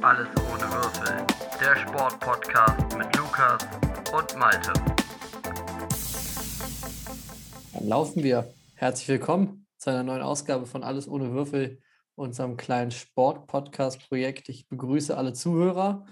[0.00, 1.26] Alles ohne Würfel.
[1.60, 3.66] Der Sportpodcast mit Lukas
[4.16, 4.72] und Malte.
[7.74, 8.50] Dann laufen wir.
[8.76, 11.82] Herzlich willkommen zu einer neuen Ausgabe von Alles ohne Würfel,
[12.14, 14.48] unserem kleinen Sport-Podcast-Projekt.
[14.48, 16.06] Ich begrüße alle Zuhörer.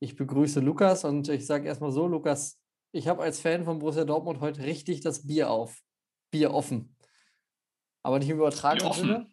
[0.00, 2.60] Ich begrüße Lukas und ich sage erstmal so, Lukas,
[2.90, 5.80] ich habe als Fan von Borussia Dortmund heute richtig das Bier auf.
[6.32, 6.96] Bier offen.
[8.02, 9.31] Aber nicht im übertragenen Sinne.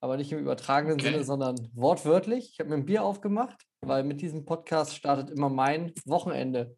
[0.00, 1.10] Aber nicht im übertragenen okay.
[1.10, 2.50] Sinne, sondern wortwörtlich.
[2.52, 6.76] Ich habe mir ein Bier aufgemacht, weil mit diesem Podcast startet immer mein Wochenende.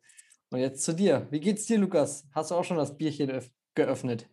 [0.50, 1.28] Und jetzt zu dir.
[1.30, 2.26] Wie geht's dir, Lukas?
[2.34, 3.30] Hast du auch schon das Bierchen
[3.74, 4.28] geöffnet?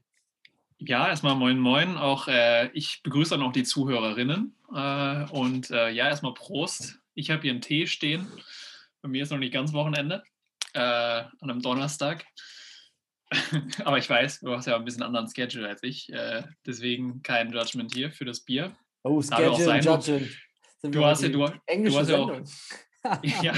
[0.80, 1.98] Ja, erstmal moin moin.
[1.98, 4.56] Auch äh, ich begrüße dann auch die Zuhörerinnen.
[4.74, 7.00] Äh, und äh, ja, erstmal Prost.
[7.14, 8.28] Ich habe hier einen Tee stehen.
[9.02, 10.24] Bei mir ist noch nicht ganz Wochenende.
[10.74, 12.26] Äh, an einem Donnerstag.
[13.84, 16.12] Aber ich weiß, du hast ja ein bisschen anderen Schedule als ich.
[16.12, 18.76] Äh, deswegen kein Judgment hier für das Bier.
[19.04, 20.38] Oh, Schedule, Judgment.
[20.84, 22.42] Du, hast ja, du, du hast ja auch.
[23.24, 23.54] ja,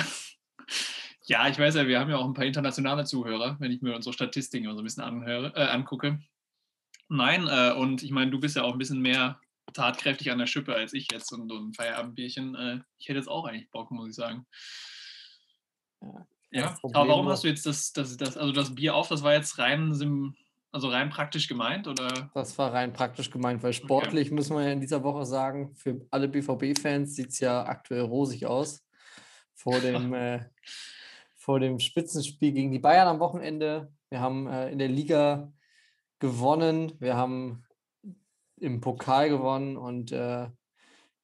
[1.30, 3.96] ja, ich weiß ja, wir haben ja auch ein paar internationale Zuhörer, wenn ich mir
[3.96, 6.20] unsere Statistiken so ein bisschen anhöre, äh, angucke.
[7.08, 9.40] Nein, äh, und ich meine, du bist ja auch ein bisschen mehr
[9.74, 12.56] tatkräftig an der Schippe als ich jetzt und so ein Feierabendbierchen.
[12.56, 14.48] Äh, ich hätte jetzt auch eigentlich Bock, muss ich sagen.
[16.02, 19.10] Ja, ja, aber warum hast du jetzt das, das, das, also das Bier auf?
[19.10, 19.94] Das war jetzt rein,
[20.72, 22.30] also rein praktisch gemeint, oder?
[22.34, 24.36] Das war rein praktisch gemeint, weil sportlich okay.
[24.36, 28.46] müssen wir ja in dieser Woche sagen, für alle BVB-Fans sieht es ja aktuell rosig
[28.46, 28.86] aus.
[29.56, 30.46] Vor dem, äh,
[31.36, 33.92] vor dem Spitzenspiel gegen die Bayern am Wochenende.
[34.10, 35.52] Wir haben äh, in der Liga
[36.20, 37.64] gewonnen, wir haben
[38.58, 40.48] im Pokal gewonnen und äh,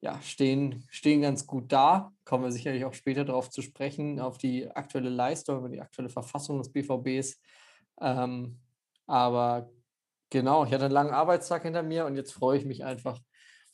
[0.02, 2.14] ja, stehen, stehen ganz gut da.
[2.24, 6.09] Kommen wir sicherlich auch später darauf zu sprechen, auf die aktuelle Leistung, über die aktuelle
[6.09, 7.42] Verfassung des BVBs.
[8.02, 8.59] Ähm,
[9.08, 9.70] aber
[10.30, 13.20] genau, ich hatte einen langen Arbeitstag hinter mir und jetzt freue ich mich einfach.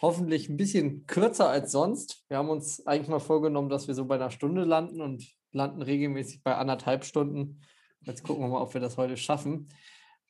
[0.02, 2.26] Hoffentlich ein bisschen kürzer als sonst.
[2.28, 5.82] Wir haben uns eigentlich mal vorgenommen, dass wir so bei einer Stunde landen und landen
[5.82, 7.62] regelmäßig bei anderthalb Stunden.
[8.02, 9.70] Jetzt gucken wir mal, ob wir das heute schaffen.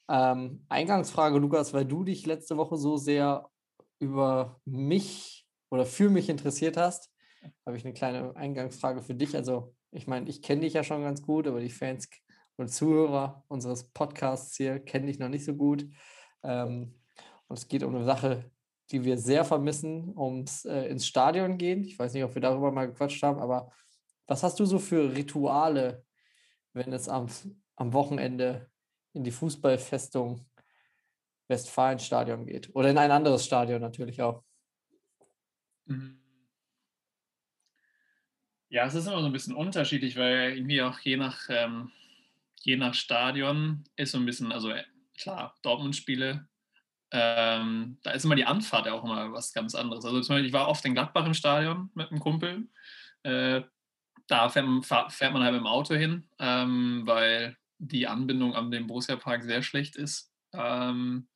[0.09, 3.50] Ähm, Eingangsfrage, Lukas, weil du dich letzte Woche so sehr
[4.00, 7.09] über mich oder für mich interessiert hast,
[7.66, 9.36] habe ich eine kleine Eingangsfrage für dich.
[9.36, 12.09] Also, ich meine, ich kenne dich ja schon ganz gut, aber die Fans
[12.58, 15.86] und Zuhörer unseres Podcasts hier kennen dich noch nicht so gut.
[16.44, 16.96] Ähm,
[17.48, 18.52] und es geht um eine Sache,
[18.92, 21.84] die wir sehr vermissen, ums äh, ins Stadion gehen.
[21.84, 23.72] Ich weiß nicht, ob wir darüber mal gequatscht haben, aber
[24.28, 26.06] was hast du so für Rituale,
[26.74, 27.28] wenn es am,
[27.76, 28.70] am Wochenende
[29.14, 30.46] in die Fußballfestung
[31.48, 32.74] Westfalenstadion geht?
[32.74, 34.44] Oder in ein anderes Stadion natürlich auch?
[35.86, 36.22] Mhm.
[38.70, 41.92] Ja, es ist immer so ein bisschen unterschiedlich, weil irgendwie auch je nach, ähm,
[42.64, 44.84] je nach Stadion ist so ein bisschen, also äh,
[45.18, 46.48] klar, Dortmund-Spiele,
[47.12, 50.06] ähm, da ist immer die Anfahrt ja auch immer was ganz anderes.
[50.06, 52.70] Also zum Beispiel, ich war oft in Gladbach im Stadion mit einem Kumpel.
[53.24, 53.62] Äh,
[54.28, 58.88] da fährt, fährt, man halt mit dem Auto hin, ähm, weil die Anbindung an den
[58.88, 60.32] Borussia-Park sehr schlecht ist.
[60.54, 61.28] Ähm,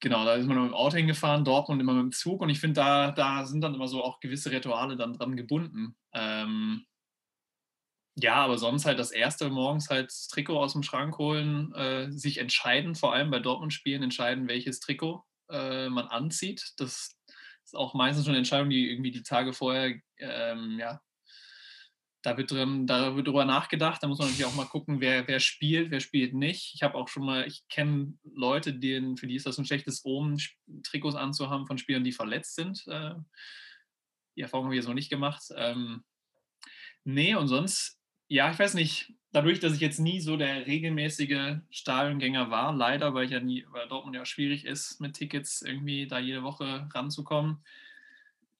[0.00, 2.60] Genau, da ist man mit dem Auto hingefahren, Dortmund immer mit dem Zug und ich
[2.60, 5.96] finde, da, da sind dann immer so auch gewisse Rituale dann dran gebunden.
[6.12, 6.86] Ähm,
[8.20, 12.10] ja, aber sonst halt das erste morgens halt das Trikot aus dem Schrank holen, äh,
[12.10, 16.72] sich entscheiden, vor allem bei Dortmund-Spielen entscheiden, welches Trikot äh, man anzieht.
[16.78, 17.16] Das
[17.64, 21.00] ist auch meistens schon eine Entscheidung, die irgendwie die Tage vorher ähm, ja,
[22.22, 24.02] da wird, drin, da wird drüber nachgedacht.
[24.02, 26.74] Da muss man natürlich auch mal gucken, wer, wer spielt, wer spielt nicht.
[26.74, 30.04] Ich habe auch schon mal, ich kenne Leute, denen, für die ist das ein schlechtes
[30.04, 30.40] Omen,
[30.82, 32.84] Trikots anzuhaben von Spielern, die verletzt sind.
[32.88, 33.14] Äh,
[34.36, 35.42] die Erfahrung habe ich jetzt noch nicht gemacht.
[35.56, 36.04] Ähm,
[37.04, 37.97] nee, und sonst,
[38.28, 43.14] ja, ich weiß nicht, dadurch, dass ich jetzt nie so der regelmäßige Stadiongänger war, leider,
[43.14, 46.88] weil ich ja nie, weil Dortmund ja schwierig ist, mit Tickets irgendwie da jede Woche
[46.92, 47.64] ranzukommen,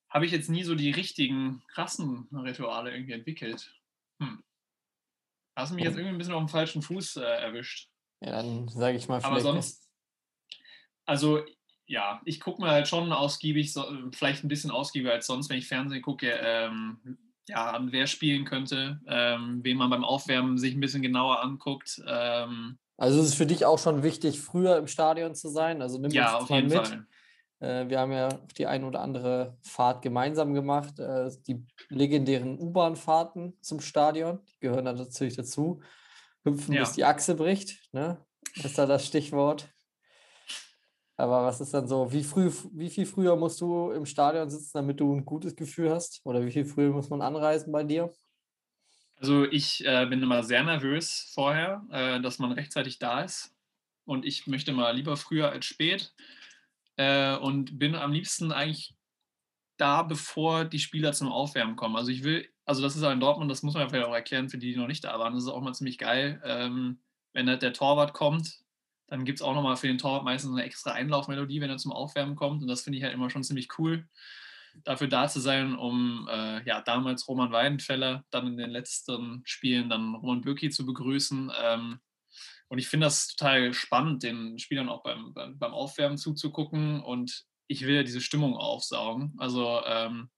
[0.09, 3.75] habe ich jetzt nie so die richtigen krassen Rituale irgendwie entwickelt.
[4.21, 4.43] Hm.
[5.55, 7.91] Hast du mich jetzt irgendwie ein bisschen auf dem falschen Fuß äh, erwischt.
[8.21, 9.33] Ja, dann sage ich mal vielleicht.
[9.33, 9.89] Aber sonst,
[11.05, 11.45] also
[11.87, 15.59] ja, ich gucke mir halt schon ausgiebig, so, vielleicht ein bisschen ausgiebiger als sonst, wenn
[15.59, 20.75] ich Fernsehen gucke, ähm, ja, an wer spielen könnte, ähm, wen man beim Aufwärmen sich
[20.75, 22.01] ein bisschen genauer anguckt.
[22.07, 25.83] Ähm, also ist es für dich auch schon wichtig, früher im Stadion zu sein?
[25.83, 26.87] Also nimm ja, auf jeden mit.
[26.87, 27.07] Fall.
[27.61, 30.99] Äh, wir haben ja die ein oder andere Fahrt gemeinsam gemacht.
[30.99, 35.81] Äh, die legendären U-Bahn-Fahrten zum Stadion, die gehören dann natürlich dazu.
[36.45, 36.81] Hüpfen, ja.
[36.81, 38.25] bis die Achse bricht, ne?
[38.55, 39.69] ist da das Stichwort.
[41.19, 44.71] Aber was ist dann so, wie, früh, wie viel früher musst du im Stadion sitzen,
[44.75, 46.21] damit du ein gutes Gefühl hast?
[46.25, 48.13] Oder wie viel früher muss man anreisen bei dir?
[49.17, 53.53] Also ich äh, bin immer sehr nervös vorher, äh, dass man rechtzeitig da ist.
[54.05, 56.15] Und ich möchte mal lieber früher als spät.
[56.97, 58.95] Äh, und bin am liebsten eigentlich
[59.77, 61.97] da, bevor die Spieler zum Aufwärmen kommen.
[61.97, 64.15] Also ich will, also das ist auch in Dortmund, das muss man ja vielleicht auch
[64.15, 65.35] erklären für die, die noch nicht da waren.
[65.35, 66.41] Das ist auch mal ziemlich geil.
[66.45, 67.01] Ähm,
[67.33, 68.61] wenn der, der Torwart kommt,
[69.09, 71.93] dann gibt es auch nochmal für den Torwart meistens eine extra Einlaufmelodie, wenn er zum
[71.93, 72.63] Aufwärmen kommt.
[72.63, 74.07] Und das finde ich halt immer schon ziemlich cool,
[74.85, 79.89] dafür da zu sein, um äh, ja, damals Roman Weidenfeller, dann in den letzten Spielen
[79.89, 81.51] dann Roman Bürki zu begrüßen.
[81.63, 82.01] Ähm,
[82.69, 87.01] und ich finde das total spannend, den Spielern auch beim, beim, beim, Aufwärmen zuzugucken.
[87.01, 89.35] Und ich will ja diese Stimmung aufsaugen.
[89.39, 90.29] Also ähm,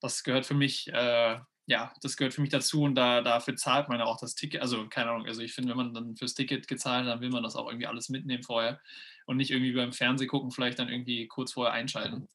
[0.00, 3.88] das gehört für mich äh, ja, das gehört für mich dazu und da, dafür zahlt
[3.88, 4.62] man ja auch das Ticket.
[4.62, 7.30] Also, keine Ahnung, also ich finde, wenn man dann fürs Ticket gezahlt hat, dann will
[7.30, 8.80] man das auch irgendwie alles mitnehmen vorher
[9.26, 12.28] und nicht irgendwie beim Fernseh gucken, vielleicht dann irgendwie kurz vorher einschalten.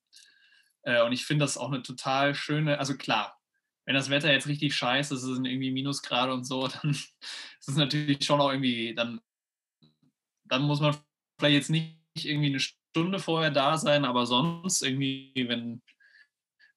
[0.83, 3.39] Äh, und ich finde das auch eine total schöne, also klar,
[3.85, 7.15] wenn das Wetter jetzt richtig scheiße ist, es sind irgendwie Minusgrade und so, dann ist
[7.67, 9.21] es natürlich schon auch irgendwie, dann,
[10.45, 10.95] dann muss man
[11.39, 15.81] vielleicht jetzt nicht irgendwie eine Stunde vorher da sein, aber sonst irgendwie, wenn,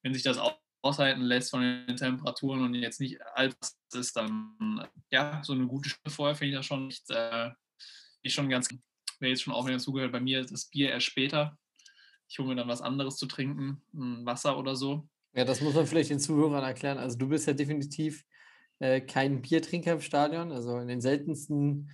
[0.03, 3.57] wenn sich das auch aushalten lässt von den Temperaturen und jetzt nicht alt
[3.93, 7.49] ist, dann ja, so eine gute Stunde vorher finde ich das schon nicht, äh,
[8.21, 8.69] ich schon ganz,
[9.19, 11.57] wer jetzt schon auch wieder zugehört, bei mir ist das Bier erst später.
[12.27, 13.81] Ich hole mir dann was anderes zu trinken,
[14.25, 15.07] Wasser oder so.
[15.33, 16.97] Ja, das muss man vielleicht den Zuhörern erklären.
[16.97, 18.23] Also du bist ja definitiv
[18.79, 20.51] äh, kein Biertrinker im Stadion.
[20.51, 21.91] Also in den seltensten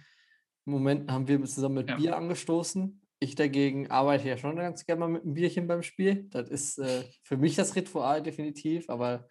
[0.66, 1.96] Momenten haben wir zusammen mit ja.
[1.96, 3.01] Bier angestoßen.
[3.24, 6.28] Ich dagegen arbeite ja schon ganz gerne mal mit einem Bierchen beim Spiel.
[6.32, 8.90] Das ist äh, für mich das Ritual definitiv.
[8.90, 9.28] Aber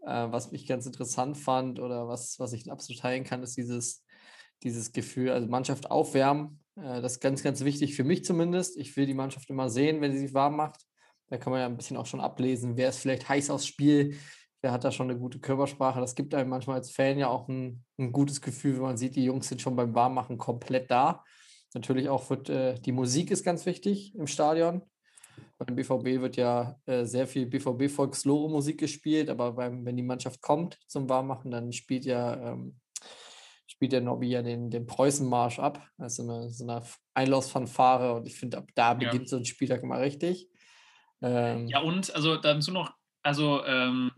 [0.00, 4.02] äh, was mich ganz interessant fand oder was, was ich absolut teilen kann, ist dieses,
[4.62, 6.60] dieses Gefühl, also Mannschaft aufwärmen.
[6.76, 8.78] Äh, das ist ganz, ganz wichtig für mich zumindest.
[8.78, 10.80] Ich will die Mannschaft immer sehen, wenn sie sich warm macht.
[11.28, 14.16] Da kann man ja ein bisschen auch schon ablesen, wer ist vielleicht heiß aufs Spiel,
[14.62, 16.00] wer hat da schon eine gute Körpersprache.
[16.00, 19.16] Das gibt einem manchmal als Fan ja auch ein, ein gutes Gefühl, wenn man sieht,
[19.16, 21.22] die Jungs sind schon beim Warmmachen komplett da.
[21.74, 24.82] Natürlich auch wird äh, die Musik ist ganz wichtig im Stadion.
[25.58, 30.02] Beim BVB wird ja äh, sehr viel BVB Volkslore Musik gespielt, aber beim, wenn die
[30.02, 32.76] Mannschaft kommt zum Warmmachen, dann spielt ja ähm,
[33.66, 35.84] spielt der Nobby ja den, den Preußenmarsch ab.
[35.98, 36.82] Also eine, so eine
[37.14, 39.28] Einlaufsfanfare und ich finde, ab da beginnt ja.
[39.28, 40.48] so ein Spieltag immer richtig.
[41.22, 42.92] Ähm, ja, und also dazu noch,
[43.22, 44.12] also ähm,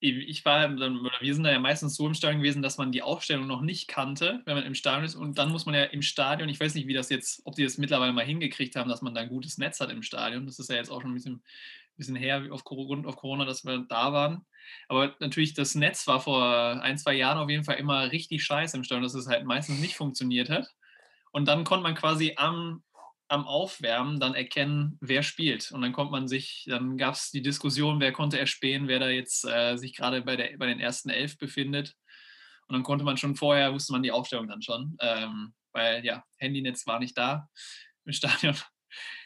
[0.00, 3.02] ich war, oder wir sind da ja meistens so im Stadion gewesen, dass man die
[3.02, 5.14] Aufstellung noch nicht kannte, wenn man im Stadion ist.
[5.14, 7.64] Und dann muss man ja im Stadion, ich weiß nicht, wie das jetzt, ob die
[7.64, 10.46] das mittlerweile mal hingekriegt haben, dass man da ein gutes Netz hat im Stadion.
[10.46, 11.42] Das ist ja jetzt auch schon ein bisschen,
[11.96, 14.46] bisschen her auf, rund auf Corona, dass wir da waren.
[14.88, 18.76] Aber natürlich, das Netz war vor ein, zwei Jahren auf jeden Fall immer richtig scheiße
[18.76, 20.66] im Stadion, dass es halt meistens nicht funktioniert hat.
[21.30, 22.82] Und dann konnte man quasi am
[23.30, 25.70] am Aufwärmen dann erkennen, wer spielt.
[25.70, 29.08] Und dann kommt man sich, dann gab es die Diskussion, wer konnte erspähen, wer da
[29.08, 31.94] jetzt äh, sich gerade bei, bei den ersten elf befindet.
[32.66, 36.24] Und dann konnte man schon vorher, wusste man die Aufstellung dann schon, ähm, weil ja,
[36.38, 37.48] Handynetz war nicht da
[38.04, 38.56] im Stadion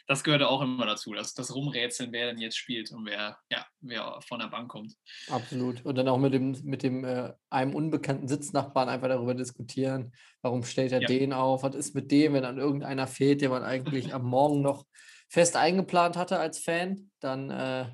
[0.07, 3.65] das gehörte auch immer dazu, dass das Rumrätseln, wer denn jetzt spielt und wer, ja,
[3.81, 4.93] wer von der Bank kommt.
[5.29, 5.83] Absolut.
[5.85, 10.63] Und dann auch mit dem, mit dem äh, einem unbekannten Sitznachbarn einfach darüber diskutieren, warum
[10.63, 11.07] stellt er ja.
[11.07, 14.61] den auf, was ist mit dem, wenn dann irgendeiner fehlt, den man eigentlich am Morgen
[14.61, 14.85] noch
[15.29, 17.85] fest eingeplant hatte als Fan, dann äh,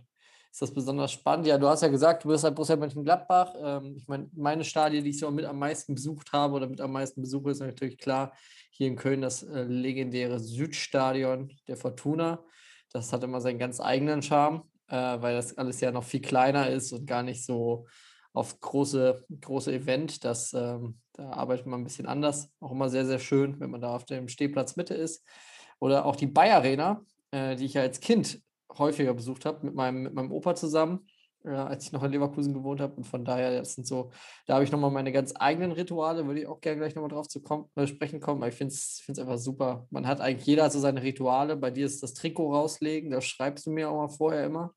[0.52, 1.48] ist das besonders spannend.
[1.48, 3.54] Ja, du hast ja gesagt, du bist halt Borussia Mönchengladbach.
[3.58, 6.82] Ähm, ich meine, meine Stadie, die ich so mit am meisten besucht habe oder mit
[6.82, 8.34] am meisten besuche, ist natürlich klar
[8.72, 12.44] hier in Köln das äh, legendäre Südstadion der Fortuna.
[12.92, 16.70] Das hat immer seinen ganz eigenen Charme, äh, weil das alles ja noch viel kleiner
[16.70, 17.88] ist und gar nicht so
[18.34, 20.26] auf große, große Event.
[20.26, 22.50] Das, ähm, da arbeitet man ein bisschen anders.
[22.60, 25.24] Auch immer sehr, sehr schön, wenn man da auf dem Stehplatz Mitte ist.
[25.80, 28.42] Oder auch die Bayer Arena, äh, die ich ja als Kind
[28.78, 31.08] häufiger besucht habe, mit meinem, mit meinem Opa zusammen,
[31.44, 32.96] äh, als ich noch in Leverkusen gewohnt habe.
[32.96, 34.12] Und von daher, das sind so,
[34.48, 37.28] da habe ich nochmal meine ganz eigenen Rituale, würde ich auch gerne gleich nochmal drauf
[37.28, 38.42] zu kommen, äh, sprechen kommen.
[38.42, 39.88] Aber ich finde es einfach super.
[39.90, 41.58] Man hat eigentlich, jeder so seine Rituale.
[41.58, 44.74] Bei dir ist das Trikot rauslegen, das schreibst du mir auch mal vorher immer.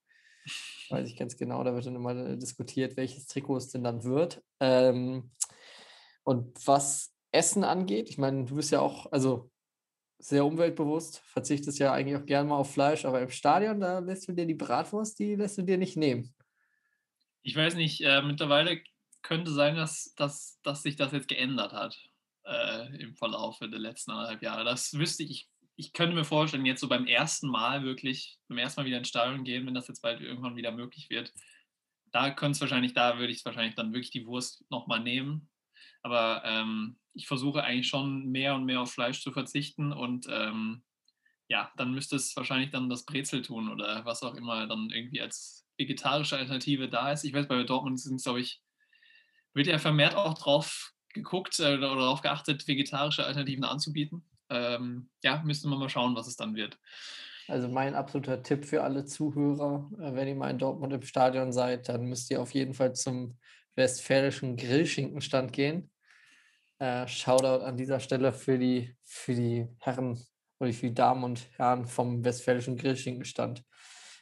[0.90, 4.04] Weiß ich ganz genau, da wird dann immer äh, diskutiert, welches Trikot es denn dann
[4.04, 4.42] wird.
[4.60, 5.30] Ähm,
[6.22, 9.50] und was Essen angeht, ich meine, du bist ja auch, also
[10.18, 14.28] sehr umweltbewusst, verzichtest ja eigentlich auch gerne mal auf Fleisch, aber im Stadion, da lässt
[14.28, 16.34] du dir die Bratwurst, die lässt du dir nicht nehmen.
[17.42, 18.80] Ich weiß nicht, äh, mittlerweile
[19.22, 21.98] könnte sein, dass, dass, dass sich das jetzt geändert hat
[22.44, 24.64] äh, im Verlauf der letzten anderthalb Jahre.
[24.64, 28.80] Das wüsste ich, ich könnte mir vorstellen, jetzt so beim ersten Mal wirklich, beim ersten
[28.80, 31.32] Mal wieder ins Stadion gehen, wenn das jetzt bald irgendwann wieder möglich wird,
[32.12, 35.50] da könnte es wahrscheinlich, da würde ich es wahrscheinlich dann wirklich die Wurst nochmal nehmen.
[36.04, 40.84] Aber ähm, ich versuche eigentlich schon mehr und mehr auf Fleisch zu verzichten und ähm,
[41.48, 45.20] ja, dann müsste es wahrscheinlich dann das Brezel tun oder was auch immer dann irgendwie
[45.20, 47.24] als vegetarische Alternative da ist.
[47.24, 48.62] Ich weiß, bei Dortmund sind es, glaube ich,
[49.52, 54.24] wird ja vermehrt auch drauf geguckt äh, oder darauf geachtet, vegetarische Alternativen anzubieten.
[54.50, 56.78] Ähm, ja, müsste man mal schauen, was es dann wird.
[57.46, 61.52] Also mein absoluter Tipp für alle Zuhörer, äh, wenn ihr mal in Dortmund im Stadion
[61.52, 63.38] seid, dann müsst ihr auf jeden Fall zum
[63.76, 65.90] westfälischen Grillschinkenstand gehen.
[66.78, 70.20] Äh, Shoutout an dieser Stelle für die, für die Herren
[70.58, 73.62] oder für die Damen und Herren vom westfälischen Grillschinkenstand.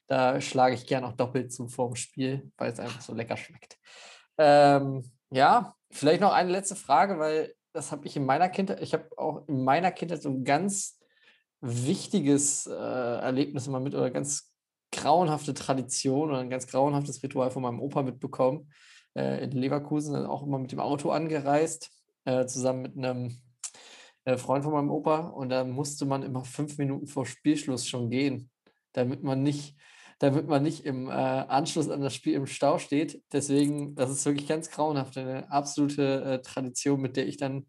[0.06, 3.78] Da schlage ich gern auch doppelt zu vorm Spiel, weil es einfach so lecker schmeckt.
[4.36, 8.92] Ähm, ja, vielleicht noch eine letzte Frage, weil das habe ich in meiner Kindheit, ich
[8.92, 10.98] habe auch in meiner Kindheit so ein ganz
[11.60, 14.52] wichtiges äh, Erlebnis immer mit oder ganz
[14.90, 18.70] grauenhafte Tradition oder ein ganz grauenhaftes Ritual von meinem Opa mitbekommen.
[19.14, 21.90] Äh, in Leverkusen dann auch immer mit dem Auto angereist,
[22.24, 23.36] äh, zusammen mit einem
[24.24, 25.18] äh, Freund von meinem Opa.
[25.28, 28.50] Und da musste man immer fünf Minuten vor Spielschluss schon gehen,
[28.92, 29.76] damit man nicht,
[30.18, 33.22] damit man nicht im äh, Anschluss an das Spiel im Stau steht.
[33.32, 37.66] Deswegen, das ist wirklich ganz grauenhaft, eine absolute äh, Tradition, mit der ich dann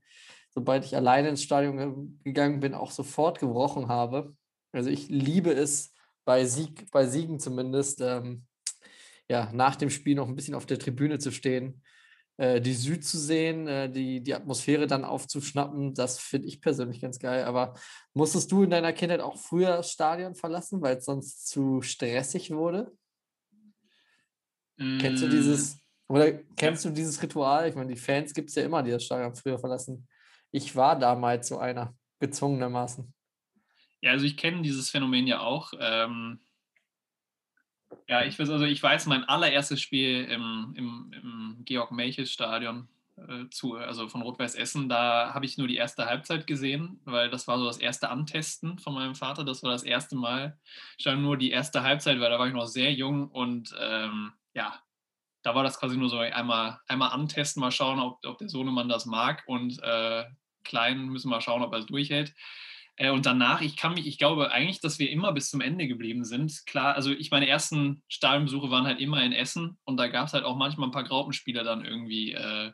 [0.54, 4.36] sobald ich alleine ins Stadion gegangen bin, auch sofort gebrochen habe.
[4.72, 5.94] Also ich liebe es,
[6.26, 8.46] bei, Sieg, bei Siegen zumindest, ähm,
[9.28, 11.82] ja, nach dem Spiel noch ein bisschen auf der Tribüne zu stehen,
[12.62, 17.20] die Süd zu sehen, äh, die, die Atmosphäre dann aufzuschnappen, das finde ich persönlich ganz
[17.20, 17.44] geil.
[17.46, 17.76] Aber
[18.14, 22.52] musstest du in deiner Kindheit auch früher das Stadion verlassen, weil es sonst zu stressig
[22.52, 22.92] wurde?
[24.78, 24.98] Mm.
[24.98, 25.32] Kennst du mm.
[25.32, 27.70] dieses, oder kennst du dieses Ritual?
[27.70, 30.08] Ich meine, die Fans gibt es ja immer, die das Stadion früher verlassen
[30.54, 33.14] ich war damals so einer, gezwungenermaßen.
[34.02, 35.74] Ja, also ich kenne dieses Phänomen ja auch.
[35.80, 36.40] Ähm,
[38.08, 43.76] ja, ich weiß, also ich weiß, mein allererstes Spiel im, im, im Georg-Melches-Stadion äh, zu,
[43.76, 47.58] also von Rot-Weiß Essen, da habe ich nur die erste Halbzeit gesehen, weil das war
[47.60, 49.44] so das erste Antesten von meinem Vater.
[49.44, 50.58] Das war das erste Mal.
[51.00, 54.80] Stand nur die erste Halbzeit, weil da war ich noch sehr jung und ähm, ja,
[55.44, 58.90] da war das quasi nur so einmal, einmal antesten, mal schauen, ob, ob der Sohnemann
[58.90, 59.44] das mag.
[59.46, 60.26] Und äh,
[60.64, 62.34] Kleinen müssen wir schauen, ob er es durchhält.
[62.98, 65.88] Äh, und danach, ich kann mich, ich glaube eigentlich, dass wir immer bis zum Ende
[65.88, 66.66] geblieben sind.
[66.66, 70.34] Klar, also ich meine ersten Stadionbesuche waren halt immer in Essen und da gab es
[70.34, 72.72] halt auch manchmal ein paar Graupenspieler dann irgendwie, äh,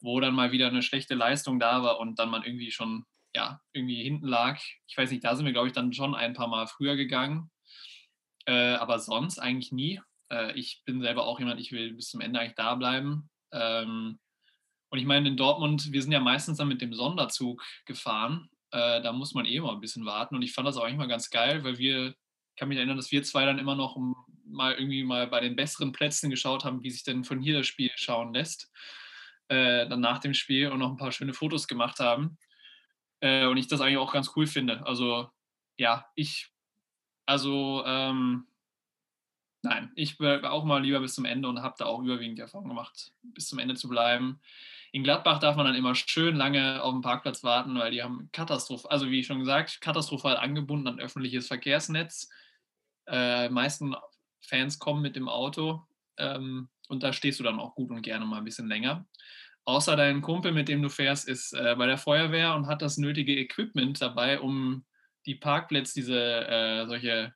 [0.00, 3.60] wo dann mal wieder eine schlechte Leistung da war und dann man irgendwie schon, ja,
[3.72, 4.60] irgendwie hinten lag.
[4.88, 7.50] Ich weiß nicht, da sind wir, glaube ich, dann schon ein paar Mal früher gegangen.
[8.46, 10.00] Äh, aber sonst eigentlich nie.
[10.32, 13.30] Äh, ich bin selber auch jemand, ich will bis zum Ende eigentlich da bleiben.
[13.52, 14.18] Ähm,
[14.88, 18.48] und ich meine, in Dortmund, wir sind ja meistens dann mit dem Sonderzug gefahren.
[18.72, 20.34] Äh, da muss man eh mal ein bisschen warten.
[20.34, 22.96] Und ich fand das auch eigentlich mal ganz geil, weil wir, ich kann mich erinnern,
[22.96, 23.96] dass wir zwei dann immer noch
[24.44, 27.66] mal irgendwie mal bei den besseren Plätzen geschaut haben, wie sich denn von hier das
[27.66, 28.70] Spiel schauen lässt.
[29.48, 32.38] Äh, dann nach dem Spiel und noch ein paar schöne Fotos gemacht haben.
[33.20, 34.86] Äh, und ich das eigentlich auch ganz cool finde.
[34.86, 35.28] Also
[35.76, 36.52] ja, ich,
[37.26, 38.46] also ähm,
[39.62, 42.42] nein, ich war auch mal lieber bis zum Ende und habe da auch überwiegend die
[42.42, 44.40] Erfahrung gemacht, bis zum Ende zu bleiben.
[44.92, 48.28] In Gladbach darf man dann immer schön lange auf dem Parkplatz warten, weil die haben
[48.32, 52.28] katastrophal, also wie schon gesagt, katastrophal angebunden an öffentliches Verkehrsnetz.
[53.06, 53.94] Äh, meisten
[54.40, 55.86] Fans kommen mit dem Auto
[56.18, 59.06] ähm, und da stehst du dann auch gut und gerne mal ein bisschen länger.
[59.64, 62.96] Außer dein Kumpel, mit dem du fährst, ist äh, bei der Feuerwehr und hat das
[62.96, 64.84] nötige Equipment dabei, um
[65.26, 67.34] die Parkplätze, diese äh, solche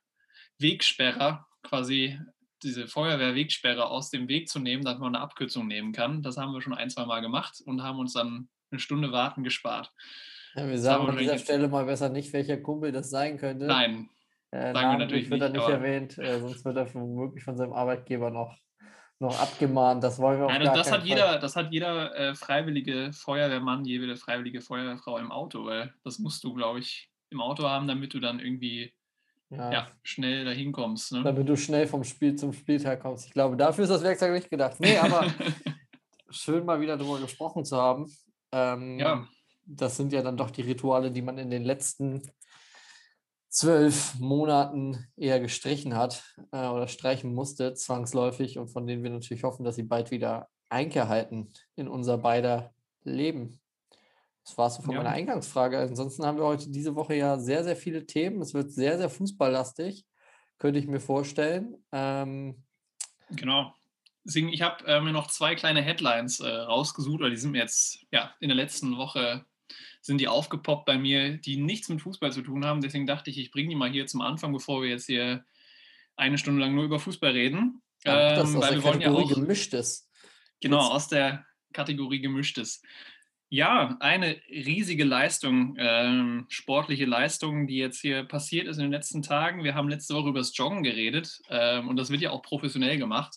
[0.59, 2.19] Wegsperrer quasi
[2.65, 6.21] diese Feuerwehrwegsperre aus dem Weg zu nehmen, damit man eine Abkürzung nehmen kann.
[6.21, 9.43] Das haben wir schon ein, zwei Mal gemacht und haben uns dann eine Stunde warten
[9.43, 9.93] gespart.
[10.55, 13.65] Ja, wir sagen an dieser Stelle mal besser nicht, welcher Kumpel das sein könnte.
[13.65, 14.09] Nein,
[14.51, 15.53] äh, sagen wir natürlich wird nicht.
[15.53, 18.57] Er nicht erwähnt, äh, sonst wird er womöglich von seinem Arbeitgeber noch,
[19.19, 20.03] noch abgemahnt.
[20.03, 24.15] Das wollen wir auch gar das, hat jeder, das hat jeder äh, freiwillige Feuerwehrmann, jede
[24.15, 28.19] freiwillige Feuerwehrfrau im Auto, weil das musst du, glaube ich, im Auto haben, damit du
[28.19, 28.93] dann irgendwie
[29.49, 31.11] ja, ja schnell dahin kommst.
[31.11, 31.23] Ne?
[31.23, 33.27] Damit du schnell vom Spiel zum Spieltag kommst.
[33.27, 34.79] Ich glaube, dafür ist das Werkzeug nicht gedacht.
[34.79, 35.27] Nee, aber
[36.29, 38.11] schön mal wieder darüber gesprochen zu haben.
[38.51, 39.27] Ähm, ja.
[39.65, 42.21] Das sind ja dann doch die Rituale, die man in den letzten
[43.49, 49.43] zwölf Monaten eher gestrichen hat äh, oder streichen musste, zwangsläufig, und von denen wir natürlich
[49.43, 52.73] hoffen, dass sie bald wieder Einkehr halten in unser beider
[53.03, 53.61] Leben.
[54.45, 54.99] Das war es so von ja.
[54.99, 55.79] meiner Eingangsfrage.
[55.79, 58.41] Ansonsten haben wir heute diese Woche ja sehr, sehr viele Themen.
[58.41, 60.05] Es wird sehr, sehr fußballlastig,
[60.59, 61.75] könnte ich mir vorstellen.
[61.91, 62.63] Ähm,
[63.31, 63.73] genau.
[64.23, 67.61] Deswegen, ich habe äh, mir noch zwei kleine Headlines äh, rausgesucht, oder die sind mir
[67.61, 69.45] jetzt ja, in der letzten Woche
[70.01, 72.81] sind die aufgepoppt bei mir, die nichts mit Fußball zu tun haben.
[72.81, 75.43] Deswegen dachte ich, ich bringe die mal hier zum Anfang, bevor wir jetzt hier
[76.15, 77.81] eine Stunde lang nur über Fußball reden.
[78.03, 80.07] Ja, das ähm, aus der Kategorie ja auch, Gemischtes.
[80.61, 82.83] Genau, aus der Kategorie Gemischtes.
[83.49, 89.21] Ja, eine riesige Leistung, ähm, sportliche Leistung, die jetzt hier passiert ist in den letzten
[89.21, 89.63] Tagen.
[89.63, 92.97] Wir haben letzte Woche über das Joggen geredet ähm, und das wird ja auch professionell
[92.97, 93.35] gemacht.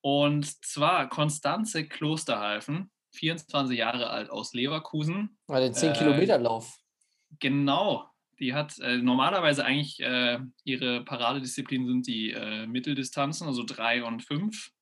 [0.00, 5.38] Und zwar Konstanze Klosterhalfen, 24 Jahre alt aus Leverkusen.
[5.46, 6.66] Bei den 10-Kilometer-Lauf.
[6.66, 8.10] Äh, genau,
[8.40, 14.24] Die hat äh, normalerweise eigentlich äh, ihre Paradedisziplin sind die äh, Mitteldistanzen, also drei und
[14.24, 14.72] fünf.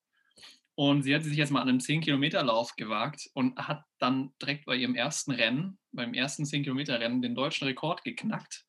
[0.75, 4.75] Und sie hat sich jetzt mal an einem 10-Kilometer-Lauf gewagt und hat dann direkt bei
[4.75, 8.65] ihrem ersten Rennen, beim ersten 10-Kilometer-Rennen, den deutschen Rekord geknackt.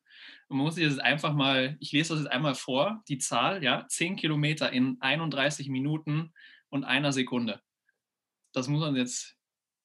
[0.47, 3.63] Und man muss sich das einfach mal, ich lese das jetzt einmal vor, die Zahl,
[3.63, 6.33] ja, 10 Kilometer in 31 Minuten
[6.69, 7.61] und einer Sekunde.
[8.53, 9.35] Das muss man jetzt,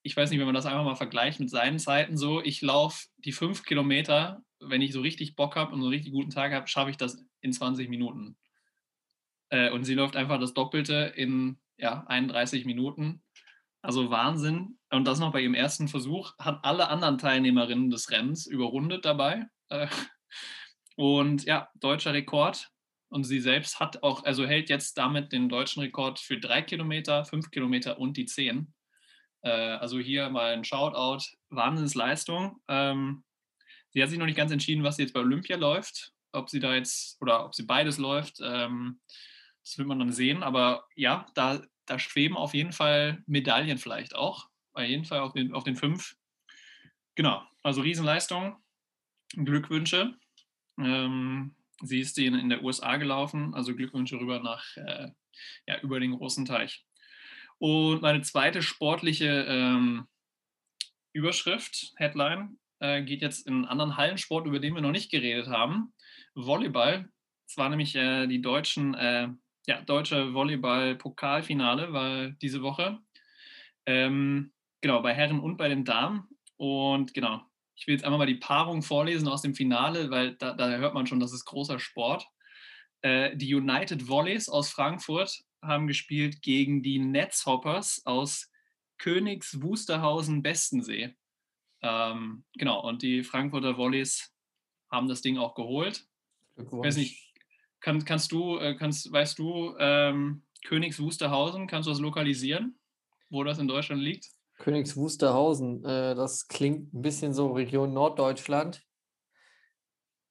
[0.03, 3.07] ich weiß nicht, wenn man das einfach mal vergleicht mit seinen Zeiten so, ich laufe
[3.19, 6.53] die 5 Kilometer, wenn ich so richtig Bock habe und so einen richtig guten Tag
[6.53, 8.37] habe, schaffe ich das in 20 Minuten.
[9.51, 13.23] Äh, und sie läuft einfach das Doppelte in ja, 31 Minuten.
[13.81, 14.79] Also Wahnsinn.
[14.91, 16.37] Und das noch bei ihrem ersten Versuch.
[16.39, 19.47] Hat alle anderen Teilnehmerinnen des Rennens überrundet dabei.
[19.69, 19.87] Äh,
[20.97, 22.71] und ja, deutscher Rekord.
[23.11, 27.25] Und sie selbst hat auch, also hält jetzt damit den deutschen Rekord für drei Kilometer,
[27.25, 28.75] fünf Kilometer und die zehn.
[29.43, 31.25] Äh, also hier mal ein Shoutout.
[31.49, 32.61] Wahnsinnsleistung.
[32.69, 33.25] Ähm,
[33.91, 36.13] sie hat sich noch nicht ganz entschieden, was sie jetzt bei Olympia läuft.
[36.33, 38.41] Ob sie da jetzt oder ob sie beides läuft.
[39.69, 40.43] Das will man dann sehen.
[40.43, 44.49] Aber ja, da, da schweben auf jeden Fall Medaillen vielleicht auch.
[44.73, 46.17] Auf jeden Fall auf den, auf den fünf.
[47.17, 48.57] Genau, also Riesenleistung.
[49.35, 50.17] Glückwünsche.
[50.79, 55.11] Ähm, sie ist in, in der USA gelaufen, also Glückwünsche rüber nach, äh,
[55.67, 56.87] ja, über den großen Teich.
[57.59, 60.07] Und meine zweite sportliche ähm,
[61.13, 65.49] Überschrift, Headline, äh, geht jetzt in einen anderen Hallensport, über den wir noch nicht geredet
[65.49, 65.93] haben.
[66.35, 67.11] Volleyball.
[67.47, 69.29] Es war nämlich äh, die deutschen äh,
[69.69, 72.99] ja, deutsche Volleyball-Pokalfinale war diese Woche.
[73.85, 76.27] Ähm, genau, bei Herren und bei den Damen.
[76.57, 77.43] Und genau,
[77.77, 80.95] ich will jetzt einmal mal die Paarung vorlesen aus dem Finale, weil da, da hört
[80.95, 82.27] man schon, das ist großer Sport.
[83.03, 88.51] Äh, die United Volleys aus Frankfurt haben gespielt gegen die Netzhoppers aus
[88.97, 91.15] Königs Wusterhausen Bestensee.
[91.83, 94.35] Ähm, genau, und die Frankfurter Volleys
[94.91, 96.07] haben das Ding auch geholt.
[96.57, 97.28] Ich weiß nicht,
[97.81, 102.79] kann, kannst du, äh, kannst, weißt du, ähm, Königs Wusterhausen, kannst du das lokalisieren,
[103.31, 104.29] wo das in Deutschland liegt?
[104.59, 108.83] Königs Wusterhausen, äh, das klingt ein bisschen so Region Norddeutschland.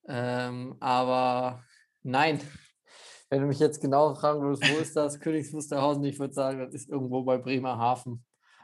[0.07, 1.63] Ähm, aber
[2.03, 2.41] nein,
[3.29, 6.59] wenn du mich jetzt genau fragen würdest, wo ist das Königs Wusterhausen, ich würde sagen,
[6.59, 8.23] das ist irgendwo bei Bremerhaven.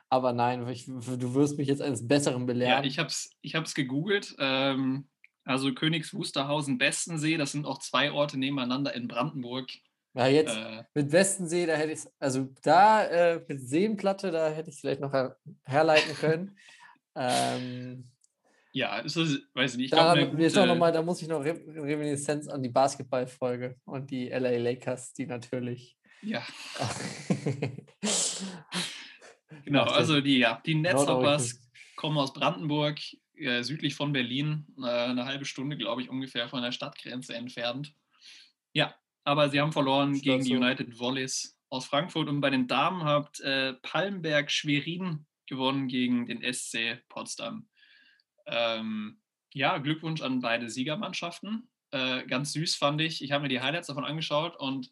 [0.10, 2.84] Aber nein, ich, du wirst mich jetzt eines Besseren belehren.
[2.84, 4.36] Ja, ich habe es ich gegoogelt.
[4.38, 5.08] Ähm,
[5.46, 9.70] also Königs Wusterhausen, Bestensee, das sind auch zwei Orte nebeneinander in Brandenburg.
[10.16, 14.70] Ja, jetzt äh, mit Westensee, da hätte ich also da äh, mit Seenplatte, da hätte
[14.70, 16.58] ich vielleicht noch her herleiten können.
[17.16, 18.12] ähm,
[18.74, 19.86] ja, ist das, weiß ich nicht.
[19.86, 20.68] Ich da, glaub, gute...
[20.68, 25.14] noch mal, da muss ich noch Re Reminiszenz an die Basketballfolge und die LA Lakers,
[25.14, 25.98] die natürlich.
[26.22, 26.44] Ja.
[29.66, 31.60] genau, also die, ja, die Netzhoppers
[31.96, 33.00] kommen aus Brandenburg,
[33.44, 37.94] äh, südlich von Berlin, äh, eine halbe Stunde, glaube ich, ungefähr von der Stadtgrenze entfernt.
[38.74, 40.50] Ja, aber sie haben verloren gegen so.
[40.50, 46.26] die United Volleys aus Frankfurt und bei den Damen habt äh, Palmberg Schwerin gewonnen gegen
[46.26, 47.68] den SC Potsdam.
[48.46, 49.20] Ähm,
[49.54, 51.70] ja, Glückwunsch an beide Siegermannschaften.
[51.92, 53.24] Äh, ganz süß fand ich.
[53.24, 54.92] Ich habe mir die Highlights davon angeschaut und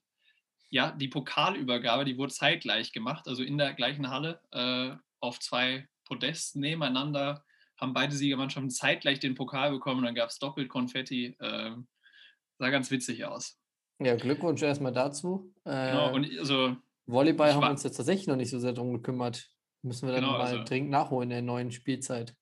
[0.69, 5.87] ja, die Pokalübergabe, die wurde zeitgleich gemacht, also in der gleichen Halle äh, auf zwei
[6.05, 7.43] Podesten nebeneinander
[7.81, 10.03] haben beide Siegermannschaften zeitgleich den Pokal bekommen.
[10.03, 11.35] Dann gab es doppelt Konfetti.
[11.39, 11.71] Äh,
[12.59, 13.59] sah ganz witzig aus.
[13.99, 15.53] Ja, Glückwunsch erstmal dazu.
[15.65, 16.77] Genau, äh, und also.
[17.07, 19.49] Volleyball haben wir uns jetzt tatsächlich noch nicht so sehr drum gekümmert.
[19.81, 22.35] Müssen wir dann genau, mal also, dringend nachholen in der neuen Spielzeit.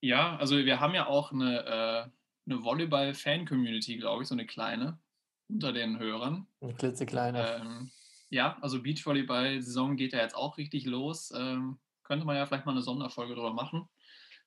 [0.00, 5.00] Ja, also wir haben ja auch eine, äh, eine Volleyball-Fan-Community, glaube ich, so eine kleine
[5.48, 6.46] unter den Hörern.
[6.60, 7.60] Eine klitzekleine.
[7.60, 7.90] Ähm,
[8.30, 11.32] ja, also Beachvolleyball-Saison geht ja jetzt auch richtig los.
[11.36, 13.88] Ähm, könnte man ja vielleicht mal eine Sonderfolge drüber machen.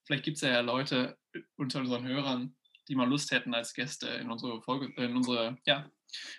[0.05, 1.17] Vielleicht gibt es ja Leute
[1.57, 2.55] unter unseren Hörern,
[2.87, 5.89] die mal Lust hätten, als Gäste in unsere Folge, in unsere, ja,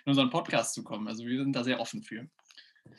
[0.05, 1.07] in unseren Podcast zu kommen.
[1.07, 2.27] Also wir sind da sehr offen für.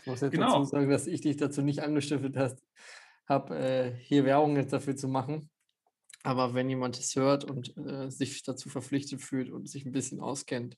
[0.01, 0.59] Ich muss jetzt genau.
[0.59, 2.37] dazu sagen, dass ich dich dazu nicht angestiftet
[3.27, 5.51] habe, äh, hier Werbung jetzt dafür zu machen.
[6.23, 10.21] Aber wenn jemand es hört und äh, sich dazu verpflichtet fühlt und sich ein bisschen
[10.21, 10.77] auskennt,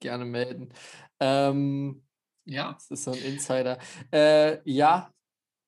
[0.00, 0.72] gerne melden.
[1.18, 2.04] Ähm,
[2.46, 2.72] ja.
[2.72, 3.78] Das ist so ein Insider.
[4.10, 5.12] Äh, ja,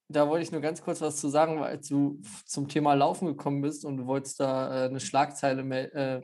[0.08, 3.62] da wollte ich nur ganz kurz was zu sagen, weil du zum Thema Laufen gekommen
[3.62, 6.20] bist und du wolltest da äh, eine Schlagzeile mel äh,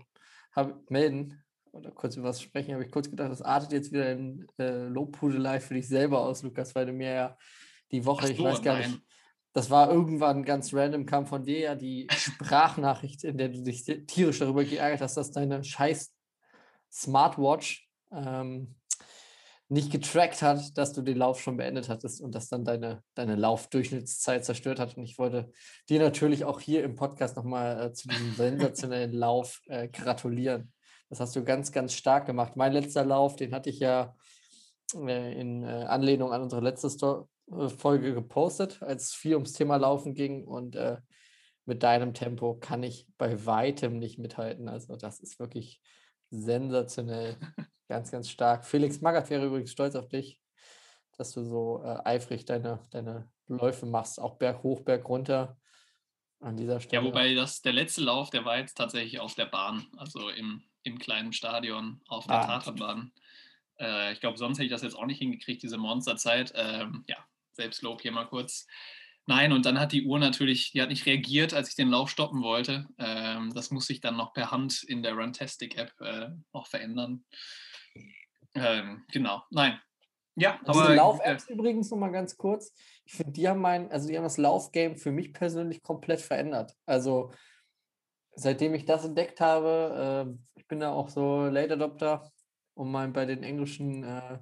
[0.54, 4.12] hab, melden oder kurz über was sprechen, habe ich kurz gedacht, das artet jetzt wieder
[4.12, 7.36] in äh, Lobpudelei für dich selber aus, Lukas, weil du mir ja
[7.92, 8.90] die Woche, so, ich weiß gar nein.
[8.90, 9.02] nicht,
[9.52, 13.84] das war irgendwann ganz random, kam von dir ja die Sprachnachricht, in der du dich
[14.06, 16.14] tierisch darüber geärgert hast, dass deine scheiß
[16.90, 18.74] Smartwatch ähm,
[19.68, 23.36] nicht getrackt hat, dass du den Lauf schon beendet hattest und das dann deine, deine
[23.36, 24.96] Laufdurchschnittszeit zerstört hat.
[24.96, 25.52] Und ich wollte
[25.90, 30.72] dir natürlich auch hier im Podcast nochmal äh, zu diesem sensationellen Lauf äh, gratulieren.
[31.10, 32.56] Das hast du ganz, ganz stark gemacht.
[32.56, 34.14] Mein letzter Lauf, den hatte ich ja
[34.94, 39.52] äh, in äh, Anlehnung an unsere letzte Sto äh, Folge gepostet, als es viel ums
[39.52, 40.44] Thema Laufen ging.
[40.44, 40.96] Und äh,
[41.66, 44.68] mit deinem Tempo kann ich bei weitem nicht mithalten.
[44.70, 45.82] Also das ist wirklich
[46.30, 47.36] sensationell.
[47.88, 48.66] Ganz, ganz stark.
[48.66, 50.38] Felix Magath wäre übrigens stolz auf dich,
[51.16, 55.56] dass du so äh, eifrig deine, deine Läufe machst, auch Berg hoch, Berg runter.
[56.40, 57.02] An dieser Stelle.
[57.02, 60.62] Ja, wobei das, der letzte Lauf, der war jetzt tatsächlich auf der Bahn, also im,
[60.84, 62.46] im kleinen Stadion auf der ah.
[62.46, 63.10] Tatanbahn.
[63.80, 66.52] Äh, ich glaube, sonst hätte ich das jetzt auch nicht hingekriegt, diese Monsterzeit.
[66.54, 67.16] Ähm, ja,
[67.52, 68.68] Selbstlob hier mal kurz.
[69.26, 72.08] Nein, und dann hat die Uhr natürlich, die hat nicht reagiert, als ich den Lauf
[72.08, 72.86] stoppen wollte.
[72.98, 77.24] Ähm, das muss ich dann noch per Hand in der Runtastic-App äh, noch verändern.
[78.54, 79.80] Ähm, genau, nein.
[80.36, 80.82] Ja, aber.
[80.82, 82.72] Diese Lauf-Apps äh, übrigens nochmal ganz kurz.
[83.04, 86.74] Ich finde, die haben mein, also die haben das Laufgame für mich persönlich komplett verändert.
[86.86, 87.32] Also
[88.34, 92.30] seitdem ich das entdeckt habe, äh, ich bin da auch so Late Adopter,
[92.74, 94.38] um mal bei den englischen äh,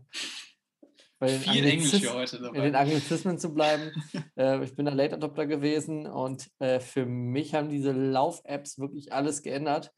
[1.18, 2.58] bei den Viel Englisch für heute dabei.
[2.58, 3.90] in den Anglizismen zu bleiben.
[4.36, 9.14] äh, ich bin da Late Adopter gewesen und äh, für mich haben diese Lauf-Apps wirklich
[9.14, 9.94] alles geändert.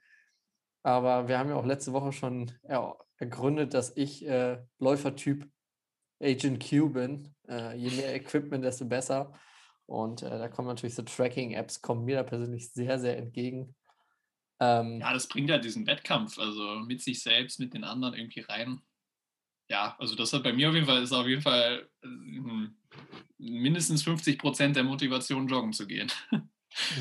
[0.84, 5.48] Aber wir haben ja auch letzte Woche schon ja, ergründet, dass ich äh, Läufertyp
[6.20, 7.34] Agent Q bin.
[7.48, 9.32] Äh, je mehr Equipment, desto besser.
[9.86, 13.74] Und äh, da kommen natürlich so Tracking-Apps, kommen mir da persönlich sehr, sehr entgegen.
[14.60, 18.40] Ähm, ja, das bringt ja diesen Wettkampf, also mit sich selbst, mit den anderen irgendwie
[18.40, 18.82] rein.
[19.70, 22.08] Ja, also das hat bei mir auf jeden Fall, ist auf jeden Fall äh,
[23.38, 26.10] mindestens 50 Prozent der Motivation, joggen zu gehen.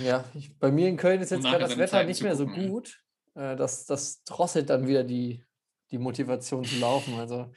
[0.02, 3.02] Ja, ich, bei mir in Köln ist jetzt gerade das Wetter nicht mehr so gut.
[3.36, 5.44] Äh, das, das drosselt dann wieder die,
[5.92, 7.16] die Motivation zu laufen.
[7.16, 7.52] Also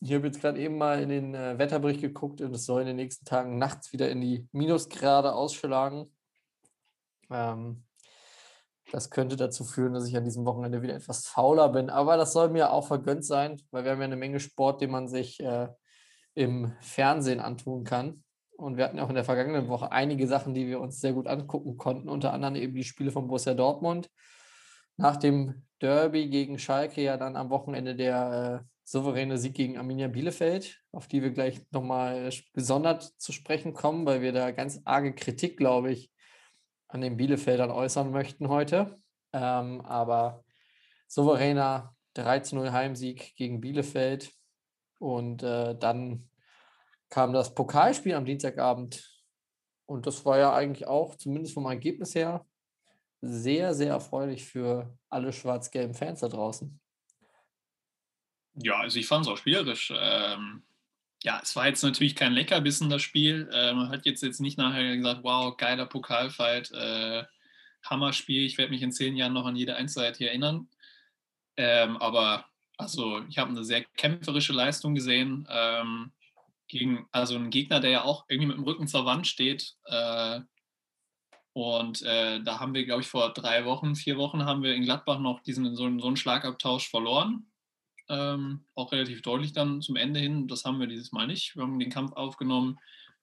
[0.00, 2.86] ich habe jetzt gerade eben mal in den äh, Wetterbericht geguckt und es soll in
[2.86, 6.10] den nächsten Tagen nachts wieder in die Minusgrade ausschlagen.
[7.30, 7.84] Ähm,
[8.92, 11.90] das könnte dazu führen, dass ich an diesem Wochenende wieder etwas fauler bin.
[11.90, 14.90] Aber das soll mir auch vergönnt sein, weil wir haben ja eine Menge Sport, den
[14.90, 15.68] man sich äh,
[16.34, 18.24] im Fernsehen antun kann.
[18.56, 21.26] Und wir hatten auch in der vergangenen Woche einige Sachen, die wir uns sehr gut
[21.26, 24.10] angucken konnten, unter anderem eben die Spiele von Borussia Dortmund.
[24.96, 30.08] Nach dem Derby gegen Schalke ja dann am Wochenende der äh, souveräne Sieg gegen Arminia
[30.08, 35.14] Bielefeld, auf die wir gleich nochmal gesondert zu sprechen kommen, weil wir da ganz arge
[35.14, 36.10] Kritik, glaube ich,
[36.88, 38.98] an den Bielefeldern äußern möchten heute.
[39.32, 40.44] Ähm, aber
[41.06, 44.32] souveräner 13-0 Heimsieg gegen Bielefeld.
[44.98, 46.28] Und äh, dann
[47.08, 49.08] kam das Pokalspiel am Dienstagabend.
[49.86, 52.46] Und das war ja eigentlich auch, zumindest vom Ergebnis her,
[53.20, 56.80] sehr, sehr erfreulich für alle schwarz-gelben Fans da draußen.
[58.54, 59.92] Ja, also ich fand es auch spielerisch.
[59.96, 60.62] Ähm,
[61.22, 63.48] ja, es war jetzt natürlich kein Leckerbissen, das Spiel.
[63.52, 67.24] Äh, man hat jetzt, jetzt nicht nachher gesagt, wow, geiler Pokalfight, äh,
[67.84, 70.68] Hammerspiel, ich werde mich in zehn Jahren noch an jede Einzelheit hier erinnern.
[71.56, 76.12] Ähm, aber also ich habe eine sehr kämpferische Leistung gesehen ähm,
[76.68, 79.76] gegen also einen Gegner, der ja auch irgendwie mit dem Rücken zur Wand steht.
[79.84, 80.40] Äh,
[81.62, 84.84] und äh, da haben wir, glaube ich, vor drei Wochen, vier Wochen haben wir in
[84.84, 87.50] Gladbach noch diesen so, so einen Schlagabtausch verloren
[88.10, 90.48] ähm, auch relativ deutlich dann zum Ende hin.
[90.48, 91.54] Das haben wir dieses Mal nicht.
[91.56, 92.78] Wir haben den Kampf aufgenommen,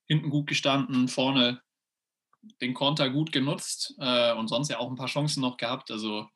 [0.06, 1.62] hinten gut gestanden, vorne
[2.62, 5.92] den Konter gut genutzt äh, und sonst ja auch ein paar Chancen noch gehabt.
[5.92, 6.28] Also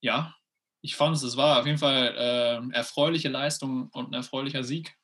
[0.00, 0.34] ja,
[0.80, 4.96] ich fand es, es war auf jeden Fall äh, erfreuliche Leistung und ein erfreulicher Sieg.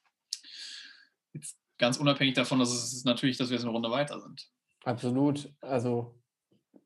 [1.34, 4.48] Jetzt ganz unabhängig davon, dass es natürlich, dass wir jetzt eine Runde weiter sind.
[4.84, 5.52] Absolut.
[5.60, 6.14] Also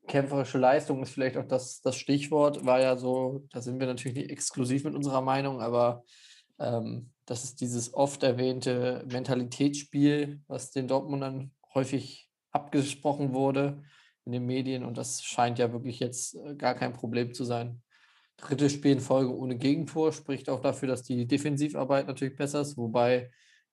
[0.07, 4.17] kämpferische Leistung ist vielleicht auch das, das Stichwort, war ja so, da sind wir natürlich
[4.17, 6.03] nicht exklusiv mit unserer Meinung, aber
[6.59, 13.83] ähm, das ist dieses oft erwähnte Mentalitätsspiel, was den Dortmundern häufig abgesprochen wurde
[14.25, 17.81] in den Medien und das scheint ja wirklich jetzt äh, gar kein Problem zu sein.
[18.37, 22.77] Drittes Spiel in Folge ohne Gegentor spricht auch dafür, dass die Defensivarbeit natürlich besser ist,
[22.77, 23.31] wobei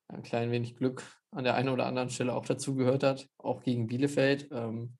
[0.08, 3.62] ein klein wenig Glück an der einen oder anderen Stelle auch dazu gehört hat, auch
[3.62, 4.48] gegen Bielefeld.
[4.52, 4.96] Ähm,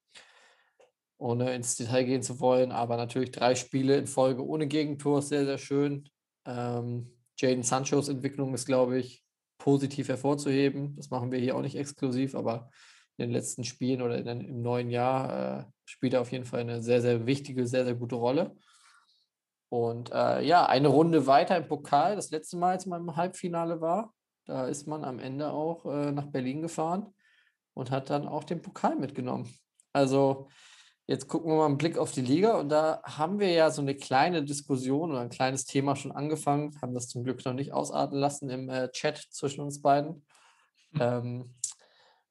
[1.19, 2.73] ohne ins Detail gehen zu wollen.
[2.73, 6.09] Aber natürlich drei Spiele in Folge ohne Gegentor sehr, sehr schön.
[6.47, 9.25] Ähm, Jaden Sanchos Entwicklung ist, glaube ich,
[9.59, 10.97] positiv hervorzuheben.
[10.97, 12.71] Das machen wir hier auch nicht exklusiv, aber
[13.17, 16.61] in den letzten Spielen oder den, im neuen Jahr äh, spielt er auf jeden Fall
[16.61, 18.57] eine sehr, sehr wichtige, sehr, sehr gute Rolle.
[19.71, 22.17] Und äh, ja, eine Runde weiter im Pokal.
[22.17, 24.13] Das letzte Mal, als man im Halbfinale war,
[24.45, 27.13] da ist man am Ende auch äh, nach Berlin gefahren
[27.75, 29.53] und hat dann auch den Pokal mitgenommen.
[29.93, 30.49] Also
[31.07, 33.83] Jetzt gucken wir mal einen Blick auf die Liga und da haben wir ja so
[33.83, 37.75] eine kleine Diskussion oder ein kleines Thema schon angefangen, haben das zum Glück noch nicht
[37.75, 40.25] ausarten lassen im äh, Chat zwischen uns beiden.
[40.93, 41.01] Mhm.
[41.01, 41.55] Ähm,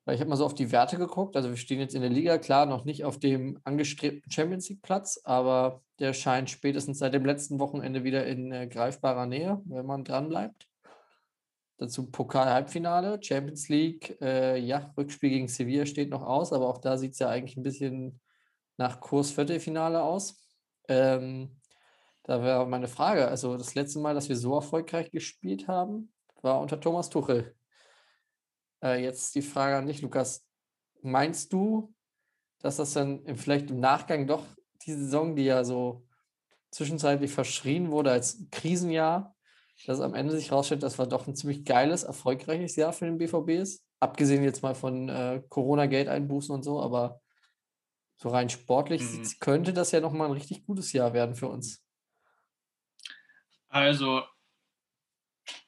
[0.06, 1.38] weil ich habe mal so auf die Werte geguckt.
[1.38, 5.22] Also wir stehen jetzt in der Liga, klar, noch nicht auf dem angestrebten Champions League-Platz,
[5.24, 10.04] aber der scheint spätestens seit dem letzten Wochenende wieder in äh, greifbarer Nähe, wenn man
[10.04, 10.68] dran bleibt.
[11.84, 16.98] Dazu Pokal-Halbfinale, Champions League, äh, ja, Rückspiel gegen Sevilla steht noch aus, aber auch da
[16.98, 18.22] sieht es ja eigentlich ein bisschen
[18.78, 20.42] nach Kurs Viertelfinale aus.
[20.88, 21.60] Ähm,
[22.24, 26.62] da wäre meine Frage, also das letzte Mal, dass wir so erfolgreich gespielt haben, war
[26.62, 27.54] unter Thomas Tuchel.
[28.82, 30.48] Äh, jetzt die Frage an dich, Lukas.
[31.02, 31.94] Meinst du,
[32.60, 34.46] dass das dann vielleicht im Nachgang doch
[34.84, 36.08] die Saison, die ja so
[36.72, 39.36] zwischenzeitlich verschrien wurde als Krisenjahr,
[39.86, 43.18] dass am Ende sich herausstellt, dass war doch ein ziemlich geiles, erfolgreiches Jahr für den
[43.18, 43.84] BVB ist?
[44.00, 47.22] Abgesehen jetzt mal von äh, Corona-Geldeinbußen und so, aber
[48.16, 49.28] so rein sportlich mhm.
[49.40, 51.84] könnte das ja nochmal ein richtig gutes Jahr werden für uns.
[53.70, 54.22] Also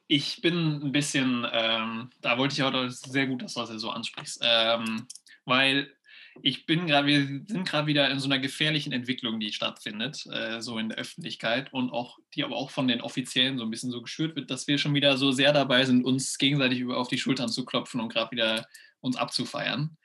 [0.08, 3.89] ich bin ein bisschen, ähm, da wollte ich auch sehr gut, dass du das so
[3.89, 5.08] ansprichst, ähm,
[5.45, 5.94] weil
[6.41, 10.61] ich bin gerade, wir sind gerade wieder in so einer gefährlichen Entwicklung, die stattfindet, äh,
[10.61, 13.91] so in der Öffentlichkeit und auch, die aber auch von den Offiziellen so ein bisschen
[13.91, 17.07] so geschürt wird, dass wir schon wieder so sehr dabei sind, uns gegenseitig über auf
[17.07, 18.67] die Schultern zu klopfen und gerade wieder
[19.01, 19.97] uns abzufeiern.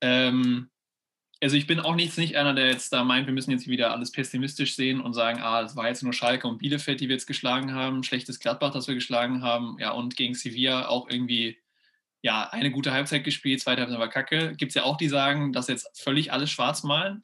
[0.00, 0.70] Ähm,
[1.42, 3.92] also ich bin auch nicht, nicht einer, der jetzt da meint, wir müssen jetzt wieder
[3.92, 7.14] alles pessimistisch sehen und sagen, ah, es war jetzt nur Schalke und Bielefeld, die wir
[7.14, 11.56] jetzt geschlagen haben, schlechtes Gladbach, das wir geschlagen haben, ja, und gegen Sevilla auch irgendwie,
[12.22, 14.54] ja, eine gute Halbzeit gespielt, zweite Halbzeit war kacke.
[14.56, 17.22] Gibt es ja auch, die sagen, dass jetzt völlig alles schwarz malen.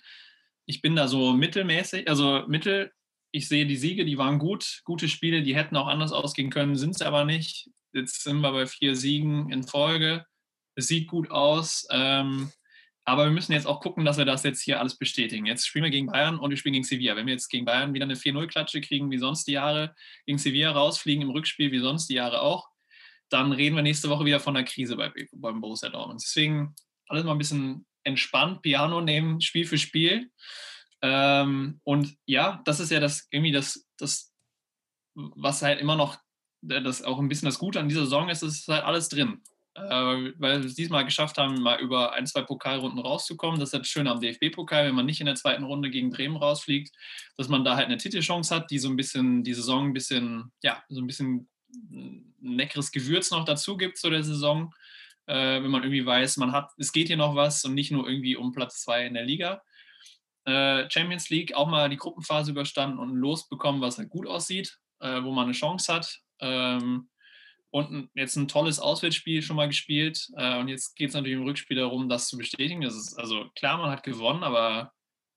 [0.64, 2.92] Ich bin da so mittelmäßig, also mittel,
[3.30, 6.76] ich sehe die Siege, die waren gut, gute Spiele, die hätten auch anders ausgehen können,
[6.76, 7.68] sind es aber nicht.
[7.92, 10.24] Jetzt sind wir bei vier Siegen in Folge.
[10.74, 11.86] Es sieht gut aus.
[11.90, 12.50] Ähm,
[13.04, 15.46] aber wir müssen jetzt auch gucken, dass wir das jetzt hier alles bestätigen.
[15.46, 17.14] Jetzt spielen wir gegen Bayern und wir spielen gegen Sevilla.
[17.14, 19.94] Wenn wir jetzt gegen Bayern wieder eine 4-0-Klatsche kriegen, wie sonst die Jahre,
[20.26, 22.68] gegen Sevilla rausfliegen im Rückspiel, wie sonst die Jahre auch,
[23.28, 26.22] dann reden wir nächste Woche wieder von der Krise bei, beim Borussia Dortmund.
[26.22, 26.74] Deswegen
[27.08, 30.30] alles mal ein bisschen entspannt, Piano nehmen, Spiel für Spiel.
[31.02, 34.32] Ähm, und ja, das ist ja das irgendwie das, das,
[35.14, 36.18] was halt immer noch
[36.62, 39.42] das auch ein bisschen das Gute an dieser Saison ist, ist halt alles drin
[39.76, 43.60] äh, weil wir es diesmal geschafft haben, mal über ein, zwei Pokalrunden rauszukommen.
[43.60, 46.36] Das ist das Schöne am DFB-Pokal, wenn man nicht in der zweiten Runde gegen Bremen
[46.36, 46.94] rausfliegt,
[47.36, 50.52] dass man da halt eine Titelchance hat, die so ein bisschen die Saison ein bisschen,
[50.62, 54.74] ja, so ein bisschen ein leckeres Gewürz noch dazu gibt zu der Saison.
[55.26, 58.08] Äh, wenn man irgendwie weiß, man hat, es geht hier noch was und nicht nur
[58.08, 59.62] irgendwie um Platz zwei in der Liga.
[60.44, 65.22] Äh, Champions League auch mal die Gruppenphase überstanden und losbekommen, was halt gut aussieht, äh,
[65.22, 66.20] wo man eine Chance hat.
[66.38, 67.08] Ähm,
[67.70, 70.30] und jetzt ein tolles Auswärtsspiel schon mal gespielt.
[70.36, 72.80] Äh, und jetzt geht es natürlich im Rückspiel darum, das zu bestätigen.
[72.80, 74.92] Das ist, also klar, man hat gewonnen, aber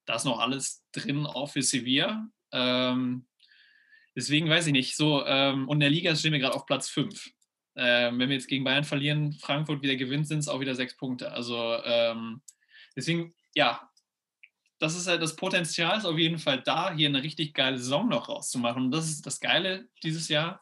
[0.05, 2.27] da ist noch alles drin, auch für Sevilla.
[2.51, 3.27] Ähm,
[4.15, 4.95] deswegen weiß ich nicht.
[4.95, 7.31] So, ähm, und in der Liga stehen wir gerade auf Platz 5.
[7.75, 10.97] Ähm, wenn wir jetzt gegen Bayern verlieren, Frankfurt wieder gewinnt, sind es auch wieder sechs
[10.97, 11.31] Punkte.
[11.31, 12.41] Also ähm,
[12.95, 13.89] deswegen, ja,
[14.79, 18.07] das ist halt das Potenzial ist auf jeden Fall da, hier eine richtig geile Saison
[18.07, 18.85] noch rauszumachen.
[18.85, 20.61] Und das ist das Geile dieses Jahr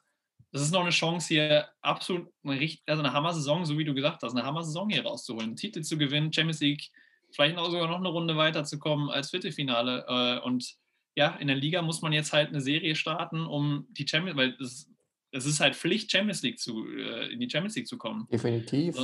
[0.52, 4.24] das ist noch eine Chance hier, absolut eine, also eine Hammer-Saison, so wie du gesagt
[4.24, 6.90] hast, eine Hammer-Saison hier rauszuholen, Titel zu gewinnen, Champions League,
[7.32, 10.06] vielleicht auch sogar noch eine Runde weiterzukommen als Viertelfinale.
[10.08, 10.76] Äh, und
[11.18, 14.56] ja, in der Liga muss man jetzt halt eine Serie starten, um die Champions, weil
[14.62, 14.88] es,
[15.32, 18.28] es ist halt Pflicht, Champions League zu, äh, in die Champions League zu kommen.
[18.32, 18.96] Definitiv.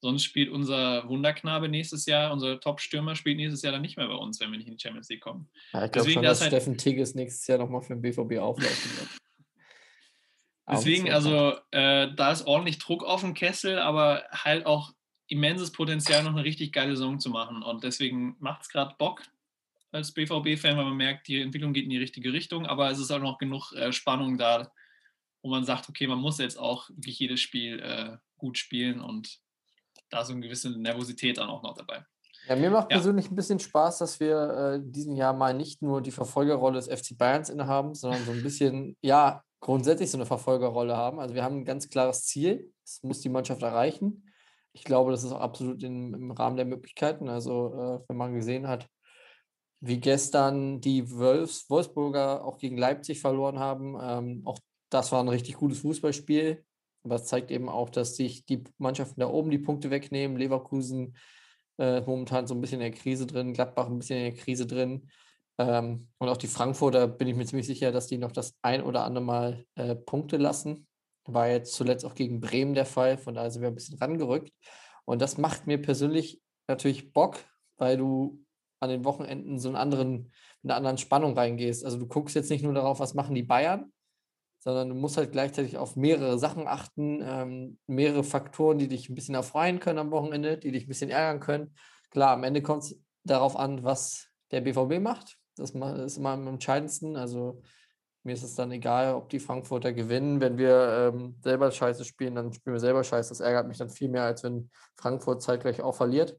[0.00, 4.14] Sonst spielt unser Wunderknabe nächstes Jahr, unser Top-Stürmer spielt nächstes Jahr dann nicht mehr bei
[4.14, 5.50] uns, wenn wir nicht in die Champions League kommen.
[5.74, 8.98] Ja, ich glaube schon, dass halt Steffen Tigges nächstes Jahr nochmal für den BVB auflaufen
[8.98, 9.08] wird.
[10.70, 14.94] Deswegen, also äh, da ist ordentlich Druck auf dem Kessel, aber halt auch
[15.26, 17.62] immenses Potenzial, noch eine richtig geile Saison zu machen.
[17.62, 19.22] Und deswegen macht es gerade Bock
[19.92, 23.10] als BVB-Fan, weil man merkt, die Entwicklung geht in die richtige Richtung, aber es ist
[23.10, 24.70] auch noch genug äh, Spannung da,
[25.42, 29.40] wo man sagt, okay, man muss jetzt auch wirklich jedes Spiel äh, gut spielen und
[30.10, 32.04] da so eine gewisse Nervosität dann auch noch dabei.
[32.48, 32.96] Ja, mir macht ja.
[32.96, 36.88] persönlich ein bisschen Spaß, dass wir äh, diesen Jahr mal nicht nur die Verfolgerrolle des
[36.88, 41.20] FC Bayerns innehaben, sondern so ein bisschen, ja, grundsätzlich so eine Verfolgerrolle haben.
[41.20, 44.26] Also wir haben ein ganz klares Ziel, das muss die Mannschaft erreichen.
[44.72, 47.28] Ich glaube, das ist auch absolut in, im Rahmen der Möglichkeiten.
[47.28, 48.88] Also äh, wenn man gesehen hat,
[49.80, 54.58] wie gestern die Wolfs, Wolfsburger auch gegen Leipzig verloren haben, ähm, auch
[54.90, 56.64] das war ein richtig gutes Fußballspiel.
[57.02, 60.36] Aber es zeigt eben auch, dass sich die Mannschaften da oben die Punkte wegnehmen.
[60.36, 61.16] Leverkusen
[61.78, 64.66] äh, momentan so ein bisschen in der Krise drin, Gladbach ein bisschen in der Krise
[64.66, 65.08] drin.
[65.58, 68.82] Ähm, und auch die Frankfurter bin ich mir ziemlich sicher, dass die noch das ein
[68.82, 70.86] oder andere Mal äh, Punkte lassen.
[71.24, 74.52] War jetzt zuletzt auch gegen Bremen der Fall, von daher sind wir ein bisschen rangerückt.
[75.06, 77.38] Und das macht mir persönlich natürlich Bock,
[77.78, 78.44] weil du
[78.80, 80.32] an den Wochenenden so einen anderen,
[80.64, 81.84] eine anderen Spannung reingehst.
[81.84, 83.92] Also du guckst jetzt nicht nur darauf, was machen die Bayern,
[84.58, 89.14] sondern du musst halt gleichzeitig auf mehrere Sachen achten, ähm, mehrere Faktoren, die dich ein
[89.14, 91.74] bisschen erfreuen können am Wochenende, die dich ein bisschen ärgern können.
[92.10, 95.36] Klar, am Ende kommt es darauf an, was der BVB macht.
[95.56, 97.16] Das ist immer am entscheidendsten.
[97.16, 97.62] Also
[98.22, 100.40] mir ist es dann egal, ob die Frankfurter gewinnen.
[100.40, 103.30] Wenn wir ähm, selber Scheiße spielen, dann spielen wir selber Scheiße.
[103.30, 106.38] Das ärgert mich dann viel mehr, als wenn Frankfurt zeitgleich auch verliert.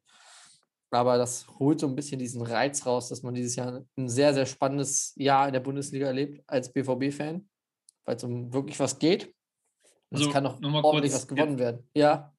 [0.91, 4.33] Aber das holt so ein bisschen diesen Reiz raus, dass man dieses Jahr ein sehr,
[4.33, 7.49] sehr spannendes Jahr in der Bundesliga erlebt als BVB-Fan,
[8.05, 9.33] weil es um wirklich was geht.
[10.11, 11.89] Also, es kann auch ordentlich was gewonnen werden.
[11.95, 12.33] Ja.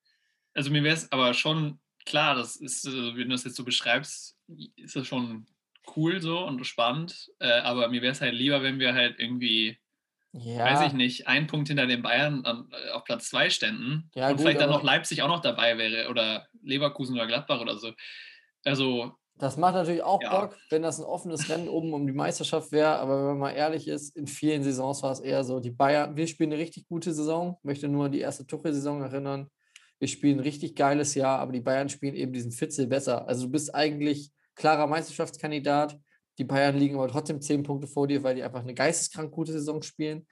[0.55, 3.65] Also mir wäre es aber schon klar, das ist, äh, wenn du das jetzt so
[3.65, 4.37] beschreibst,
[4.77, 5.47] ist das schon
[5.97, 7.31] cool so und spannend.
[7.39, 9.79] Äh, aber mir wäre es halt lieber, wenn wir halt irgendwie,
[10.33, 10.65] ja.
[10.65, 14.33] weiß ich nicht, einen Punkt hinter den Bayern äh, auf Platz zwei ständen ja, und
[14.33, 17.93] gut, vielleicht dann noch Leipzig auch noch dabei wäre oder Leverkusen oder Gladbach oder so.
[18.65, 19.13] Also.
[19.37, 20.41] Das macht natürlich auch ja.
[20.41, 22.99] Bock, wenn das ein offenes Rennen oben um die Meisterschaft wäre.
[22.99, 26.17] Aber wenn man mal ehrlich ist, in vielen Saisons war es eher so, die Bayern,
[26.17, 27.59] wir spielen eine richtig gute Saison.
[27.63, 29.49] Möchte nur an die erste Tuchel-Saison erinnern.
[29.99, 33.27] Wir spielen ein richtig geiles Jahr, aber die Bayern spielen eben diesen Fitzel besser.
[33.27, 35.99] Also du bist eigentlich klarer Meisterschaftskandidat.
[36.39, 39.53] Die Bayern liegen aber trotzdem zehn Punkte vor dir, weil die einfach eine geisteskrank gute
[39.53, 40.27] Saison spielen.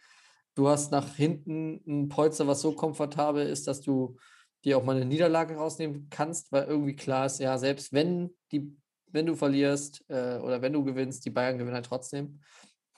[0.54, 4.16] Du hast nach hinten ein Polster, was so komfortabel ist, dass du
[4.64, 8.76] dir auch mal eine Niederlage rausnehmen kannst, weil irgendwie klar ist, ja, selbst wenn, die,
[9.06, 12.40] wenn du verlierst äh, oder wenn du gewinnst, die Bayern gewinnen halt trotzdem.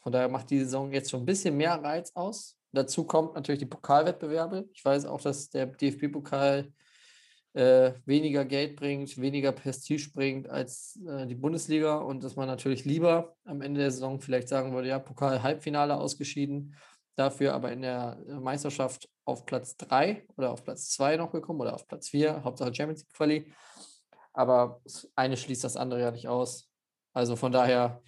[0.02, 2.56] Von daher macht die Saison jetzt schon ein bisschen mehr Reiz aus.
[2.72, 4.68] Dazu kommt natürlich die Pokalwettbewerbe.
[4.72, 6.72] Ich weiß auch, dass der DFB-Pokal
[7.54, 12.84] äh, weniger Geld bringt, weniger Prestige bringt als äh, die Bundesliga und dass man natürlich
[12.84, 16.74] lieber am Ende der Saison vielleicht sagen würde, ja, Pokal-Halbfinale ausgeschieden,
[17.14, 21.74] dafür aber in der Meisterschaft auf Platz 3 oder auf Platz 2 noch gekommen oder
[21.74, 23.52] auf Platz 4, Hauptsache Champions League Quali.
[24.32, 26.68] Aber das eine schließt das andere ja nicht aus.
[27.12, 28.02] Also von daher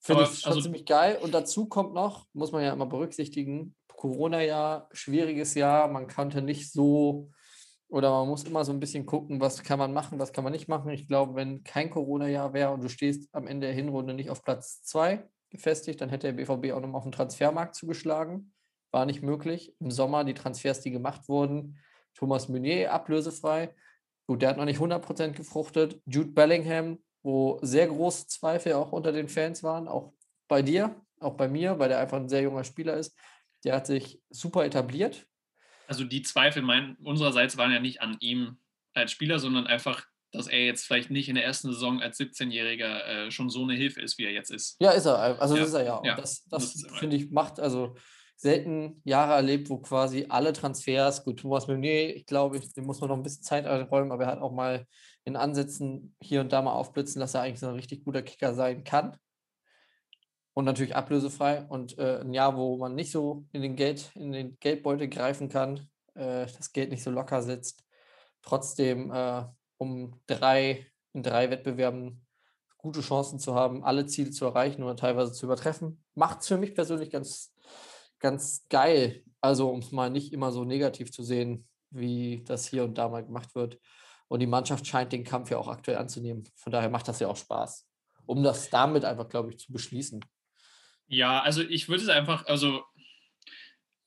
[0.00, 1.18] finde ich es schon also, ziemlich geil.
[1.22, 6.70] Und dazu kommt noch, muss man ja immer berücksichtigen, Corona-Jahr, schwieriges Jahr, man konnte nicht
[6.70, 7.30] so
[7.88, 10.52] oder man muss immer so ein bisschen gucken, was kann man machen, was kann man
[10.52, 10.90] nicht machen.
[10.90, 14.44] Ich glaube, wenn kein Corona-Jahr wäre und du stehst am Ende der Hinrunde nicht auf
[14.44, 18.52] Platz 2 gefestigt, dann hätte der BVB auch nochmal auf den Transfermarkt zugeschlagen.
[18.90, 19.74] War nicht möglich.
[19.80, 21.78] Im Sommer die Transfers, die gemacht wurden,
[22.14, 23.74] Thomas Meunier ablösefrei.
[24.26, 26.00] Gut, der hat noch nicht 100% gefruchtet.
[26.06, 30.12] Jude Bellingham, wo sehr große Zweifel auch unter den Fans waren, auch
[30.48, 33.16] bei dir, auch bei mir, weil der einfach ein sehr junger Spieler ist.
[33.64, 35.26] Der hat sich super etabliert,
[35.88, 38.58] also die Zweifel mein, unsererseits waren ja nicht an ihm
[38.92, 43.04] als Spieler, sondern einfach, dass er jetzt vielleicht nicht in der ersten Saison als 17-Jähriger
[43.04, 44.76] äh, schon so eine Hilfe ist, wie er jetzt ist.
[44.80, 45.40] Ja, ist er.
[45.40, 45.64] Also ja.
[45.64, 45.94] ist er ja.
[45.96, 47.96] Und ja, das, das, das finde ich, macht also
[48.38, 53.10] selten Jahre erlebt, wo quasi alle Transfers, gut, Thomas Meunier, ich glaube, dem muss man
[53.10, 54.86] noch ein bisschen Zeit räumen, aber er hat auch mal
[55.24, 58.54] in Ansätzen hier und da mal aufblitzen, dass er eigentlich so ein richtig guter Kicker
[58.54, 59.16] sein kann
[60.54, 61.66] und natürlich ablösefrei.
[61.68, 65.48] Und äh, ein Jahr, wo man nicht so in den Geld, in den Geldbeutel greifen
[65.48, 67.84] kann, äh, das Geld nicht so locker sitzt,
[68.42, 69.44] trotzdem äh,
[69.78, 72.24] um drei in drei Wettbewerben
[72.76, 76.56] gute Chancen zu haben, alle Ziele zu erreichen oder teilweise zu übertreffen, macht es für
[76.56, 77.52] mich persönlich ganz,
[78.18, 79.22] ganz geil.
[79.40, 83.08] Also um es mal nicht immer so negativ zu sehen, wie das hier und da
[83.08, 83.78] mal gemacht wird.
[84.28, 86.44] Und die Mannschaft scheint den Kampf ja auch aktuell anzunehmen.
[86.54, 87.88] Von daher macht das ja auch Spaß.
[88.26, 90.22] Um das damit einfach, glaube ich, zu beschließen.
[91.06, 92.84] Ja, also ich würde es einfach, also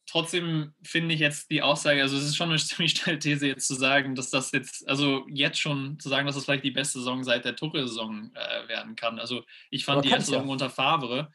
[0.06, 3.67] trotzdem finde ich jetzt die Aussage, also es ist schon eine ziemlich steile These jetzt
[3.67, 7.00] zu sagen, dass das jetzt, also jetzt schon zu sagen, dass das vielleicht die beste
[7.00, 9.17] Saison seit der Tuchel-Saison äh, werden kann.
[9.17, 10.52] Also ich fand Aber die erste Saison ja.
[10.52, 11.32] unter Favre,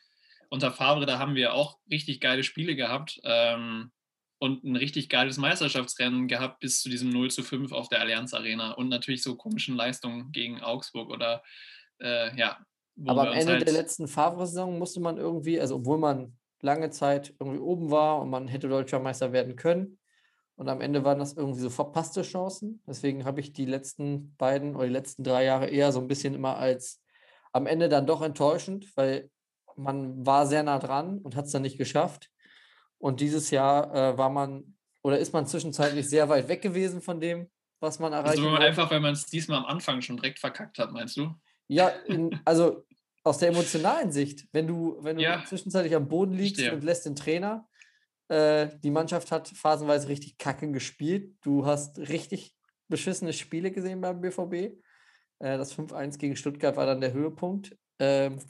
[0.51, 3.91] unter Favre, da haben wir auch richtig geile Spiele gehabt ähm,
[4.39, 8.35] und ein richtig geiles Meisterschaftsrennen gehabt bis zu diesem 0 zu 5 auf der Allianz
[8.35, 11.43] Arena und natürlich so komischen Leistungen gegen Augsburg oder
[12.01, 12.59] äh, ja,
[13.05, 17.35] aber am Ende halt der letzten Favre-Saison musste man irgendwie, also obwohl man lange Zeit
[17.39, 19.99] irgendwie oben war und man hätte deutscher Meister werden können.
[20.57, 22.83] Und am Ende waren das irgendwie so verpasste Chancen.
[22.87, 26.35] Deswegen habe ich die letzten beiden oder die letzten drei Jahre eher so ein bisschen
[26.35, 27.03] immer als
[27.53, 29.31] am Ende dann doch enttäuschend, weil
[29.77, 32.31] man war sehr nah dran und hat es dann nicht geschafft.
[32.99, 37.21] Und dieses Jahr äh, war man oder ist man zwischenzeitlich sehr weit weg gewesen von
[37.21, 38.45] dem, was man erreicht hat.
[38.45, 41.33] Also einfach, weil man es diesmal am Anfang schon direkt verkackt hat, meinst du?
[41.69, 42.85] Ja, in, also
[43.23, 45.45] aus der emotionalen Sicht, wenn du, wenn du ja.
[45.45, 46.77] zwischenzeitlich am Boden liegst Verstehe.
[46.77, 47.69] und lässt den Trainer,
[48.29, 51.37] äh, die Mannschaft hat phasenweise richtig kacke gespielt.
[51.43, 52.57] Du hast richtig
[52.89, 54.53] beschissene Spiele gesehen beim BVB.
[54.53, 54.79] Äh,
[55.39, 57.77] das 5-1 gegen Stuttgart war dann der Höhepunkt.
[57.99, 58.41] Ähm,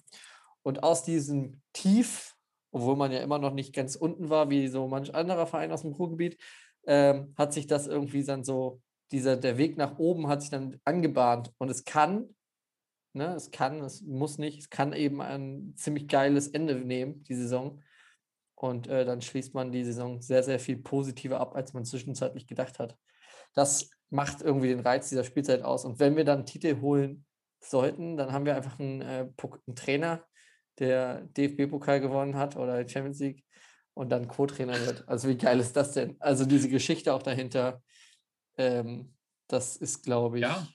[0.67, 2.35] und aus diesem Tief,
[2.73, 5.83] obwohl man ja immer noch nicht ganz unten war, wie so manch anderer Verein aus
[5.83, 6.39] dem Ruhrgebiet,
[6.87, 8.81] ähm, hat sich das irgendwie dann so,
[9.13, 11.53] dieser, der Weg nach oben hat sich dann angebahnt.
[11.59, 12.35] Und es kann
[13.17, 13.35] Ne?
[13.35, 17.83] Es kann, es muss nicht, es kann eben ein ziemlich geiles Ende nehmen, die Saison.
[18.55, 22.47] Und äh, dann schließt man die Saison sehr, sehr viel positiver ab, als man zwischenzeitlich
[22.47, 22.95] gedacht hat.
[23.55, 25.87] Das macht irgendwie den Reiz dieser Spielzeit aus.
[25.87, 27.25] Und wenn wir dann Titel holen
[27.59, 30.23] sollten, dann haben wir einfach einen, äh, einen Trainer,
[30.79, 33.45] der DFB-Pokal gewonnen hat oder Champions League
[33.95, 35.09] und dann Co-Trainer wird.
[35.09, 36.17] Also wie geil ist das denn?
[36.21, 37.83] Also diese Geschichte auch dahinter,
[38.59, 39.15] ähm,
[39.49, 40.43] das ist, glaube ich.
[40.43, 40.67] Ja,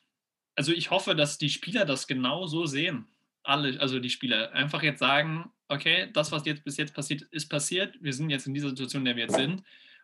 [0.55, 3.07] also ich hoffe, dass die Spieler das genau so sehen.
[3.43, 7.49] Alle, also die Spieler einfach jetzt sagen, okay, das, was jetzt bis jetzt passiert, ist
[7.49, 7.95] passiert.
[8.01, 9.63] Wir sind jetzt in dieser Situation, in der wir jetzt sind.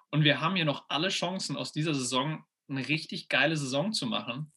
[0.09, 4.05] Und wir haben hier noch alle Chancen, aus dieser Saison eine richtig geile Saison zu
[4.05, 4.51] machen.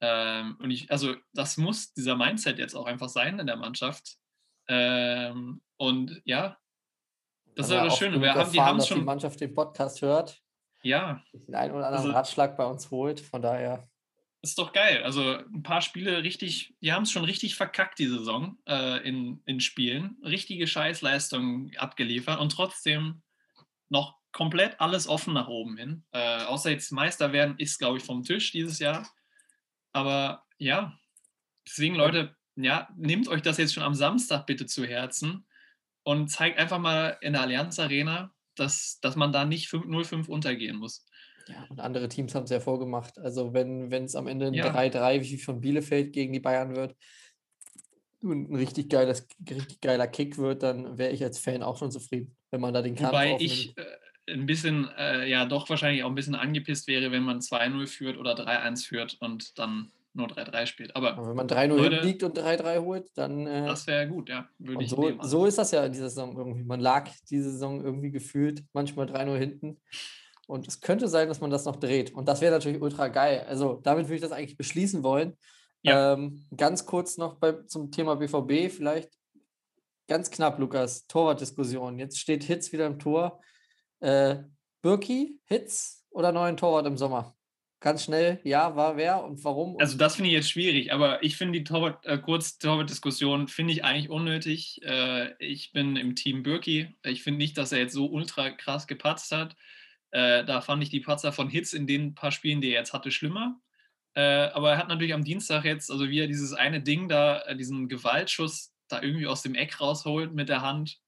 [0.00, 4.18] Ähm, und ich, also das muss dieser Mindset jetzt auch einfach sein in der Mannschaft.
[4.68, 6.58] Ähm, und ja,
[7.58, 8.20] das ist ja das Schöne.
[8.20, 8.98] Wir haben, die haben schon.
[8.98, 10.40] die Mannschaft den Podcast hört.
[10.82, 11.22] Ja.
[11.32, 13.20] Den einen oder anderen also, Ratschlag bei uns holt.
[13.20, 13.88] Von daher.
[14.42, 15.02] Ist doch geil.
[15.02, 19.42] Also ein paar Spiele richtig, die haben es schon richtig verkackt, die Saison äh, in,
[19.46, 20.18] in Spielen.
[20.22, 23.22] Richtige Scheißleistungen abgeliefert und trotzdem
[23.88, 26.04] noch komplett alles offen nach oben hin.
[26.12, 29.08] Äh, außer jetzt Meister werden ist, glaube ich, vom Tisch dieses Jahr.
[29.92, 30.96] Aber ja,
[31.66, 35.46] deswegen, Leute, ja, nehmt euch das jetzt schon am Samstag bitte zu Herzen
[36.02, 40.76] und zeigt einfach mal in der Allianz Arena, dass, dass man da nicht 0-5 untergehen
[40.76, 41.06] muss.
[41.48, 43.18] Ja, und andere Teams haben es ja vorgemacht.
[43.18, 44.74] Also wenn es am Ende ein ja.
[44.74, 46.94] 3-3 wie von Bielefeld gegen die Bayern wird
[48.20, 51.90] und ein richtig, geiles, richtig geiler Kick wird, dann wäre ich als Fan auch schon
[51.90, 56.02] zufrieden, wenn man da den Kampf Wobei ich äh, ein bisschen, äh, ja doch wahrscheinlich
[56.02, 60.28] auch ein bisschen angepisst wäre, wenn man 2-0 führt oder 3-1 führt und dann nur
[60.28, 60.96] 3-3 spielt.
[60.96, 63.46] Aber, Aber wenn man 3-0 liegt und 3-3 holt, dann.
[63.46, 64.46] Äh, das wäre gut, ja.
[64.58, 66.64] Würde ich so, so ist das ja in dieser Saison irgendwie.
[66.64, 69.80] Man lag diese Saison irgendwie gefühlt manchmal 3-0 hinten
[70.48, 72.12] und es könnte sein, dass man das noch dreht.
[72.14, 73.44] Und das wäre natürlich ultra geil.
[73.48, 75.36] Also damit würde ich das eigentlich beschließen wollen.
[75.82, 76.14] Ja.
[76.14, 79.10] Ähm, ganz kurz noch bei, zum Thema BVB, vielleicht
[80.08, 81.98] ganz knapp, Lukas, Torwartdiskussion.
[81.98, 83.40] Jetzt steht Hitz wieder im Tor.
[84.00, 84.38] Äh,
[84.82, 87.36] Birki, Hitz oder neuen Torwart im Sommer?
[87.80, 89.76] Ganz schnell, ja, war wer und warum?
[89.78, 93.72] Also das finde ich jetzt schwierig, aber ich finde die Torwart, äh, kurz Torwart-Diskussion finde
[93.72, 94.80] ich eigentlich unnötig.
[94.82, 96.96] Äh, ich bin im Team Birki.
[97.04, 99.54] Ich finde nicht, dass er jetzt so ultra krass gepatzt hat.
[100.10, 102.92] Äh, da fand ich die Patzer von Hits in den paar Spielen, die er jetzt
[102.92, 103.60] hatte, schlimmer.
[104.14, 107.42] Äh, aber er hat natürlich am Dienstag jetzt, also wie er dieses eine Ding da,
[107.42, 110.98] äh, diesen Gewaltschuss da irgendwie aus dem Eck rausholt mit der Hand.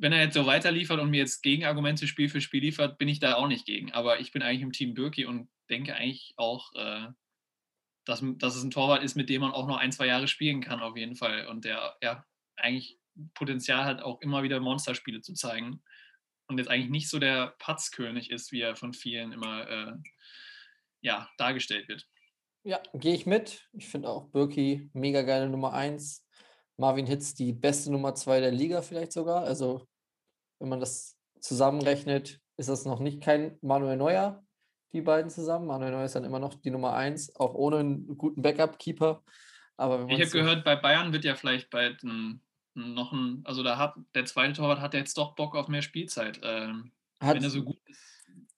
[0.00, 3.20] Wenn er jetzt so weiterliefert und mir jetzt Gegenargumente Spiel für Spiel liefert, bin ich
[3.20, 3.92] da auch nicht gegen.
[3.92, 7.08] Aber ich bin eigentlich im Team Birki und denke eigentlich auch, äh,
[8.06, 10.62] dass, dass es ein Torwart ist, mit dem man auch noch ein, zwei Jahre spielen
[10.62, 11.46] kann, auf jeden Fall.
[11.48, 12.24] Und der ja
[12.56, 12.98] eigentlich
[13.34, 15.82] Potenzial hat, auch immer wieder Monsterspiele zu zeigen
[16.46, 19.92] und jetzt eigentlich nicht so der Patzkönig ist, wie er von vielen immer äh,
[21.00, 22.08] ja, dargestellt wird.
[22.62, 23.68] Ja, gehe ich mit.
[23.72, 26.26] Ich finde auch Birki mega geile Nummer 1.
[26.80, 29.44] Marvin Hitz die beste Nummer 2 der Liga vielleicht sogar.
[29.44, 29.86] Also
[30.58, 34.42] wenn man das zusammenrechnet, ist das noch nicht kein Manuel Neuer,
[34.92, 35.66] die beiden zusammen.
[35.66, 39.22] Manuel Neuer ist dann immer noch die Nummer 1, auch ohne einen guten Backup-Keeper.
[39.76, 42.42] ich habe gehört, bei Bayern wird ja vielleicht bald ein
[42.74, 46.40] noch ein, also da hat der zweite Torwart hat jetzt doch Bock auf mehr Spielzeit.
[46.42, 48.00] Ähm, wenn er so gut ist,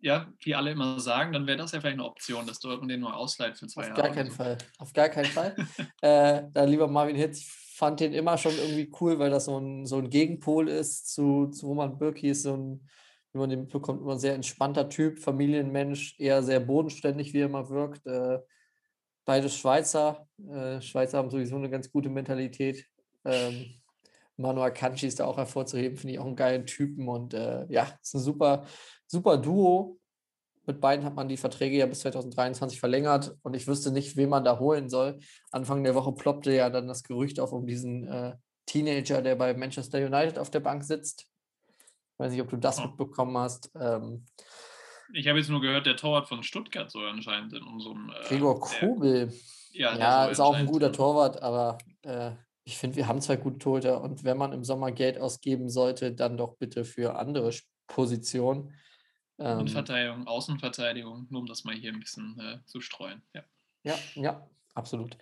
[0.01, 3.01] ja, wie alle immer sagen, dann wäre das ja vielleicht eine Option, dass Dortmund den
[3.01, 4.01] nur ausleiht für zwei auf Jahre.
[4.01, 4.37] Auf gar keinen so.
[4.37, 4.59] Fall.
[4.79, 5.57] Auf gar keinen Fall.
[6.03, 9.87] äh, da lieber Marvin Hitz, fand den immer schon irgendwie cool, weil das so ein,
[9.87, 12.89] so ein Gegenpol ist zu, zu Roman Birki, ist so ein,
[13.33, 17.47] wie man den bekommt, immer ein sehr entspannter Typ, Familienmensch, eher sehr bodenständig, wie er
[17.47, 18.07] immer wirkt.
[18.07, 18.39] Äh,
[19.25, 20.29] beide Schweizer.
[20.49, 22.87] Äh, Schweizer haben sowieso eine ganz gute Mentalität.
[23.25, 23.75] Ähm,
[24.37, 27.89] Manu Akanji ist da auch hervorzuheben, finde ich auch einen geilen Typen und äh, ja,
[28.01, 28.65] ist ein super,
[29.09, 29.99] super Duo.
[30.65, 34.29] Mit beiden hat man die Verträge ja bis 2023 verlängert und ich wüsste nicht, wen
[34.29, 35.19] man da holen soll.
[35.51, 38.37] Anfang der Woche ploppte ja dann das Gerücht auf um diesen äh,
[38.67, 41.27] Teenager, der bei Manchester United auf der Bank sitzt.
[41.79, 42.87] Ich weiß nicht, ob du das oh.
[42.87, 43.73] mitbekommen hast.
[43.75, 44.25] Ähm,
[45.13, 48.11] ich habe jetzt nur gehört, der Torwart von Stuttgart soll anscheinend in unserem.
[48.11, 49.33] Äh, Gregor Kobel.
[49.73, 52.33] ja, ja ist auch ein guter Torwart, aber äh,
[52.65, 56.13] ich finde, wir haben zwei gute Torhüter und wenn man im Sommer Geld ausgeben sollte,
[56.13, 57.51] dann doch bitte für andere
[57.89, 58.73] Positionen.
[59.43, 63.23] Ähm, Innenverteidigung, Außenverteidigung, nur um das mal hier ein bisschen äh, zu streuen.
[63.35, 63.43] Ja.
[63.83, 65.17] ja, ja, absolut.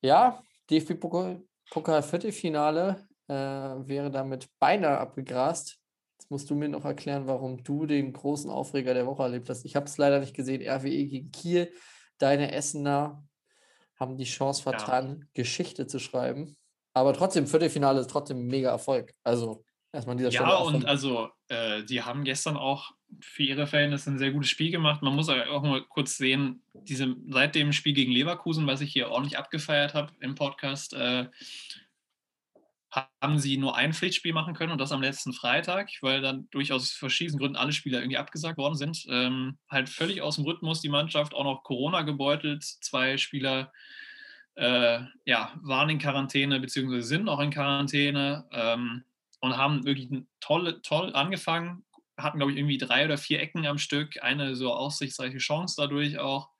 [0.00, 5.80] Ja, DFB-Pokal Viertelfinale äh, wäre damit beinahe abgegrast.
[6.18, 9.64] Jetzt musst du mir noch erklären, warum du den großen Aufreger der Woche erlebt hast.
[9.64, 10.62] Ich habe es leider nicht gesehen.
[10.62, 11.72] RWE gegen Kiel.
[12.18, 13.26] Deine Essener
[13.98, 15.26] haben die Chance vertan, ja.
[15.34, 16.56] Geschichte zu schreiben.
[16.94, 19.12] Aber trotzdem, Viertelfinale ist trotzdem ein mega Erfolg.
[19.24, 20.50] Also erstmal an dieser ja, Stelle.
[20.50, 24.70] Ja, und also, äh, die haben gestern auch für ihre Verhältnisse ein sehr gutes Spiel
[24.70, 25.02] gemacht.
[25.02, 29.10] Man muss auch mal kurz sehen, diese, seit dem Spiel gegen Leverkusen, was ich hier
[29.10, 31.26] ordentlich abgefeiert habe im Podcast, äh,
[33.20, 36.92] haben sie nur ein Pflichtspiel machen können und das am letzten Freitag, weil dann durchaus
[36.92, 39.06] verschiedenen Gründen alle Spieler irgendwie abgesagt worden sind.
[39.10, 42.64] Ähm, halt völlig aus dem Rhythmus die Mannschaft, auch noch Corona gebeutelt.
[42.64, 43.72] Zwei Spieler
[44.54, 47.00] äh, ja, waren in Quarantäne bzw.
[47.00, 49.04] sind noch in Quarantäne ähm,
[49.40, 50.08] und haben wirklich
[50.40, 51.84] toll, toll angefangen.
[52.16, 56.18] Hatten, glaube ich, irgendwie drei oder vier Ecken am Stück, eine so aussichtsreiche Chance dadurch
[56.18, 56.50] auch.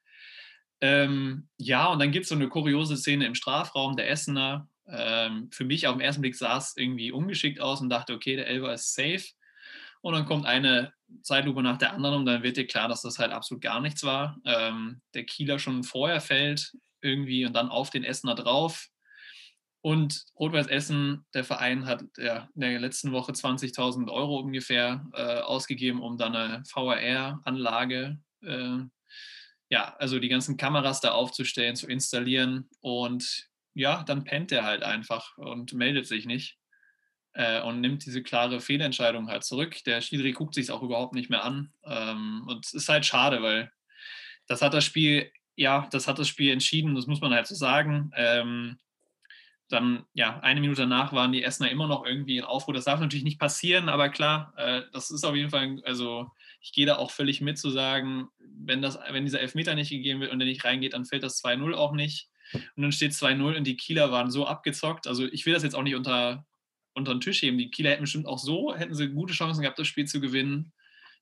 [0.80, 5.50] Ähm, ja, und dann gibt es so eine kuriose Szene im Strafraum der Essener, ähm,
[5.52, 8.46] für mich auf den ersten Blick sah es irgendwie ungeschickt aus und dachte, okay, der
[8.46, 9.24] Elber ist safe.
[10.00, 10.92] Und dann kommt eine
[11.22, 14.04] Zeitlupe nach der anderen und dann wird dir klar, dass das halt absolut gar nichts
[14.04, 14.38] war.
[14.44, 18.88] Ähm, der Kieler schon vorher fällt irgendwie und dann auf den Essener drauf.
[19.86, 25.38] Und Rot-Weiß Essen, der Verein, hat ja, in der letzten Woche 20.000 Euro ungefähr äh,
[25.38, 28.78] ausgegeben, um dann eine VRR-Anlage, äh,
[29.68, 32.68] ja, also die ganzen Kameras da aufzustellen, zu installieren.
[32.80, 36.58] Und ja, dann pennt er halt einfach und meldet sich nicht
[37.34, 39.84] äh, und nimmt diese klare Fehlentscheidung halt zurück.
[39.84, 41.72] Der Schiri guckt sich es auch überhaupt nicht mehr an.
[41.84, 43.70] Ähm, und es ist halt schade, weil
[44.48, 47.54] das hat das Spiel, ja, das hat das Spiel entschieden, das muss man halt so
[47.54, 48.10] sagen.
[48.16, 48.78] Ähm,
[49.68, 52.74] dann, ja, eine Minute danach waren die Essener immer noch irgendwie in Aufruhr.
[52.74, 56.72] Das darf natürlich nicht passieren, aber klar, äh, das ist auf jeden Fall, also ich
[56.72, 60.32] gehe da auch völlig mit zu sagen, wenn, das, wenn dieser Elfmeter nicht gegeben wird
[60.32, 62.28] und der nicht reingeht, dann fällt das 2-0 auch nicht.
[62.52, 65.06] Und dann steht 2-0 und die Kieler waren so abgezockt.
[65.08, 66.46] Also ich will das jetzt auch nicht unter,
[66.94, 67.58] unter den Tisch heben.
[67.58, 70.72] Die Kieler hätten bestimmt auch so, hätten sie gute Chancen gehabt, das Spiel zu gewinnen.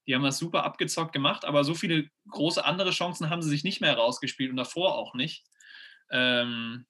[0.06, 3.64] Die haben das super abgezockt gemacht, aber so viele große andere Chancen haben sie sich
[3.64, 5.46] nicht mehr rausgespielt und davor auch nicht.
[6.10, 6.84] Ähm,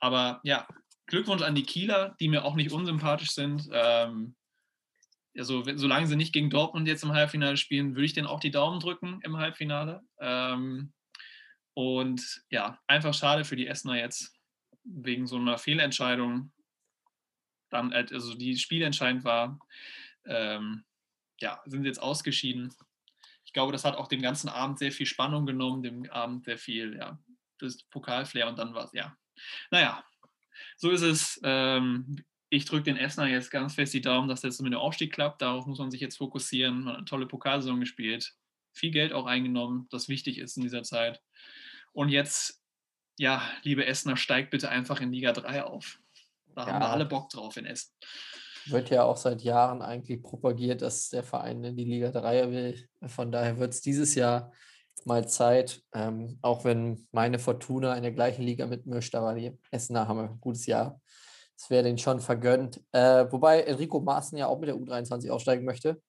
[0.00, 0.66] aber ja,
[1.06, 3.68] Glückwunsch an die Kieler, die mir auch nicht unsympathisch sind.
[3.72, 4.34] Ähm,
[5.36, 8.50] also, solange sie nicht gegen Dortmund jetzt im Halbfinale spielen, würde ich denen auch die
[8.50, 10.02] Daumen drücken im Halbfinale.
[10.18, 10.92] Ähm,
[11.74, 14.34] und ja, einfach schade für die Essener jetzt
[14.82, 16.52] wegen so einer Fehlentscheidung.
[17.70, 19.58] Dann, äh, also die spielentscheidend war,
[20.24, 20.84] ähm,
[21.40, 22.74] ja, sind jetzt ausgeschieden.
[23.44, 26.58] Ich glaube, das hat auch dem ganzen Abend sehr viel Spannung genommen, dem Abend sehr
[26.58, 27.18] viel, ja,
[27.58, 29.16] das Pokalflair und dann war es, ja.
[29.70, 30.04] Naja,
[30.76, 31.40] so ist es.
[31.42, 35.12] Ähm, ich drücke den Essener jetzt ganz fest die Daumen, dass das mit dem Aufstieg
[35.12, 35.42] klappt.
[35.42, 36.80] Darauf muss man sich jetzt fokussieren.
[36.80, 38.34] Man hat eine tolle Pokalsaison gespielt,
[38.72, 41.20] viel Geld auch eingenommen, das wichtig ist in dieser Zeit.
[41.92, 42.62] Und jetzt,
[43.18, 45.98] ja, liebe Essener, steigt bitte einfach in Liga 3 auf.
[46.54, 46.72] Da ja.
[46.72, 47.92] haben wir alle Bock drauf in Essen.
[48.66, 52.88] Wird ja auch seit Jahren eigentlich propagiert, dass der Verein in die Liga 3 will.
[53.06, 54.52] Von daher wird es dieses Jahr
[55.06, 60.08] mal Zeit, ähm, auch wenn meine Fortuna in der gleichen Liga mitmischt, aber die Essener
[60.08, 61.00] haben ein gutes Jahr.
[61.56, 62.82] Das wäre denen schon vergönnt.
[62.92, 66.02] Äh, wobei Enrico Maaßen ja auch mit der U23 aufsteigen möchte.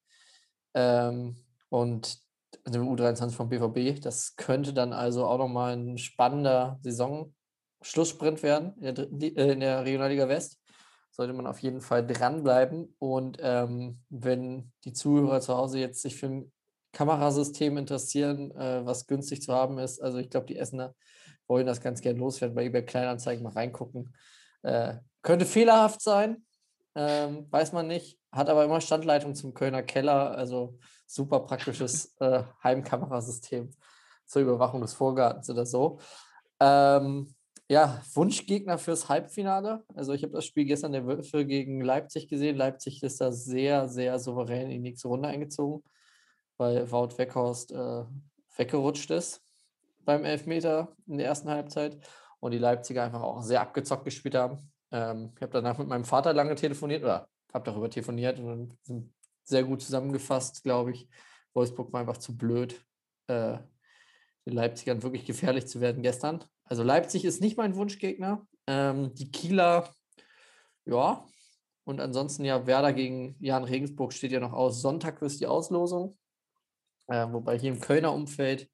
[0.73, 1.37] Ähm,
[1.69, 2.17] und
[2.65, 4.01] also U23 vom BVB.
[4.01, 9.85] Das könnte dann also auch nochmal ein spannender Saison-Schlusssprint werden in der, äh, in der
[9.85, 10.59] Regionalliga West.
[11.11, 12.95] Sollte man auf jeden Fall dranbleiben.
[12.99, 16.45] Und ähm, wenn die Zuhörer zu Hause jetzt sich für
[16.97, 20.95] Kamerasystem interessieren, äh, was günstig zu haben ist, also ich glaube, die Essener
[21.47, 24.15] wollen das ganz gern loswerden, bei eBay Kleinanzeigen mal reingucken.
[24.63, 26.43] Äh, könnte fehlerhaft sein,
[26.95, 32.41] ähm, weiß man nicht, hat aber immer Standleitung zum Kölner Keller, also super praktisches äh,
[32.63, 33.69] Heimkamerasystem
[34.25, 35.99] zur Überwachung des Vorgartens oder so.
[36.59, 37.31] Ähm,
[37.69, 39.83] ja, Wunschgegner fürs Halbfinale.
[39.93, 42.57] Also ich habe das Spiel gestern der Würfel gegen Leipzig gesehen.
[42.57, 45.83] Leipzig ist da sehr, sehr souverän in die nächste Runde eingezogen,
[46.57, 48.03] weil Wout Weckhorst äh,
[48.57, 49.41] weggerutscht ist
[50.05, 51.97] beim Elfmeter in der ersten Halbzeit
[52.39, 54.71] und die Leipziger einfach auch sehr abgezockt gespielt haben.
[54.91, 59.13] Ähm, ich habe danach mit meinem Vater lange telefoniert oder habe darüber telefoniert und sind
[59.43, 61.09] sehr gut zusammengefasst, glaube ich.
[61.53, 62.81] Wolfsburg war einfach zu blöd,
[63.27, 63.57] äh,
[64.45, 66.43] den Leipzigern wirklich gefährlich zu werden gestern.
[66.63, 68.45] Also Leipzig ist nicht mein Wunschgegner.
[68.67, 69.89] Ähm, die Kieler,
[70.85, 71.25] ja.
[71.83, 74.81] Und ansonsten ja, Werder gegen Jan Regensburg steht ja noch aus.
[74.81, 76.17] Sonntag ist die Auslosung.
[77.07, 78.69] Äh, wobei hier im Kölner Umfeld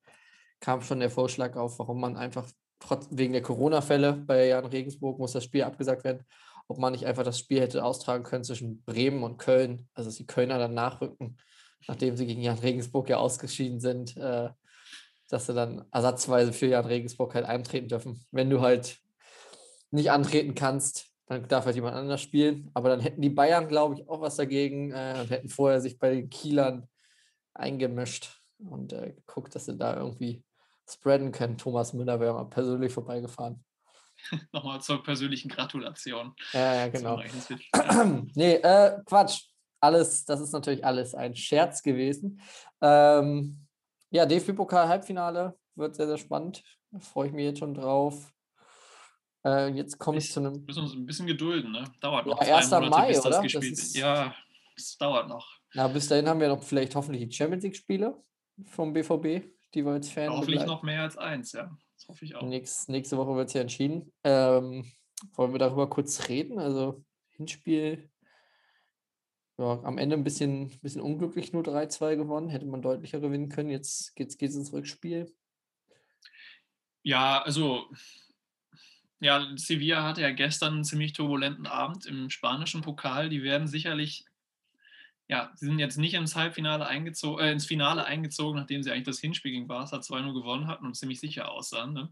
[0.59, 2.47] kam schon der Vorschlag auf, warum man einfach
[2.79, 6.25] trotz, wegen der Corona-Fälle bei Jan Regensburg muss das Spiel abgesagt werden,
[6.67, 10.17] ob man nicht einfach das Spiel hätte austragen können zwischen Bremen und Köln, also dass
[10.17, 11.37] die Kölner dann nachrücken,
[11.87, 14.49] nachdem sie gegen Jan Regensburg ja ausgeschieden sind, äh,
[15.29, 18.25] dass sie dann ersatzweise für Jan Regensburg halt eintreten dürfen.
[18.31, 18.99] Wenn du halt
[19.91, 22.69] nicht antreten kannst, dann darf halt jemand anders spielen.
[22.73, 25.97] Aber dann hätten die Bayern, glaube ich, auch was dagegen äh, und hätten vorher sich
[25.97, 26.87] bei den Kielern
[27.53, 30.43] eingemischt und äh, geguckt, dass sie da irgendwie
[30.89, 31.57] spreaden können.
[31.57, 33.63] Thomas Müller wäre mal persönlich vorbeigefahren.
[34.51, 36.33] Nochmal zur persönlichen Gratulation.
[36.53, 37.19] Ja, ja genau.
[38.35, 39.45] nee, äh, Quatsch.
[39.79, 42.39] Alles, das ist natürlich alles ein Scherz gewesen.
[42.79, 43.67] Ähm,
[44.11, 45.57] ja, DFB-Pokal-Halbfinale.
[45.75, 46.63] wird sehr, sehr spannend.
[46.91, 48.31] Da freue ich mich jetzt schon drauf.
[49.45, 50.63] Äh, jetzt komme ich zu einem.
[50.65, 51.83] müssen uns ein bisschen gedulden, ne?
[51.99, 52.71] Dauert Ja, noch zwei 1.
[52.71, 53.29] Monate, Mai, bis oder?
[53.31, 53.95] das Das gespielt ist- ist.
[53.97, 54.33] Ja,
[54.77, 55.49] es dauert noch.
[55.73, 58.21] Na, bis dahin haben wir noch vielleicht hoffentlich die Champions League-Spiele
[58.65, 60.69] vom BVB, die wir als Fan Hoffentlich begleiten.
[60.69, 61.75] noch mehr als eins, ja.
[61.97, 62.43] Das hoffe ich auch.
[62.43, 64.11] Nächst, nächste Woche wird es ja entschieden.
[64.23, 64.91] Ähm,
[65.33, 66.59] wollen wir darüber kurz reden?
[66.59, 68.09] Also Hinspiel,
[69.57, 72.49] ja, am Ende ein bisschen, bisschen unglücklich nur 3-2 gewonnen.
[72.49, 73.69] Hätte man deutlicher gewinnen können.
[73.69, 75.33] Jetzt geht es ins Rückspiel.
[77.03, 77.89] Ja, also,
[79.19, 83.29] ja, Sevilla hatte ja gestern einen ziemlich turbulenten Abend im spanischen Pokal.
[83.29, 84.25] Die werden sicherlich,
[85.27, 89.05] ja, sie sind jetzt nicht ins Halbfinale eingezogen, äh, ins Finale eingezogen, nachdem sie eigentlich
[89.05, 91.93] das Hinspiel gegen Barca 2-0 gewonnen hatten und ziemlich sicher aussahen.
[91.93, 92.09] Ne?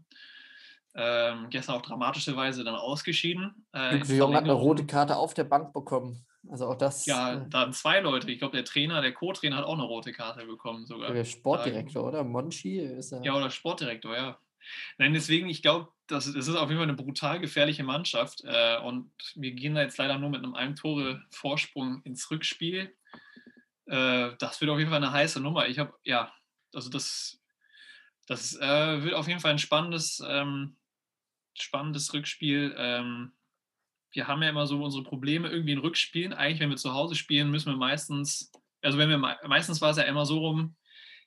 [0.94, 3.66] Ähm, gestern auf dramatische Weise dann ausgeschieden.
[3.72, 6.24] Äh, de Jong hat eine rote Karte auf der Bank bekommen.
[6.50, 7.06] Also auch das.
[7.06, 8.30] Ja, äh, da hatten zwei Leute.
[8.30, 11.12] Ich glaube, der Trainer, der Co-Trainer hat auch eine rote Karte bekommen sogar.
[11.12, 12.24] der Sportdirektor, oder?
[12.24, 13.22] Monchi ist er.
[13.22, 14.38] Ja, oder Sportdirektor, ja.
[14.98, 18.42] Nein, deswegen, ich glaube, das, das ist auf jeden Fall eine brutal gefährliche Mannschaft.
[18.44, 22.92] Äh, und wir gehen da jetzt leider nur mit einem einem Tore Vorsprung ins Rückspiel.
[23.86, 25.68] Äh, das wird auf jeden Fall eine heiße Nummer.
[25.68, 26.32] Ich habe, ja,
[26.72, 27.40] also das,
[28.26, 30.76] das äh, wird auf jeden Fall ein spannendes, ähm,
[31.58, 32.74] spannendes Rückspiel.
[32.76, 33.32] Ähm,
[34.12, 36.32] wir haben ja immer so unsere Probleme irgendwie in Rückspielen.
[36.32, 38.52] Eigentlich, wenn wir zu Hause spielen, müssen wir meistens,
[38.82, 40.76] also wenn wir mei- meistens war es ja immer so rum,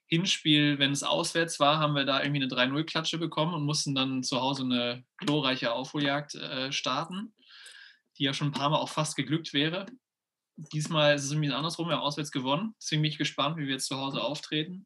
[0.08, 4.22] Hinspiel, wenn es auswärts war, haben wir da irgendwie eine 3-0-Klatsche bekommen und mussten dann
[4.22, 7.34] zu Hause eine glorreiche Aufholjagd äh, starten,
[8.18, 9.88] die ja schon ein paar Mal auch fast geglückt wäre.
[10.58, 12.76] Diesmal ist es irgendwie andersrum, wir haben auswärts gewonnen.
[12.82, 14.86] Deswegen bin ich gespannt, wie wir jetzt zu Hause auftreten.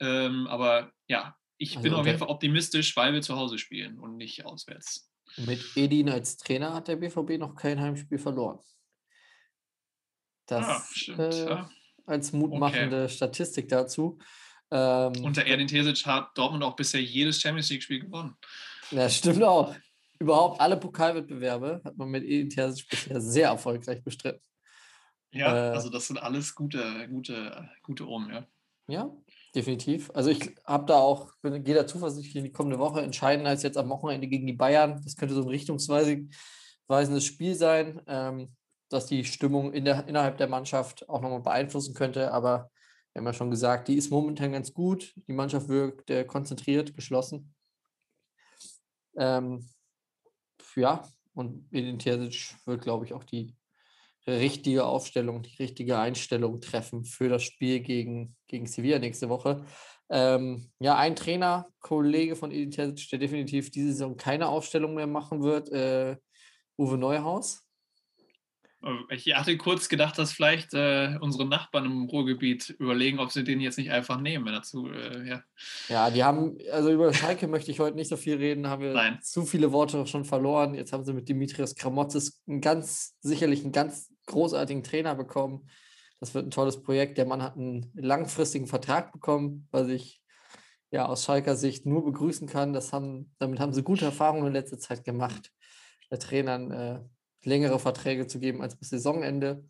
[0.00, 3.98] Ähm, aber ja, ich Also bin auf jeden Fall optimistisch, weil wir zu Hause spielen
[3.98, 5.10] und nicht auswärts.
[5.36, 8.58] Mit Edin als Trainer hat der BVB noch kein Heimspiel verloren.
[10.46, 11.18] Das ah, stimmt.
[11.20, 11.70] äh, ja.
[12.04, 14.18] als mutmachende Statistik dazu.
[14.70, 18.36] Ähm, Unter Erdin Terzic hat Dortmund auch bisher jedes Champions League-Spiel gewonnen.
[18.90, 19.74] ja, stimmt auch.
[20.18, 24.42] Überhaupt alle Pokalwettbewerbe hat man mit Edin Terzic bisher sehr erfolgreich bestritten.
[25.32, 28.46] Ja, Äh, also das sind alles gute, gute, gute Omen, ja.
[28.88, 29.10] Ja,
[29.54, 30.10] definitiv.
[30.12, 33.00] Also ich habe da auch, bin, gehe da zuversichtlich in die kommende Woche.
[33.00, 35.00] Entscheidender als jetzt am Wochenende gegen die Bayern.
[35.04, 38.54] Das könnte so ein richtungsweisendes Spiel sein, ähm,
[38.88, 42.32] das die Stimmung in der, innerhalb der Mannschaft auch nochmal beeinflussen könnte.
[42.32, 42.70] Aber
[43.12, 45.14] wir haben ja schon gesagt, die ist momentan ganz gut.
[45.28, 47.54] Die Mannschaft wirkt äh, konzentriert, geschlossen.
[49.16, 49.68] Ähm,
[50.76, 53.54] ja, und Edin Terzic wird, glaube ich, auch die
[54.26, 59.64] richtige Aufstellung, die richtige Einstellung treffen für das Spiel gegen, gegen Sevilla nächste Woche.
[60.10, 65.42] Ähm, ja, ein Trainer, Kollege von Terzic, der definitiv diese Saison keine Aufstellung mehr machen
[65.42, 66.16] wird, äh,
[66.78, 67.66] Uwe Neuhaus.
[68.82, 73.42] Äh, Ich hatte kurz gedacht, dass vielleicht äh, unsere Nachbarn im Ruhrgebiet überlegen, ob sie
[73.42, 75.42] den jetzt nicht einfach nehmen, wenn dazu, äh, ja.
[75.88, 78.92] Ja, die haben, also über Schalke möchte ich heute nicht so viel reden, haben wir
[78.92, 79.18] Nein.
[79.22, 80.74] zu viele Worte schon verloren.
[80.74, 85.68] Jetzt haben sie mit Dimitrios Kramotzes einen ganz, sicherlich einen ganz großartigen Trainer bekommen.
[86.20, 87.18] Das wird ein tolles Projekt.
[87.18, 90.22] Der Mann hat einen langfristigen Vertrag bekommen, was ich
[90.90, 92.72] ja aus Schalker Sicht nur begrüßen kann.
[92.72, 95.50] Das haben, damit haben sie gute Erfahrungen in letzter Zeit gemacht,
[96.10, 97.00] der Trainern äh,
[97.44, 99.64] längere Verträge zu geben als bis Saisonende.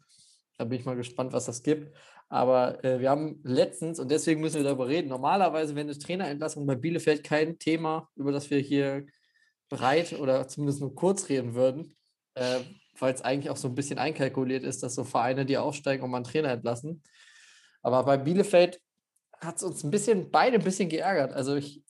[0.59, 1.96] Da bin ich mal gespannt, was das gibt.
[2.28, 6.66] Aber äh, wir haben letztens, und deswegen müssen wir darüber reden, normalerweise wäre eine Trainerentlassung
[6.66, 9.07] bei Bielefeld kein Thema, über das wir hier
[9.68, 11.94] breit oder zumindest nur kurz reden würden,
[12.34, 12.61] äh,
[12.99, 16.09] weil es eigentlich auch so ein bisschen einkalkuliert ist, dass so Vereine, die aufsteigen, auch
[16.09, 17.03] mal einen Trainer entlassen.
[17.82, 18.80] Aber bei Bielefeld
[19.40, 21.32] hat es uns ein bisschen, beide ein bisschen geärgert.
[21.32, 21.82] Also ich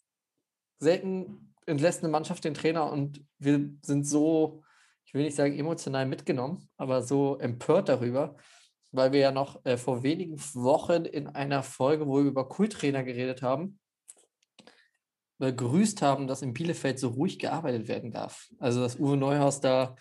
[0.78, 4.62] selten entlässt eine Mannschaft den Trainer und wir sind so,
[5.04, 8.36] ich will nicht sagen emotional mitgenommen, aber so empört darüber,
[8.90, 13.04] weil wir ja noch äh, vor wenigen Wochen in einer Folge, wo wir über Kulttrainer
[13.04, 13.78] geredet haben,
[15.38, 18.48] begrüßt haben, dass in Bielefeld so ruhig gearbeitet werden darf.
[18.58, 19.96] Also dass Uwe Neuhaus da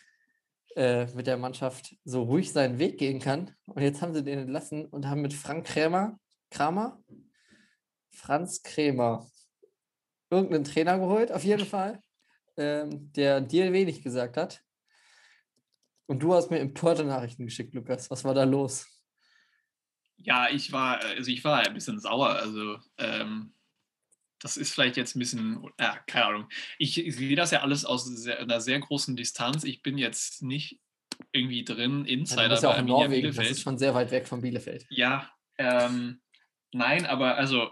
[0.76, 3.56] äh, mit der Mannschaft so ruhig seinen Weg gehen kann.
[3.66, 6.20] Und jetzt haben sie den entlassen und haben mit Frank Krämer,
[6.50, 7.02] Kramer,
[8.12, 9.28] Franz Krämer,
[10.30, 12.00] irgendeinen Trainer geholt, auf jeden Fall,
[12.58, 14.62] ähm, der dir wenig gesagt hat.
[16.08, 18.10] Und du hast mir empörte Nachrichten geschickt, Lukas.
[18.12, 18.86] Was war da los?
[20.18, 22.30] Ja, ich war, also ich war ein bisschen sauer.
[22.30, 23.54] Also ähm,
[24.42, 26.50] das ist vielleicht jetzt ein bisschen, ja, keine Ahnung.
[26.80, 29.64] Ich, ich sehe das ja alles aus sehr, einer sehr großen Distanz.
[29.64, 30.80] Ich bin jetzt nicht
[31.32, 33.28] irgendwie drin, Ja, du Insider bist ja auch in Norwegen.
[33.28, 33.52] Das Bielefeld.
[33.52, 34.86] ist schon sehr weit weg von Bielefeld.
[34.90, 36.22] Ja, ähm,
[36.72, 37.72] nein, aber also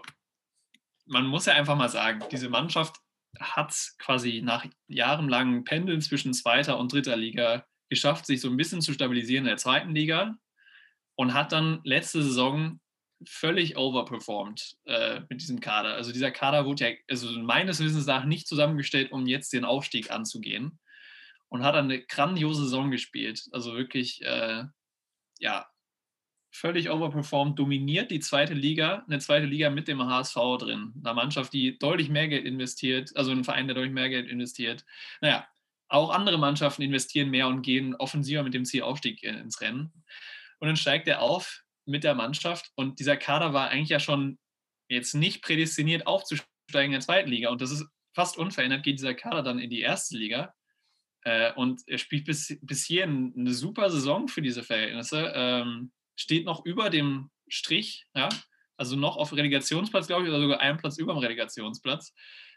[1.06, 2.96] man muss ja einfach mal sagen, diese Mannschaft
[3.38, 8.56] hat es quasi nach jahrelangen Pendeln zwischen zweiter und dritter Liga geschafft, sich so ein
[8.56, 10.36] bisschen zu stabilisieren in der zweiten Liga
[11.16, 12.80] und hat dann letzte Saison
[13.26, 15.94] völlig overperformed äh, mit diesem Kader.
[15.94, 20.10] Also dieser Kader wurde ja, also meines Wissens nach nicht zusammengestellt, um jetzt den Aufstieg
[20.10, 20.78] anzugehen.
[21.48, 23.48] Und hat eine grandiose Saison gespielt.
[23.50, 24.64] Also wirklich, äh,
[25.40, 25.66] ja,
[26.52, 30.92] völlig overperformed, dominiert die zweite Liga, eine zweite Liga mit dem HSV drin.
[31.02, 34.84] Eine Mannschaft, die deutlich mehr Geld investiert, also ein Verein, der deutlich mehr Geld investiert.
[35.20, 35.46] Naja,
[35.88, 39.92] auch andere Mannschaften investieren mehr und gehen offensiver mit dem Ziel Aufstieg ins Rennen.
[40.60, 44.38] Und dann steigt er auf mit der Mannschaft und dieser Kader war eigentlich ja schon
[44.88, 47.50] jetzt nicht prädestiniert aufzusteigen in der zweiten Liga.
[47.50, 50.54] Und das ist fast unverändert, geht dieser Kader dann in die erste Liga.
[51.22, 55.32] Äh, und er spielt bis, bis hier eine super Saison für diese Verhältnisse.
[55.34, 58.28] Ähm, steht noch über dem Strich, ja,
[58.76, 62.14] also noch auf Relegationsplatz, glaube ich, oder sogar einen Platz über dem Relegationsplatz.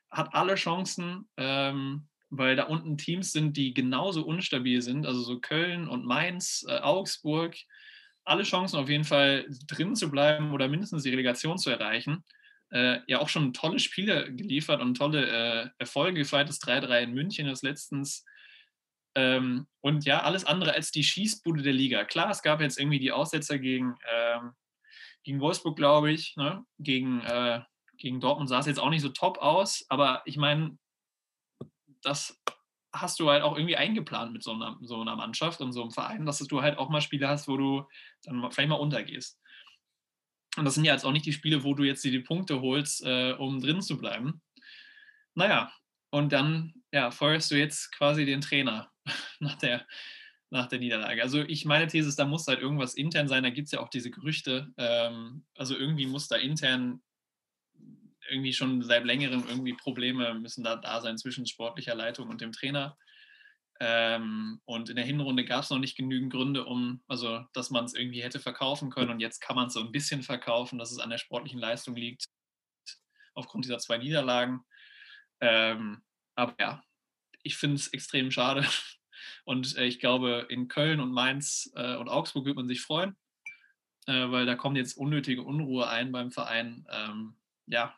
[0.09, 5.39] Hat alle Chancen, ähm, weil da unten Teams sind, die genauso unstabil sind, also so
[5.39, 7.55] Köln und Mainz, äh, Augsburg,
[8.25, 12.23] alle Chancen auf jeden Fall drin zu bleiben oder mindestens die Relegation zu erreichen.
[12.71, 16.21] Äh, ja, auch schon tolle Spiele geliefert und tolle äh, Erfolge.
[16.21, 18.25] Das 3-3 in München ist letztens
[19.15, 22.03] ähm, und ja, alles andere als die Schießbude der Liga.
[22.03, 24.53] Klar, es gab jetzt irgendwie die Aussetzer gegen, ähm,
[25.23, 26.35] gegen Wolfsburg, glaube ich.
[26.35, 26.65] Ne?
[26.79, 27.61] Gegen, äh,
[27.97, 30.77] gegen Dortmund sah es jetzt auch nicht so top aus, aber ich meine,
[32.01, 32.41] das
[32.93, 35.91] hast du halt auch irgendwie eingeplant mit so einer, so einer Mannschaft und so einem
[35.91, 37.87] Verein, dass du halt auch mal Spiele hast, wo du
[38.23, 39.39] dann vielleicht mal untergehst.
[40.55, 43.03] Und das sind ja jetzt auch nicht die Spiele, wo du jetzt die Punkte holst,
[43.03, 44.41] äh, um drin zu bleiben.
[45.33, 45.73] Naja,
[46.11, 48.91] und dann ja, feuerst du jetzt quasi den Trainer
[49.39, 49.87] nach der,
[50.51, 51.23] nach der Niederlage.
[51.23, 53.41] Also ich meine These ist, da muss halt irgendwas intern sein.
[53.41, 54.71] Da gibt es ja auch diese Gerüchte.
[54.77, 57.01] Ähm, also irgendwie muss da intern
[58.29, 62.51] irgendwie schon seit längerem irgendwie Probleme müssen da da sein zwischen sportlicher Leitung und dem
[62.51, 62.97] Trainer.
[63.79, 67.85] Ähm, und in der Hinrunde gab es noch nicht genügend Gründe, um, also dass man
[67.85, 69.11] es irgendwie hätte verkaufen können.
[69.11, 71.95] Und jetzt kann man es so ein bisschen verkaufen, dass es an der sportlichen Leistung
[71.95, 72.27] liegt,
[73.33, 74.63] aufgrund dieser zwei Niederlagen.
[75.41, 76.03] Ähm,
[76.35, 76.83] aber ja,
[77.43, 78.65] ich finde es extrem schade.
[79.45, 83.17] Und äh, ich glaube, in Köln und Mainz äh, und Augsburg wird man sich freuen,
[84.05, 86.85] äh, weil da kommt jetzt unnötige Unruhe ein beim Verein.
[86.89, 87.35] Ähm,
[87.67, 87.93] ja,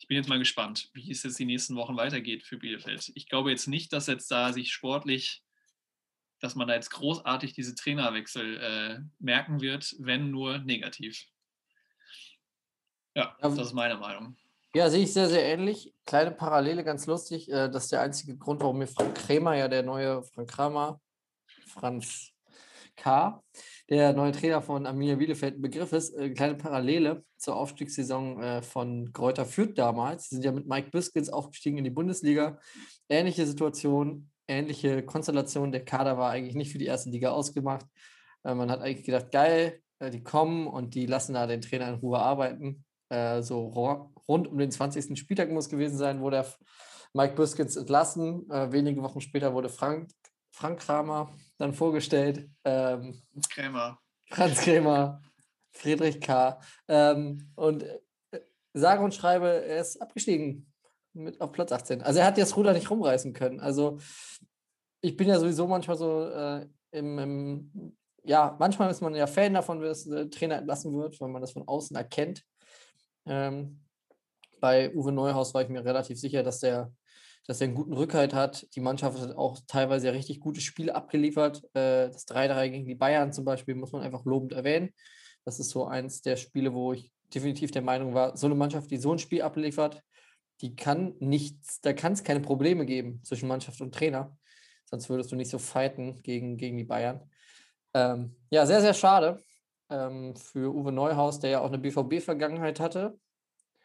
[0.00, 3.12] ich bin jetzt mal gespannt, wie es jetzt die nächsten Wochen weitergeht für Bielefeld.
[3.14, 5.44] Ich glaube jetzt nicht, dass jetzt da sich sportlich,
[6.40, 11.26] dass man da jetzt großartig diese Trainerwechsel äh, merken wird, wenn nur negativ.
[13.14, 14.36] Ja, das ist meine Meinung.
[14.74, 15.92] Ja, sehe ich sehr, sehr ähnlich.
[16.06, 17.50] Kleine Parallele, ganz lustig.
[17.50, 21.00] Äh, das ist der einzige Grund, warum mir Frank Krämer, ja der neue Frank Kramer,
[21.66, 22.32] Franz
[22.96, 23.42] K.,
[23.90, 26.16] der neue Trainer von Arminia Bielefeld ein Begriff ist.
[26.16, 30.28] Äh, kleine Parallele zur Aufstiegssaison äh, von Gräuter Fürth damals.
[30.28, 32.58] Sie sind ja mit Mike Biskins aufgestiegen in die Bundesliga.
[33.08, 35.72] Ähnliche Situation, ähnliche Konstellation.
[35.72, 37.84] Der Kader war eigentlich nicht für die erste Liga ausgemacht.
[38.42, 42.18] Man hat eigentlich gedacht, geil, die kommen und die lassen da den Trainer in Ruhe
[42.20, 42.86] arbeiten.
[43.42, 43.66] So
[44.26, 45.18] rund um den 20.
[45.18, 46.46] Spieltag muss gewesen sein, wurde
[47.12, 48.48] Mike Biskins entlassen.
[48.48, 50.08] Wenige Wochen später wurde Frank,
[50.50, 52.48] Frank Kramer dann vorgestellt.
[52.64, 53.98] Ähm, Krämer.
[54.30, 55.22] Franz Krämer,
[55.72, 56.60] Friedrich K.
[56.88, 57.98] Ähm, und äh,
[58.72, 60.72] sage und schreibe, er ist abgestiegen
[61.12, 62.02] mit auf Platz 18.
[62.02, 63.60] Also er hat das Ruder nicht rumreißen können.
[63.60, 63.98] Also
[65.00, 69.54] ich bin ja sowieso manchmal so äh, im, im, ja, manchmal ist man ja Fan
[69.54, 72.44] davon, dass der Trainer entlassen wird, weil man das von außen erkennt.
[73.26, 73.82] Ähm,
[74.60, 76.92] bei Uwe Neuhaus war ich mir relativ sicher, dass der
[77.50, 78.64] dass er einen guten Rückhalt hat.
[78.76, 81.64] Die Mannschaft hat auch teilweise ja richtig gute Spiele abgeliefert.
[81.74, 84.94] Äh, das 3-3 gegen die Bayern zum Beispiel muss man einfach lobend erwähnen.
[85.44, 88.88] Das ist so eins der Spiele, wo ich definitiv der Meinung war, so eine Mannschaft,
[88.92, 90.00] die so ein Spiel abliefert,
[90.60, 94.38] die kann nichts, da kann es keine Probleme geben zwischen Mannschaft und Trainer.
[94.84, 97.28] Sonst würdest du nicht so fighten gegen, gegen die Bayern.
[97.94, 99.42] Ähm, ja, sehr, sehr schade
[99.88, 103.18] ähm, für Uwe Neuhaus, der ja auch eine BVB-Vergangenheit hatte.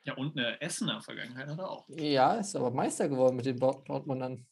[0.05, 1.89] Ja, und eine Essener Vergangenheit hat er auch.
[1.89, 4.45] Ja, ist aber Meister geworden mit den Dortmundern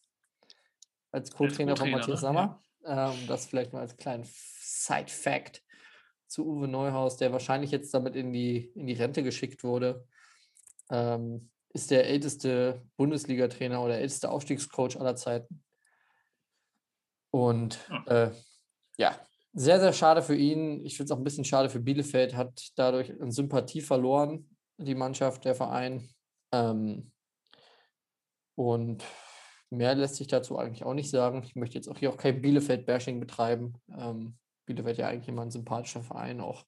[1.12, 2.28] als Co-Trainer von Matthias ne?
[2.28, 2.62] Sammer.
[2.84, 3.12] Ja.
[3.12, 5.64] Ähm, das vielleicht mal als kleinen Side-Fact
[6.28, 10.08] zu Uwe Neuhaus, der wahrscheinlich jetzt damit in die, in die Rente geschickt wurde.
[10.90, 15.64] Ähm, ist der älteste Bundesliga-Trainer oder älteste Aufstiegscoach aller Zeiten.
[17.30, 18.26] Und ja.
[18.26, 18.32] Äh,
[18.98, 19.20] ja,
[19.54, 20.84] sehr, sehr schade für ihn.
[20.84, 24.96] Ich finde es auch ein bisschen schade für Bielefeld, hat dadurch an Sympathie verloren die
[24.96, 26.10] Mannschaft, der Verein.
[26.52, 27.12] Ähm,
[28.56, 29.04] und
[29.70, 31.44] mehr lässt sich dazu eigentlich auch nicht sagen.
[31.44, 33.82] Ich möchte jetzt auch hier auch kein Bielefeld-Bashing betreiben.
[33.96, 36.66] Ähm, Bielefeld ja eigentlich immer ein sympathischer Verein, auch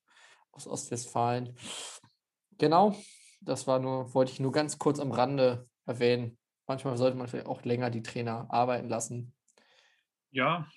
[0.51, 1.55] aus Ostwestfalen.
[2.57, 2.95] Genau,
[3.41, 6.37] das war nur, wollte ich nur ganz kurz am Rande erwähnen.
[6.67, 9.33] Manchmal sollte man vielleicht auch länger die Trainer arbeiten lassen.
[10.31, 10.67] Ja,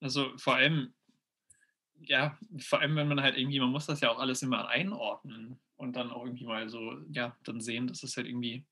[0.00, 0.94] also vor allem
[2.06, 5.60] ja, vor allem wenn man halt irgendwie, man muss das ja auch alles immer einordnen
[5.76, 8.64] und dann auch irgendwie mal so, ja, dann sehen, dass es halt irgendwie,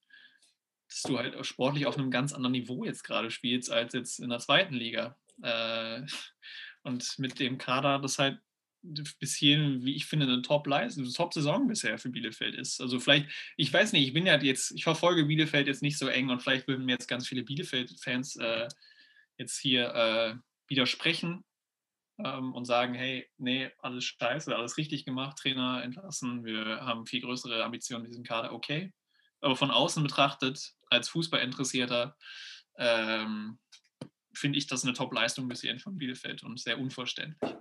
[0.88, 4.30] dass du halt sportlich auf einem ganz anderen Niveau jetzt gerade spielst als jetzt in
[4.30, 5.16] der zweiten Liga.
[5.42, 6.02] Äh,
[6.82, 8.40] und mit dem Kader, das halt
[8.82, 12.80] bis hierhin, wie ich finde, eine Top-Saison bisher für Bielefeld ist.
[12.80, 16.08] Also vielleicht, ich weiß nicht, ich bin ja jetzt, ich verfolge Bielefeld jetzt nicht so
[16.08, 18.66] eng und vielleicht würden mir jetzt ganz viele Bielefeld-Fans äh,
[19.38, 20.34] jetzt hier äh,
[20.66, 21.44] widersprechen
[22.24, 27.20] ähm, und sagen, hey, nee, alles scheiße, alles richtig gemacht, Trainer entlassen, wir haben viel
[27.20, 28.92] größere Ambitionen in diesem Kader, okay.
[29.40, 32.16] Aber von außen betrachtet, als Fußballinteressierter,
[32.76, 33.58] ähm,
[34.34, 37.54] finde ich das eine Top-Leistung bis hierhin von Bielefeld und sehr unverständlich.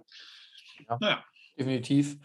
[0.88, 1.26] Ja, naja.
[1.58, 2.18] Definitiv.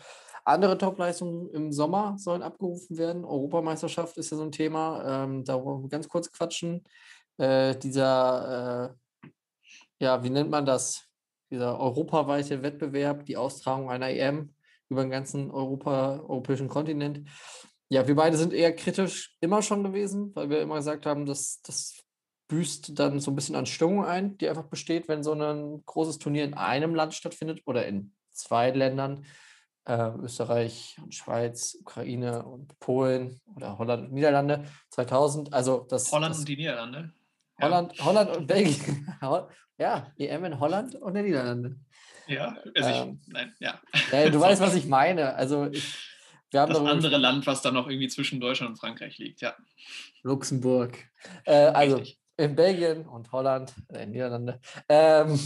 [0.44, 3.24] Andere Top-Leistungen im Sommer sollen abgerufen werden.
[3.24, 5.24] Europameisterschaft ist ja so ein Thema.
[5.24, 6.84] Ähm, da wollen wir ganz kurz quatschen.
[7.36, 9.28] Äh, dieser, äh,
[9.98, 11.08] ja, wie nennt man das?
[11.50, 14.54] Dieser europaweite Wettbewerb, die Austragung einer EM
[14.88, 17.28] über den ganzen Europa, europäischen Kontinent.
[17.88, 21.60] Ja, wir beide sind eher kritisch immer schon gewesen, weil wir immer gesagt haben, dass
[21.62, 22.02] das
[22.48, 26.18] büßt dann so ein bisschen an Stimmung ein, die einfach besteht, wenn so ein großes
[26.18, 29.24] Turnier in einem Land stattfindet oder in zwei Ländern,
[29.84, 35.52] äh, Österreich und Schweiz, Ukraine und Polen oder Holland und Niederlande 2000.
[35.52, 37.12] Also das, Holland das, und die Niederlande.
[37.60, 38.04] Holland, ja.
[38.04, 39.08] Holland und Belgien.
[39.78, 41.76] Ja, EM in Holland und der Niederlande.
[42.26, 43.80] Ja, also ähm, ich, nein, ja.
[44.12, 45.34] ja du weißt, was ich meine.
[45.34, 45.96] Also ich,
[46.50, 49.54] wir haben das andere Land, was dann noch irgendwie zwischen Deutschland und Frankreich liegt, ja.
[50.22, 50.98] Luxemburg.
[51.44, 52.20] Äh, also Richtig.
[52.36, 54.60] in Belgien und Holland, äh, in Niederlande.
[54.88, 55.38] Ähm,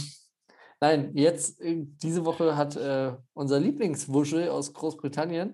[0.83, 5.53] Nein, jetzt, äh, diese Woche hat äh, unser Lieblingswuschel aus Großbritannien,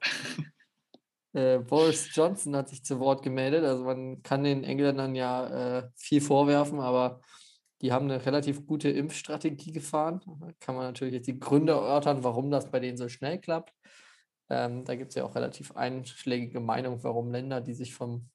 [1.32, 3.64] äh, Boris Johnson, hat sich zu Wort gemeldet.
[3.64, 7.20] Also man kann den Engländern ja äh, viel vorwerfen, aber
[7.84, 10.22] die haben eine relativ gute Impfstrategie gefahren.
[10.40, 13.74] Da kann man natürlich jetzt die Gründe erörtern, warum das bei denen so schnell klappt.
[14.48, 18.30] Ähm, da gibt es ja auch relativ einschlägige Meinungen, warum Länder, die sich vom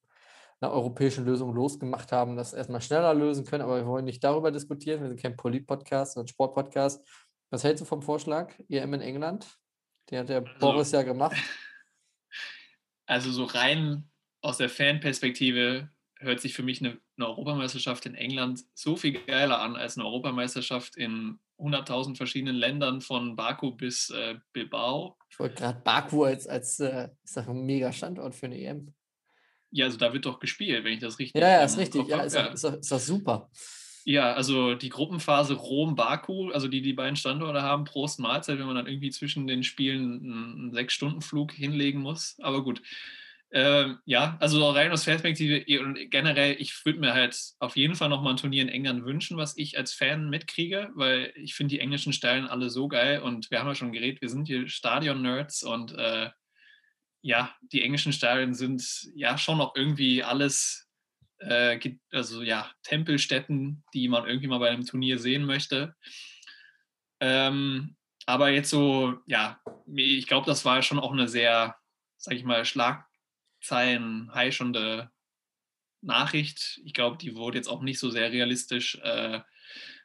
[0.61, 3.63] einer europäischen Lösung losgemacht haben, das erstmal schneller lösen können.
[3.63, 5.01] Aber wir wollen nicht darüber diskutieren.
[5.01, 7.03] Wir sind kein Polit-Podcast, sondern Sport-Podcast.
[7.49, 9.47] Was hältst du vom Vorschlag, EM in England?
[10.11, 11.35] Den hat der also, Boris ja gemacht.
[13.07, 14.07] Also so rein
[14.43, 15.89] aus der Fanperspektive
[16.19, 20.05] hört sich für mich eine, eine, Europameisterschaft in England so viel geiler an als eine
[20.05, 25.17] Europameisterschaft in 100.000 verschiedenen Ländern von Baku bis äh, Bilbao.
[25.29, 28.93] Ich wollte gerade Baku als, als äh, ist ein mega Standort für eine EM.
[29.71, 31.41] Ja, also da wird doch gespielt, wenn ich das richtig.
[31.41, 32.07] Ja, ja, ist richtig.
[32.07, 32.47] Ja, ist, ja.
[32.47, 33.49] Ist, doch, ist doch super.
[34.05, 38.75] Ja, also die Gruppenphase Rom-Baku, also die die beiden Standorte haben, Prost Mahlzeit, wenn man
[38.75, 42.35] dann irgendwie zwischen den Spielen einen Sechs-Stunden-Flug hinlegen muss.
[42.41, 42.81] Aber gut.
[43.51, 48.09] Ähm, ja, also rein aus Perspektive und generell, ich würde mir halt auf jeden Fall
[48.09, 51.79] nochmal ein Turnier in England wünschen, was ich als Fan mitkriege, weil ich finde die
[51.79, 55.63] englischen Stellen alle so geil und wir haben ja schon geredet, wir sind hier Stadion-Nerds
[55.63, 56.29] und äh,
[57.21, 58.83] ja, die englischen Stadien sind
[59.15, 60.87] ja schon noch irgendwie alles,
[61.39, 61.79] äh,
[62.11, 65.95] also ja, Tempelstätten, die man irgendwie mal bei einem Turnier sehen möchte.
[67.19, 67.95] Ähm,
[68.27, 71.75] aber jetzt so, ja, ich glaube, das war schon auch eine sehr,
[72.17, 72.63] sag ich mal,
[73.59, 75.11] Schlagzeilen heischende
[76.01, 76.79] Nachricht.
[76.85, 79.41] Ich glaube, die wurde jetzt auch nicht so sehr realistisch, äh,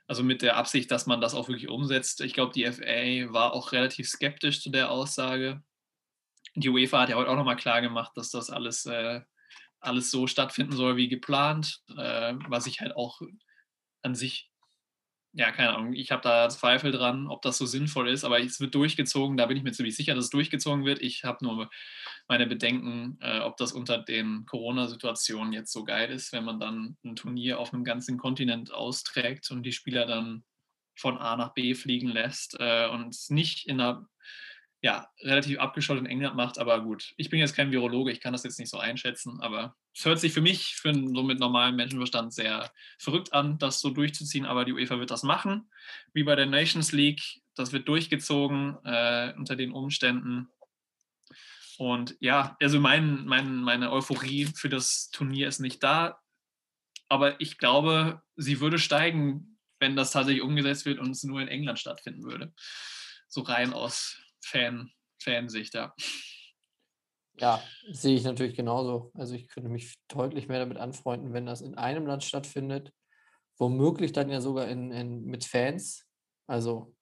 [0.07, 2.21] also mit der Absicht, dass man das auch wirklich umsetzt.
[2.21, 5.63] Ich glaube, die FA war auch relativ skeptisch zu der Aussage
[6.55, 9.21] die UEFA hat ja heute auch nochmal klar gemacht, dass das alles, äh,
[9.81, 13.21] alles so stattfinden soll wie geplant, äh, was ich halt auch
[14.03, 14.51] an sich,
[15.33, 18.61] ja, keine Ahnung, ich habe da Zweifel dran, ob das so sinnvoll ist, aber es
[18.61, 21.03] wird durchgezogen, da bin ich mir ziemlich sicher, dass es durchgezogen wird.
[21.03, 21.71] Ich habe nur
[22.29, 26.97] meine Bedenken, äh, ob das unter den Corona-Situationen jetzt so geil ist, wenn man dann
[27.05, 30.45] ein Turnier auf einem ganzen Kontinent austrägt und die Spieler dann
[30.97, 34.09] von A nach B fliegen lässt äh, und nicht in einer
[34.85, 36.59] ja, relativ abgeschottet in England macht.
[36.59, 39.75] Aber gut, ich bin jetzt kein Virologe, ich kann das jetzt nicht so einschätzen, aber
[39.95, 43.81] es hört sich für mich, für einen so mit normalem Menschenverstand, sehr verrückt an, das
[43.81, 44.45] so durchzuziehen.
[44.45, 45.71] Aber die UEFA wird das machen,
[46.13, 47.23] wie bei der Nations League.
[47.55, 50.49] Das wird durchgezogen äh, unter den Umständen.
[51.79, 56.19] Und ja, also mein, mein, meine Euphorie für das Turnier ist nicht da.
[57.09, 61.49] Aber ich glaube, sie würde steigen, wenn das tatsächlich umgesetzt wird und es nur in
[61.49, 62.53] England stattfinden würde.
[63.29, 64.91] So rein aus Fan,
[65.23, 65.95] Fansicht, ja.
[67.39, 69.11] Ja, sehe ich natürlich genauso.
[69.15, 72.93] Also ich könnte mich deutlich mehr damit anfreunden, wenn das in einem Land stattfindet,
[73.59, 76.07] womöglich dann ja sogar in, in mit Fans.
[76.47, 76.95] Also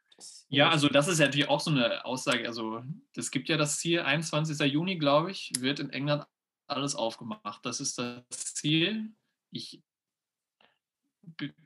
[0.49, 2.47] ja, also das ist ja natürlich auch so eine Aussage.
[2.47, 2.83] Also
[3.17, 4.59] es gibt ja das Ziel, 21.
[4.73, 6.27] Juni, glaube ich, wird in England
[6.67, 7.65] alles aufgemacht.
[7.65, 9.13] Das ist das Ziel.
[9.51, 9.83] Ich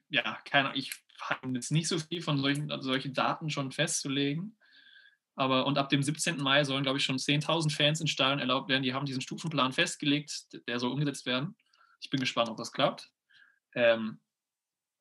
[0.08, 4.56] ja, keine ich habe jetzt nicht so viel von solchen, also solchen Daten schon festzulegen.
[5.34, 6.38] Aber und ab dem 17.
[6.38, 8.82] Mai sollen, glaube ich, schon 10.000 Fans in Stadion erlaubt werden.
[8.82, 11.56] Die haben diesen Stufenplan festgelegt, der soll umgesetzt werden.
[12.00, 13.10] Ich bin gespannt, ob das klappt.
[13.74, 14.20] Ähm,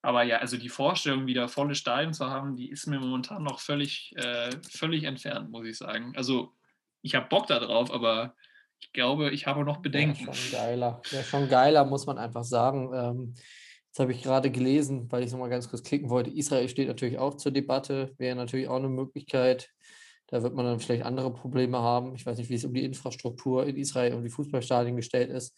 [0.05, 3.59] aber ja, also die Vorstellung, wieder volle Stadien zu haben, die ist mir momentan noch
[3.59, 6.13] völlig, äh, völlig entfernt, muss ich sagen.
[6.15, 6.53] Also
[7.01, 8.35] ich habe Bock darauf, aber
[8.79, 10.27] ich glaube, ich habe noch Bedenken.
[10.27, 11.01] Ja, schon geiler.
[11.09, 12.91] Ja, schon geiler, muss man einfach sagen.
[12.93, 13.33] Ähm,
[13.87, 16.29] jetzt habe ich gerade gelesen, weil ich es nochmal ganz kurz klicken wollte.
[16.29, 19.71] Israel steht natürlich auch zur Debatte, wäre natürlich auch eine Möglichkeit.
[20.27, 22.13] Da wird man dann vielleicht andere Probleme haben.
[22.13, 25.57] Ich weiß nicht, wie es um die Infrastruktur in Israel, um die Fußballstadien gestellt ist,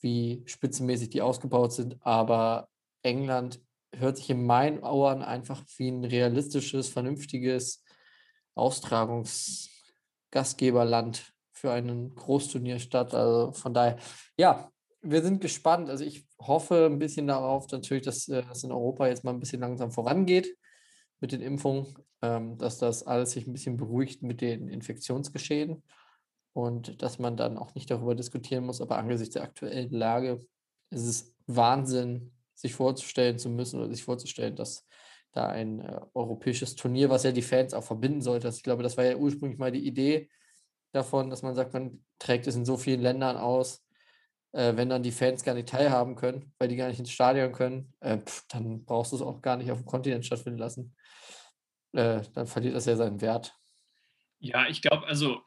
[0.00, 1.96] wie spitzenmäßig die ausgebaut sind.
[2.00, 2.68] Aber
[3.02, 3.60] England
[3.94, 7.84] hört sich in meinen Ohren einfach wie ein realistisches, vernünftiges
[8.54, 13.14] Austragungsgastgeberland für ein Großturnier statt.
[13.14, 13.98] Also von daher,
[14.36, 14.70] ja,
[15.02, 15.88] wir sind gespannt.
[15.88, 19.40] Also ich hoffe ein bisschen darauf natürlich, dass äh, es in Europa jetzt mal ein
[19.40, 20.56] bisschen langsam vorangeht
[21.20, 25.82] mit den Impfungen, ähm, dass das alles sich ein bisschen beruhigt mit den Infektionsgeschehen
[26.52, 28.80] und dass man dann auch nicht darüber diskutieren muss.
[28.80, 30.44] Aber angesichts der aktuellen Lage
[30.90, 34.84] ist es Wahnsinn, sich vorzustellen zu müssen oder sich vorzustellen, dass
[35.32, 38.48] da ein äh, europäisches Turnier, was ja die Fans auch verbinden sollte.
[38.48, 40.28] Ich glaube, das war ja ursprünglich mal die Idee
[40.92, 43.84] davon, dass man sagt, man trägt es in so vielen Ländern aus,
[44.52, 47.52] äh, wenn dann die Fans gar nicht teilhaben können, weil die gar nicht ins Stadion
[47.52, 50.96] können, äh, pff, dann brauchst du es auch gar nicht auf dem Kontinent stattfinden lassen.
[51.92, 53.54] Äh, dann verliert das ja seinen Wert.
[54.40, 55.42] Ja, ich glaube, also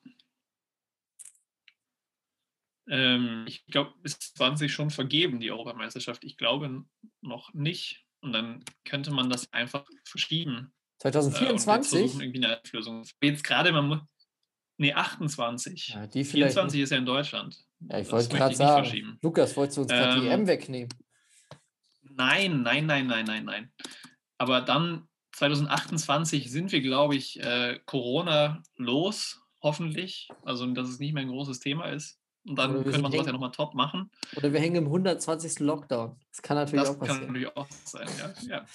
[2.90, 6.24] ähm, ich glaube, ist 20 schon vergeben, die Europameisterschaft.
[6.24, 6.84] Ich glaube
[7.22, 8.06] noch nicht.
[8.22, 10.74] Und dann könnte man das einfach verschieben.
[11.00, 12.00] 2024?
[12.00, 13.04] Äh, irgendwie eine Auflösung.
[13.22, 14.00] Jetzt gerade, man muss.
[14.78, 15.90] Nee, 28.
[15.90, 16.84] Ja, die 24 nicht.
[16.84, 17.56] ist ja in Deutschland.
[17.90, 20.90] Ja, ich wollte gerade sagen, Lukas, wolltest du uns gerade ähm, die EM wegnehmen?
[22.02, 23.74] Nein, nein, nein, nein, nein, nein.
[24.38, 30.30] Aber dann 2028 sind wir, glaube ich, äh, Corona los, hoffentlich.
[30.44, 32.21] Also, dass es nicht mehr ein großes Thema ist.
[32.48, 34.10] Und dann könnte man sowas ja nochmal top machen.
[34.36, 35.60] Oder wir hängen im 120.
[35.60, 36.16] Lockdown.
[36.32, 37.20] Das kann natürlich das auch passieren.
[37.20, 38.08] Das kann natürlich auch sein,
[38.48, 38.58] ja.
[38.58, 38.66] ja.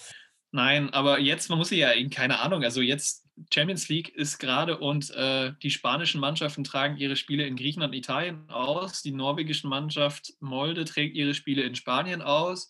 [0.53, 5.11] Nein, aber jetzt, man muss ja, keine Ahnung, also jetzt Champions League ist gerade und
[5.11, 9.03] äh, die spanischen Mannschaften tragen ihre Spiele in Griechenland und Italien aus.
[9.03, 12.69] Die norwegische Mannschaft Molde trägt ihre Spiele in Spanien aus.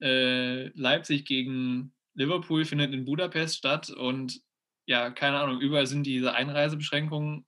[0.00, 4.40] Äh, Leipzig gegen Liverpool findet in Budapest statt und
[4.86, 7.44] ja, keine Ahnung, überall sind diese Einreisebeschränkungen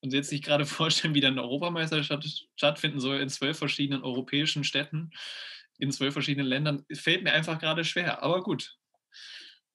[0.00, 4.64] und jetzt sich gerade vorstellen, wie dann eine Europameisterschaft stattfinden soll in zwölf verschiedenen europäischen
[4.64, 5.10] Städten,
[5.78, 8.22] in zwölf verschiedenen Ländern, fällt mir einfach gerade schwer.
[8.22, 8.76] Aber gut,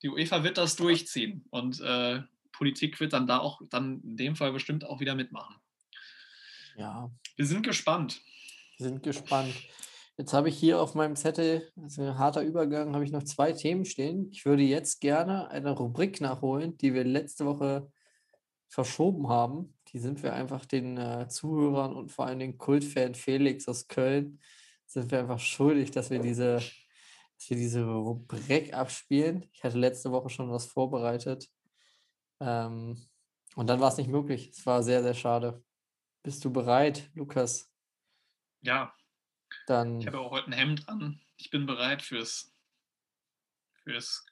[0.01, 4.35] die UEFA wird das durchziehen und äh, Politik wird dann da auch, dann in dem
[4.35, 5.55] Fall bestimmt auch wieder mitmachen.
[6.75, 7.11] Ja.
[7.35, 8.21] Wir sind gespannt.
[8.77, 9.53] Wir sind gespannt.
[10.17, 13.23] Jetzt habe ich hier auf meinem Zettel, das ist ein harter Übergang, habe ich noch
[13.23, 14.29] zwei Themen stehen.
[14.31, 17.91] Ich würde jetzt gerne eine Rubrik nachholen, die wir letzte Woche
[18.69, 19.73] verschoben haben.
[19.93, 24.39] Die sind wir einfach den äh, Zuhörern und vor allem den Kultfan Felix aus Köln,
[24.85, 29.49] sind wir einfach schuldig, dass wir diese, dass wir diese Rubrik abspielen.
[29.53, 31.49] Ich hatte letzte Woche schon was vorbereitet.
[32.39, 33.01] Ähm,
[33.55, 34.49] und dann war es nicht möglich.
[34.49, 35.63] Es war sehr, sehr schade.
[36.23, 37.73] Bist du bereit, Lukas?
[38.61, 38.93] Ja.
[39.67, 39.99] Dann.
[39.99, 41.19] Ich habe auch heute ein Hemd an.
[41.37, 42.53] Ich bin bereit fürs.
[43.83, 44.25] fürs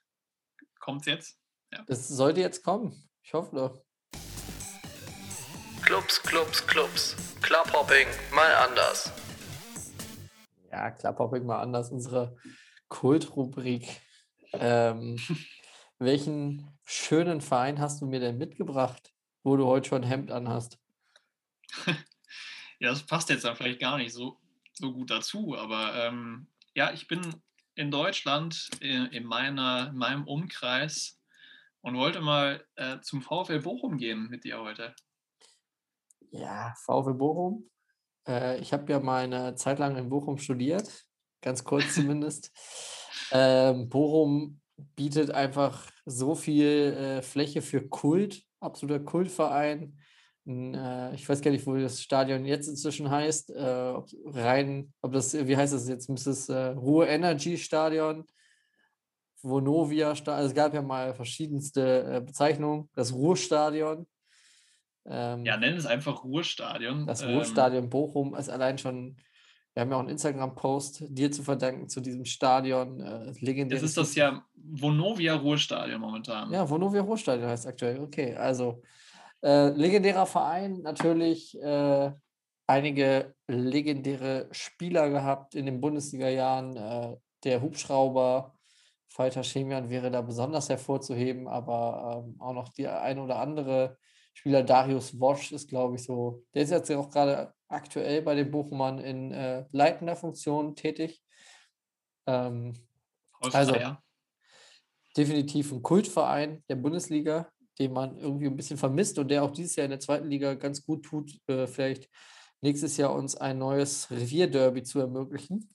[0.78, 1.38] Kommt's jetzt?
[1.72, 1.84] Ja.
[1.86, 3.08] Das sollte jetzt kommen.
[3.22, 3.84] Ich hoffe doch.
[5.90, 7.16] Clubs, Clubs, Clubs.
[7.42, 9.12] Clubhopping mal anders.
[10.70, 12.36] Ja, Clubhopping mal anders, unsere
[12.86, 14.00] Kultrubrik.
[14.52, 15.18] Ähm,
[15.98, 19.12] welchen schönen Verein hast du mir denn mitgebracht,
[19.42, 20.78] wo du heute schon Hemd anhast?
[22.78, 24.38] ja, das passt jetzt dann vielleicht gar nicht so,
[24.74, 27.42] so gut dazu, aber ähm, ja, ich bin
[27.74, 31.20] in Deutschland in, in, meiner, in meinem Umkreis
[31.80, 34.94] und wollte mal äh, zum VfL Bochum gehen mit dir heute.
[36.30, 37.70] Ja, VfL Bochum.
[38.26, 41.06] Äh, ich habe ja mal eine Zeit lang in Bochum studiert,
[41.40, 42.52] ganz kurz zumindest.
[43.32, 44.60] ähm, Bochum
[44.96, 49.98] bietet einfach so viel äh, Fläche für Kult, absoluter Kultverein.
[50.46, 53.50] Äh, ich weiß gar nicht, wo das Stadion jetzt inzwischen heißt.
[53.50, 56.08] Äh, ob rein, ob das, wie heißt das jetzt?
[56.08, 58.24] Müsste es äh, Ruhe Energy Stadion,
[59.42, 60.36] Vonovia Stadion.
[60.36, 62.88] Also es gab ja mal verschiedenste äh, Bezeichnungen.
[62.94, 64.06] Das Ruhrstadion
[65.06, 67.06] ähm, ja, nenn es einfach Ruhrstadion.
[67.06, 69.16] Das ähm, Ruhrstadion ähm, Bochum ist allein schon,
[69.74, 73.00] wir haben ja auch einen Instagram-Post dir zu verdanken zu diesem Stadion.
[73.00, 73.78] Äh, legendär.
[73.78, 76.52] Das ist das ja Vonovia Ruhrstadion momentan.
[76.52, 78.00] Ja, Vonovia Ruhrstadion heißt aktuell.
[78.00, 78.82] Okay, also
[79.42, 82.12] äh, legendärer Verein, natürlich äh,
[82.66, 86.76] einige legendäre Spieler gehabt in den Bundesliga-Jahren.
[86.76, 88.54] Äh, der Hubschrauber,
[89.08, 93.96] Falter Chemian wäre da besonders hervorzuheben, aber ähm, auch noch die eine oder andere
[94.40, 98.50] Spieler, Darius Wosch ist, glaube ich, so, der ist jetzt auch gerade aktuell bei den
[98.50, 101.22] Bochumern in äh, leitender Funktion tätig.
[102.26, 102.74] Ähm,
[103.52, 103.76] also
[105.16, 109.76] definitiv ein Kultverein der Bundesliga, den man irgendwie ein bisschen vermisst und der auch dieses
[109.76, 112.08] Jahr in der zweiten Liga ganz gut tut, äh, vielleicht
[112.60, 115.68] nächstes Jahr uns ein neues Revierderby zu ermöglichen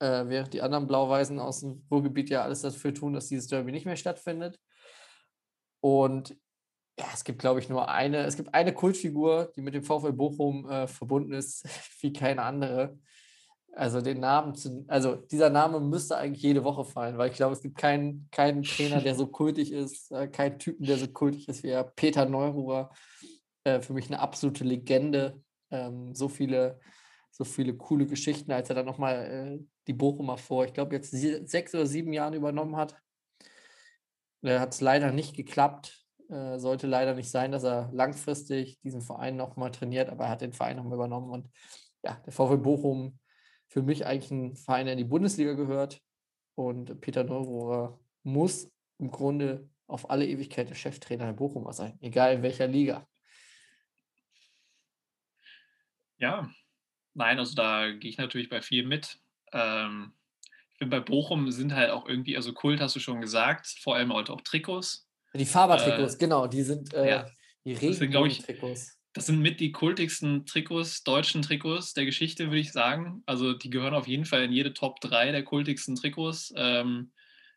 [0.00, 3.72] äh, während die anderen Blau-Weißen aus dem Ruhrgebiet ja alles dafür tun, dass dieses Derby
[3.72, 4.60] nicht mehr stattfindet.
[5.80, 6.36] Und
[6.98, 10.12] ja, es gibt, glaube ich, nur eine, es gibt eine Kultfigur, die mit dem VfL
[10.12, 11.66] Bochum äh, verbunden ist,
[12.00, 12.98] wie keine andere.
[13.72, 17.54] Also den Namen, zu, also dieser Name müsste eigentlich jede Woche fallen, weil ich glaube,
[17.54, 21.48] es gibt keinen, keinen Trainer, der so kultig ist, äh, keinen Typen, der so kultig
[21.48, 21.82] ist wie er.
[21.82, 22.90] Peter Neururer,
[23.64, 25.42] äh, für mich eine absolute Legende.
[25.72, 26.78] Ähm, so viele
[27.36, 31.10] so viele coole Geschichten, als er dann nochmal äh, die Bochumer vor, ich glaube, jetzt
[31.10, 32.96] sechs oder sieben Jahren übernommen hat.
[34.42, 36.03] Da hat es leider nicht geklappt.
[36.30, 40.40] Äh, sollte leider nicht sein, dass er langfristig diesen Verein nochmal trainiert, aber er hat
[40.40, 41.30] den Verein nochmal übernommen.
[41.30, 41.50] Und
[42.02, 43.18] ja, der VfL Bochum
[43.68, 46.00] für mich eigentlich ein Verein, der in die Bundesliga gehört.
[46.54, 52.34] Und Peter Neurohrer muss im Grunde auf alle Ewigkeit der Cheftrainer der Bochumer sein, egal
[52.34, 53.06] in welcher Liga.
[56.16, 56.48] Ja,
[57.14, 59.20] Nein, also da gehe ich natürlich bei viel mit.
[59.52, 60.12] Ähm,
[60.72, 63.94] ich finde, bei Bochum sind halt auch irgendwie, also Kult hast du schon gesagt, vor
[63.94, 65.08] allem halt auch Trikots.
[65.34, 67.26] Die Faber-Trikots, äh, genau, die sind äh, ja,
[67.64, 68.98] die Regenbogen-Trikots.
[69.14, 73.22] Das sind mit die kultigsten Trikots, deutschen Trikots der Geschichte, würde ich sagen.
[73.26, 76.52] Also die gehören auf jeden Fall in jede Top 3 der kultigsten Trikots.
[76.56, 77.12] Ähm,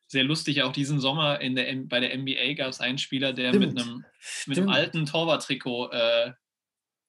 [0.05, 3.49] sehr lustig, auch diesen Sommer in der, bei der NBA gab es einen Spieler, der
[3.49, 3.73] Stimmt.
[3.73, 4.05] mit einem,
[4.45, 6.34] mit einem alten Torwart-Trikot äh,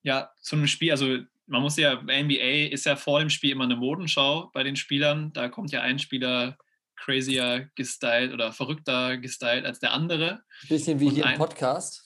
[0.03, 3.64] ja, zu einem Spiel, also man muss ja, NBA ist ja vor dem Spiel immer
[3.64, 5.33] eine Modenschau bei den Spielern.
[5.33, 6.59] Da kommt ja ein Spieler
[7.05, 10.43] crazier gestylt oder verrückter gestylt als der andere.
[10.69, 12.03] Bisschen wie und hier ein, im Podcast.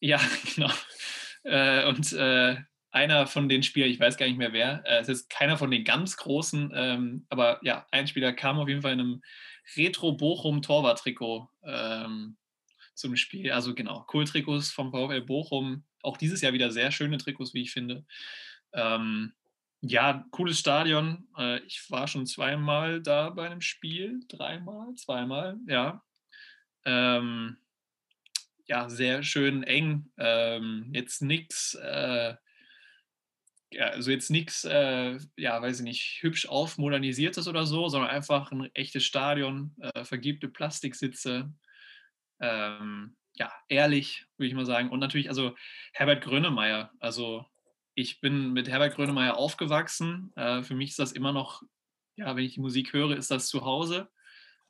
[0.00, 0.20] Ja,
[0.54, 0.70] genau.
[1.44, 2.56] Äh, und äh,
[2.90, 5.70] einer von den Spielern, ich weiß gar nicht mehr wer, äh, es ist keiner von
[5.70, 9.22] den ganz großen, ähm, aber ja, ein Spieler kam auf jeden Fall in einem
[9.76, 12.36] Retro-Bochum-Torwart-Trikot ähm,
[12.94, 13.50] zum Spiel.
[13.52, 15.84] Also genau, Cool-Trikots vom VfL Bochum.
[16.02, 18.04] Auch dieses Jahr wieder sehr schöne Trikots, wie ich finde.
[18.74, 19.32] Ähm,
[19.82, 21.28] ja, cooles Stadion.
[21.36, 26.02] Äh, ich war schon zweimal da bei einem Spiel, dreimal, zweimal, ja.
[26.84, 27.58] Ähm,
[28.66, 30.10] ja, sehr schön eng.
[30.18, 32.34] Ähm, jetzt nichts, äh,
[33.72, 38.52] ja, also jetzt nichts, äh, ja, weiß ich nicht, hübsch aufmodernisiertes oder so, sondern einfach
[38.52, 41.52] ein echtes Stadion, äh, vergibte Plastiksitze.
[42.40, 44.90] Ähm, ja, ehrlich, würde ich mal sagen.
[44.90, 45.56] Und natürlich, also
[45.92, 47.46] Herbert Grönemeyer, also
[47.94, 50.32] ich bin mit Herbert Grönemeyer aufgewachsen.
[50.36, 51.62] Äh, für mich ist das immer noch,
[52.16, 54.08] ja, wenn ich die Musik höre, ist das zu Hause.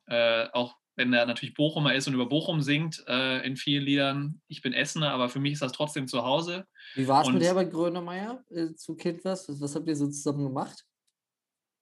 [0.07, 4.43] Äh, auch wenn er natürlich Bochumer ist und über Bochum singt äh, in vielen Liedern.
[4.49, 6.67] Ich bin Essener, aber für mich ist das trotzdem zu Hause.
[6.95, 9.49] Wie war es mit Herbert Grönemeyer äh, zu Kind was?
[9.49, 9.75] was?
[9.75, 10.85] habt ihr so zusammen gemacht,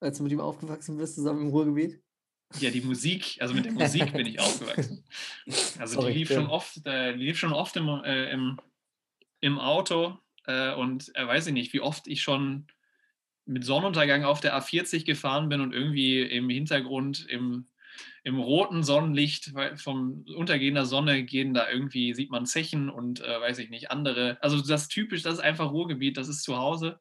[0.01, 2.03] als du mit ihm aufgewachsen bist, zusammen im Ruhrgebiet?
[2.59, 5.05] Ja, die Musik, also mit der Musik bin ich aufgewachsen.
[5.79, 8.61] Also Sorry, die lief schon oft, äh, lief schon oft im, äh, im,
[9.41, 12.67] im Auto äh, und äh, weiß ich nicht, wie oft ich schon
[13.47, 17.67] mit Sonnenuntergang auf der A40 gefahren bin und irgendwie im Hintergrund im,
[18.23, 23.59] im roten Sonnenlicht vom untergehender Sonne gehen da irgendwie, sieht man Zechen und äh, weiß
[23.59, 24.39] ich nicht, andere.
[24.41, 27.01] Also das typisch, das ist einfach Ruhrgebiet, das ist zu Hause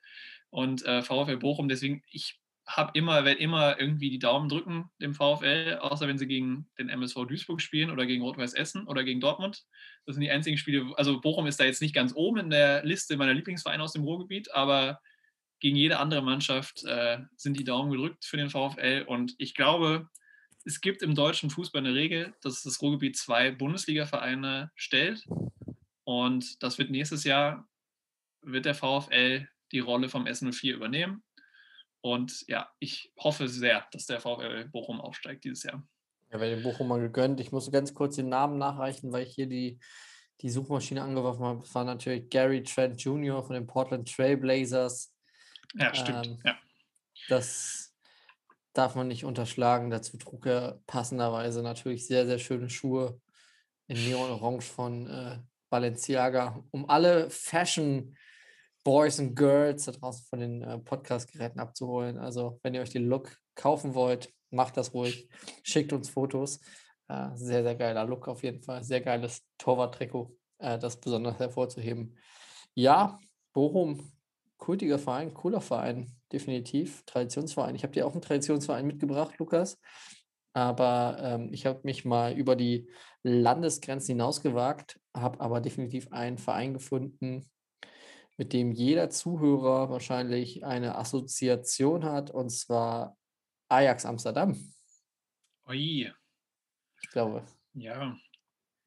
[0.50, 1.70] und äh, VfL Bochum.
[1.70, 6.28] Deswegen, ich habe immer, werde immer irgendwie die Daumen drücken dem VfL, außer wenn sie
[6.28, 9.65] gegen den MSV Duisburg spielen oder gegen Rot-Weiß Essen oder gegen Dortmund.
[10.05, 10.93] Das sind die einzigen Spiele.
[10.95, 14.03] Also Bochum ist da jetzt nicht ganz oben in der Liste meiner Lieblingsvereine aus dem
[14.03, 15.01] Ruhrgebiet, aber
[15.59, 19.03] gegen jede andere Mannschaft äh, sind die Daumen gedrückt für den VfL.
[19.07, 20.07] Und ich glaube,
[20.64, 25.26] es gibt im deutschen Fußball eine Regel, dass das Ruhrgebiet zwei Bundesliga-Vereine stellt.
[26.03, 27.68] Und das wird nächstes Jahr,
[28.41, 31.23] wird der VfL die Rolle vom S04 übernehmen.
[32.01, 35.85] Und ja, ich hoffe sehr, dass der VfL Bochum aufsteigt dieses Jahr.
[36.31, 37.39] Ja, werde dem Bochum mal gegönnt.
[37.39, 39.80] Ich muss ganz kurz den Namen nachreichen, weil ich hier die,
[40.41, 41.61] die Suchmaschine angeworfen habe.
[41.61, 43.43] Das war natürlich Gary Trent Jr.
[43.43, 45.13] von den Portland Trailblazers.
[45.76, 46.27] Ja, stimmt.
[46.27, 46.57] Ähm, ja.
[47.27, 47.93] Das
[48.73, 49.89] darf man nicht unterschlagen.
[49.89, 53.19] Dazu trug er passenderweise natürlich sehr, sehr schöne Schuhe
[53.88, 55.39] in Neon Orange von äh,
[55.69, 56.63] Balenciaga.
[56.71, 58.15] Um alle Fashion-
[58.84, 62.18] Boys und Girls da draußen von den äh, Podcast-Geräten abzuholen.
[62.18, 65.27] Also, wenn ihr euch den Look kaufen wollt, macht das ruhig.
[65.64, 66.60] Schickt uns Fotos.
[67.07, 68.84] Äh, sehr, sehr geiler Look auf jeden Fall.
[68.84, 72.18] Sehr geiles Torwart-Trikot, äh, das besonders hervorzuheben.
[72.73, 73.19] Ja,
[73.53, 74.11] Bochum,
[74.57, 77.03] kultiger Verein, cooler Verein, definitiv.
[77.06, 77.76] Traditionsverein.
[77.76, 79.80] Ich habe dir auch einen Traditionsverein mitgebracht, Lukas.
[80.53, 82.89] aber ähm, ich habe mich mal über die
[83.23, 87.49] Landesgrenzen hinausgewagt, habe aber definitiv einen Verein gefunden,
[88.40, 93.18] mit dem jeder Zuhörer wahrscheinlich eine Assoziation hat, und zwar
[93.68, 94.57] Ajax Amsterdam.
[95.68, 96.10] Ui,
[97.02, 97.45] Ich glaube.
[97.74, 98.18] ja.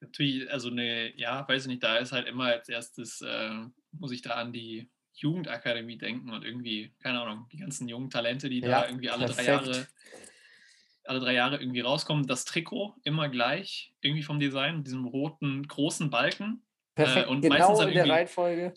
[0.01, 3.51] Natürlich, also eine, ja, weiß ich nicht, da ist halt immer als erstes, äh,
[3.93, 8.49] muss ich da an die Jugendakademie denken und irgendwie, keine Ahnung, die ganzen jungen Talente,
[8.49, 9.67] die Ja, da irgendwie alle drei perfekt.
[9.67, 9.87] Jahre,
[11.05, 12.27] alle drei Jahre irgendwie rauskommen.
[12.27, 16.65] Das Trikot immer gleich, irgendwie vom Design, diesem roten großen Balken.
[16.97, 18.75] Perfekt, und genau meistens dann in der Reihenfolge.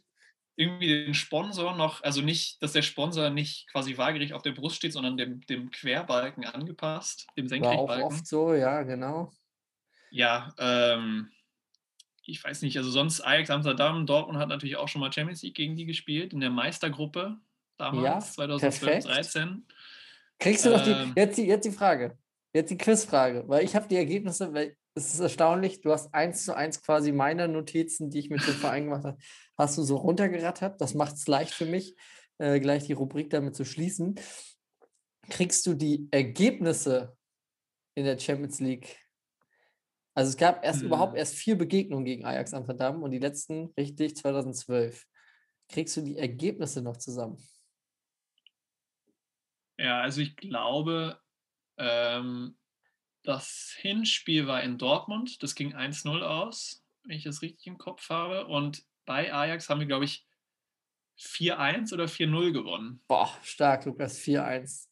[0.57, 4.77] Irgendwie den Sponsor noch, also nicht, dass der Sponsor nicht quasi waagerecht auf der Brust
[4.77, 8.06] steht, sondern dem, dem Querbalken angepasst, dem War auch Senkrechtbalken.
[8.06, 9.32] oft so, ja, genau.
[10.11, 11.30] Ja, ähm,
[12.23, 15.56] ich weiß nicht, also sonst Ajax Amsterdam, Dortmund hat natürlich auch schon mal Champions League
[15.56, 17.38] gegen die gespielt, in der Meistergruppe
[17.77, 19.15] damals, 2012, perfekt.
[19.34, 19.65] 13.
[20.40, 21.14] Kriegst du noch die, Ähm.
[21.15, 22.18] jetzt, die, jetzt die Frage,
[22.53, 26.45] jetzt die Quizfrage, weil ich habe die Ergebnisse, weil es ist erstaunlich, du hast eins
[26.45, 29.18] zu eins quasi meine Notizen, die ich mit dem Verein gemacht habe,
[29.57, 30.80] hast du so runtergerattert.
[30.82, 31.95] Das macht es leicht für mich,
[32.38, 34.15] äh, gleich die Rubrik damit zu schließen.
[35.30, 37.18] Kriegst du die Ergebnisse
[37.95, 38.99] in der Champions League?
[40.14, 41.18] Also es gab erst überhaupt Hm.
[41.18, 45.06] erst vier Begegnungen gegen Ajax Amsterdam und die letzten richtig 2012.
[45.68, 47.38] Kriegst du die Ergebnisse noch zusammen?
[49.77, 51.19] Ja, also ich glaube,
[51.77, 52.57] ähm,
[53.23, 58.10] das Hinspiel war in Dortmund, das ging 1-0 aus, wenn ich das richtig im Kopf
[58.10, 58.48] habe.
[58.48, 60.26] Und bei Ajax haben wir, glaube ich,
[61.19, 63.02] 4-1 oder 4-0 gewonnen.
[63.07, 64.88] Boah, stark, Lukas, 4-1.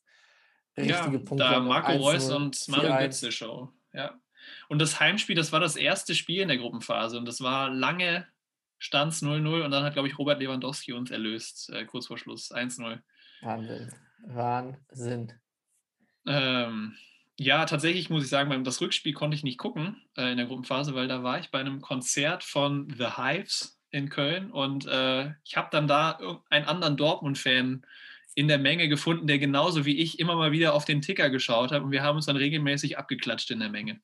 [0.77, 1.35] Richtige ja, Punkte.
[1.37, 2.99] da Marco Reus 1-0, und Mario 4-1.
[2.99, 3.73] Götze Show.
[3.93, 4.19] Ja.
[4.69, 8.27] Und das Heimspiel, das war das erste Spiel in der Gruppenphase und das war lange
[8.77, 12.51] Stanz 0-0 und dann hat, glaube ich, Robert Lewandowski uns erlöst, äh, kurz vor Schluss
[12.51, 12.99] 1-0.
[13.41, 13.93] Wahnsinn.
[14.25, 15.33] Wahnsinn.
[16.25, 16.95] Ähm,
[17.37, 20.93] ja, tatsächlich muss ich sagen, das Rückspiel konnte ich nicht gucken äh, in der Gruppenphase,
[20.95, 25.55] weil da war ich bei einem Konzert von The Hives in Köln und äh, ich
[25.55, 27.85] habe dann da einen anderen Dortmund-Fan
[28.35, 31.71] in der Menge gefunden, der genauso wie ich immer mal wieder auf den Ticker geschaut
[31.71, 34.01] hat und wir haben uns dann regelmäßig abgeklatscht in der Menge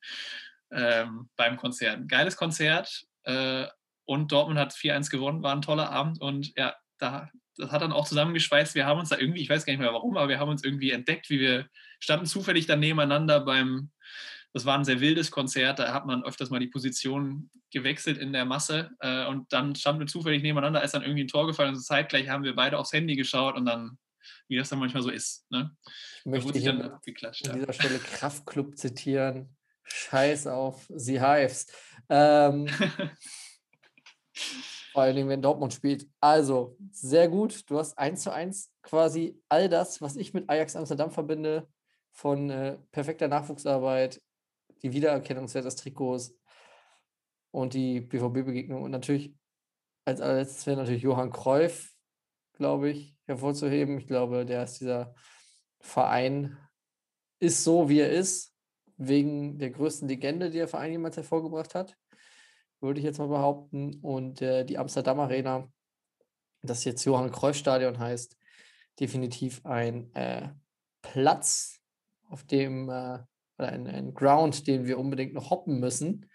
[0.70, 2.08] ähm, beim Konzert.
[2.08, 3.66] Geiles Konzert äh,
[4.04, 7.92] und Dortmund hat 4-1 gewonnen, war ein toller Abend und ja, da, das hat dann
[7.92, 8.76] auch zusammengeschweißt.
[8.76, 10.62] Wir haben uns da irgendwie, ich weiß gar nicht mehr warum, aber wir haben uns
[10.62, 11.66] irgendwie entdeckt, wie wir
[11.98, 13.90] standen zufällig dann nebeneinander beim,
[14.52, 18.32] das war ein sehr wildes Konzert, da hat man öfters mal die Position gewechselt in
[18.32, 21.70] der Masse äh, und dann standen wir zufällig nebeneinander, ist dann irgendwie ein Tor gefallen
[21.70, 23.98] und so zeitgleich haben wir beide aufs Handy geschaut und dann,
[24.48, 25.70] wie das dann manchmal so ist, ne?
[25.84, 27.48] Ich Da möchte hier dann abgeklatscht.
[27.48, 29.56] an dieser Stelle Kraftclub zitieren.
[29.84, 31.66] Scheiß auf sie Hives.
[32.08, 32.68] Ähm,
[34.92, 36.06] vor allen Dingen, wenn Dortmund spielt.
[36.20, 37.68] Also, sehr gut.
[37.70, 41.68] Du hast eins zu eins quasi all das, was ich mit Ajax Amsterdam verbinde,
[42.12, 44.20] von äh, perfekter Nachwuchsarbeit,
[44.82, 46.34] die Wiedererkennungswert des Trikots
[47.50, 48.82] und die BVB-Begegnung.
[48.82, 49.34] Und natürlich,
[50.04, 51.94] als allerletztes wäre natürlich Johann Cruyff,
[52.52, 53.98] glaube ich, hervorzuheben.
[53.98, 55.14] Ich glaube, der ist dieser
[55.80, 56.56] Verein,
[57.38, 58.54] ist so, wie er ist,
[58.96, 61.96] wegen der größten Legende, die der Verein jemals hervorgebracht hat,
[62.80, 63.98] würde ich jetzt mal behaupten.
[64.00, 65.70] Und äh, die Amsterdam Arena,
[66.62, 68.36] das jetzt Johann Cruyff Stadion heißt,
[68.98, 70.50] definitiv ein äh,
[71.00, 71.80] Platz,
[72.28, 73.20] auf dem, äh,
[73.68, 76.28] ein, ein Ground, den wir unbedingt noch hoppen müssen.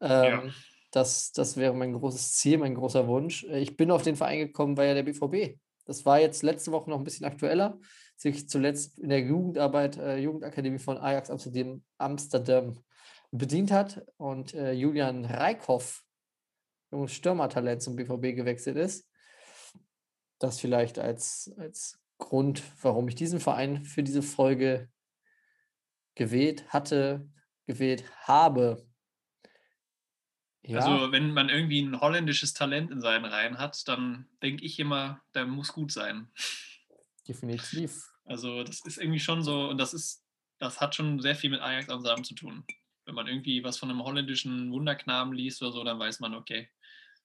[0.00, 0.52] Ähm,
[0.90, 3.44] das, das wäre mein großes Ziel, mein großer Wunsch.
[3.44, 5.58] Äh, Ich bin auf den Verein gekommen, weil ja der BVB.
[5.84, 7.78] Das war jetzt letzte Woche noch ein bisschen aktueller.
[8.16, 12.78] Sich zuletzt in der Jugendarbeit, äh, Jugendakademie von Ajax Amsterdam, Amsterdam
[13.30, 16.02] bedient hat und äh, Julian Reikhoff,
[16.90, 19.08] junges Stürmertalent zum BVB gewechselt ist.
[20.38, 24.88] Das vielleicht als, als Grund, warum ich diesen Verein für diese Folge
[26.16, 27.30] gewählt hatte,
[27.66, 28.88] gewählt habe.
[30.64, 34.80] Ja, Also wenn man irgendwie ein holländisches Talent in seinen Reihen hat, dann denke ich
[34.80, 36.28] immer, der muss gut sein.
[37.28, 38.10] definitiv.
[38.24, 40.24] Also das ist irgendwie schon so, und das ist,
[40.58, 42.64] das hat schon sehr viel mit Ajax Amsterdam zu tun.
[43.04, 46.68] Wenn man irgendwie was von einem holländischen Wunderknaben liest oder so, dann weiß man, okay,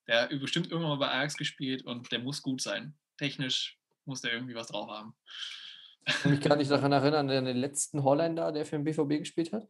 [0.07, 2.97] der hat bestimmt irgendwann mal bei Ajax gespielt und der muss gut sein.
[3.17, 5.15] Technisch muss der irgendwie was drauf haben.
[6.05, 9.19] Ich kann mich gar nicht daran erinnern, der den letzten Holländer, der für den BVB
[9.19, 9.67] gespielt hat.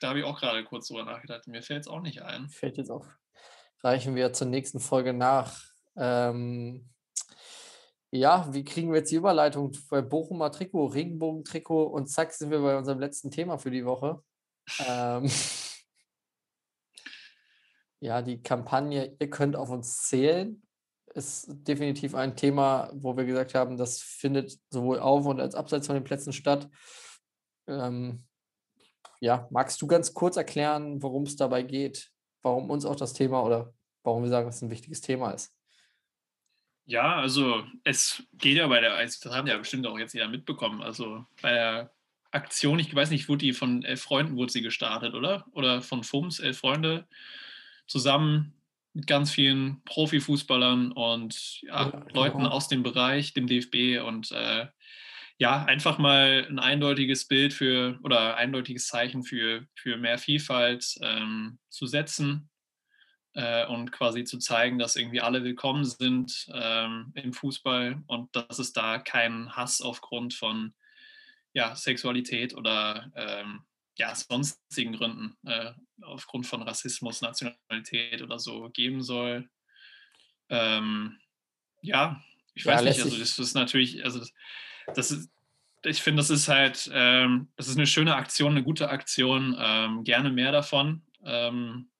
[0.00, 1.46] Da habe ich auch gerade kurz drüber nachgedacht.
[1.46, 2.48] Mir fällt es auch nicht ein.
[2.48, 3.06] Fällt jetzt auf.
[3.82, 5.60] Reichen wir zur nächsten Folge nach.
[5.96, 6.88] Ähm,
[8.10, 12.60] ja, wie kriegen wir jetzt die Überleitung bei Bochumer Trikot, Regenbogen-Trikot und zack sind wir
[12.60, 14.22] bei unserem letzten Thema für die Woche.
[14.86, 15.28] Ähm,
[18.00, 20.63] ja, die Kampagne, ihr könnt auf uns zählen,
[21.14, 25.86] ist definitiv ein Thema, wo wir gesagt haben, das findet sowohl auf und als abseits
[25.86, 26.68] von den Plätzen statt.
[27.66, 28.24] Ähm,
[29.20, 32.10] ja, magst du ganz kurz erklären, worum es dabei geht,
[32.42, 33.72] warum uns auch das Thema oder
[34.02, 35.54] warum wir sagen, dass es ein wichtiges Thema ist?
[36.86, 40.82] Ja, also es geht ja bei der, das haben ja bestimmt auch jetzt jeder mitbekommen,
[40.82, 41.94] also bei der
[42.30, 45.46] Aktion, ich weiß nicht, wurde die von Elf Freunden wurde sie gestartet, oder?
[45.52, 47.06] Oder von FUMS, Elf Freunde,
[47.86, 48.52] zusammen
[48.94, 52.50] mit ganz vielen Profifußballern und ja, ja, Leuten genau.
[52.50, 54.68] aus dem Bereich, dem DFB und äh,
[55.38, 61.58] ja, einfach mal ein eindeutiges Bild für oder eindeutiges Zeichen für, für mehr Vielfalt ähm,
[61.70, 62.50] zu setzen
[63.34, 68.60] äh, und quasi zu zeigen, dass irgendwie alle willkommen sind ähm, im Fußball und dass
[68.60, 70.72] es da keinen Hass aufgrund von
[71.52, 73.64] ja, Sexualität oder ähm,
[73.96, 75.72] ja, sonstigen Gründen, äh,
[76.02, 79.48] aufgrund von Rassismus, Nationalität oder so geben soll.
[80.48, 81.18] Ähm,
[81.80, 82.20] ja,
[82.54, 84.32] ich weiß ja, nicht, also das ist natürlich, also das,
[84.94, 85.30] das ist,
[85.84, 90.04] ich finde, das ist halt, ähm, das ist eine schöne Aktion, eine gute Aktion, ähm,
[90.04, 91.02] gerne mehr davon.
[91.24, 91.90] Ähm,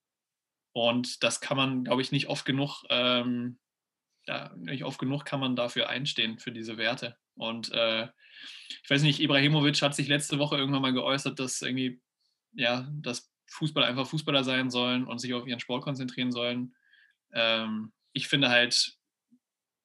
[0.73, 3.59] und das kann man, glaube ich, nicht oft genug, ähm,
[4.27, 7.17] ja, nicht oft genug kann man dafür einstehen, für diese Werte.
[7.35, 8.09] Und äh,
[8.83, 12.01] ich weiß nicht, Ibrahimovic hat sich letzte Woche irgendwann mal geäußert, dass irgendwie,
[12.53, 16.75] ja, dass Fußballer einfach Fußballer sein sollen und sich auf ihren Sport konzentrieren sollen.
[17.33, 18.97] Ähm, ich finde halt,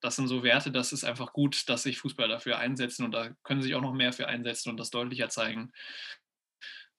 [0.01, 3.29] das sind so Werte, das ist einfach gut, dass sich Fußballer dafür einsetzen und da
[3.43, 5.71] können sie sich auch noch mehr für einsetzen und das deutlicher zeigen.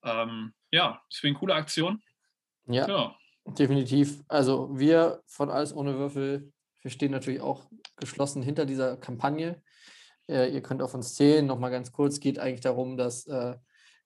[0.03, 2.03] Ähm, ja, deswegen coole Aktion.
[2.67, 3.17] Ja, ja,
[3.47, 4.23] definitiv.
[4.29, 9.63] Also wir von Alles ohne Würfel, wir stehen natürlich auch geschlossen hinter dieser Kampagne.
[10.31, 11.45] Äh, ihr könnt auf uns zählen.
[11.45, 13.57] Nochmal ganz kurz, geht eigentlich darum, dass äh,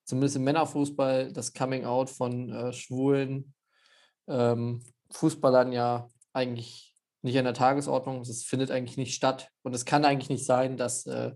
[0.05, 3.55] zumindest im Männerfußball das Coming Out von äh, schwulen
[4.27, 8.21] ähm, Fußballern ja eigentlich nicht an der Tagesordnung.
[8.23, 9.51] Es findet eigentlich nicht statt.
[9.63, 11.33] Und es kann eigentlich nicht sein, dass äh,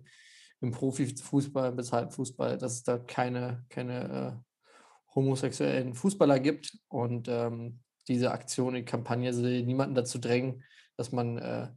[0.60, 6.76] im Profifußball, im bezahlten Fußball, dass es da keine, keine äh, homosexuellen Fußballer gibt.
[6.88, 10.64] Und ähm, diese Aktion, die Kampagne soll niemanden dazu drängen,
[10.96, 11.68] dass man äh,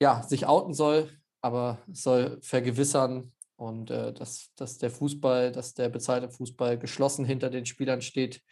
[0.00, 1.10] ja, sich outen soll,
[1.46, 7.50] aber soll vergewissern und äh, dass, dass der Fußball, dass der bezahlte Fußball geschlossen hinter
[7.50, 8.42] den Spielern steht,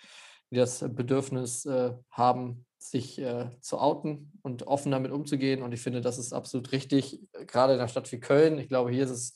[0.51, 5.62] die das Bedürfnis äh, haben, sich äh, zu outen und offen damit umzugehen.
[5.62, 8.59] Und ich finde, das ist absolut richtig, gerade in einer Stadt wie Köln.
[8.59, 9.35] Ich glaube, hier ist es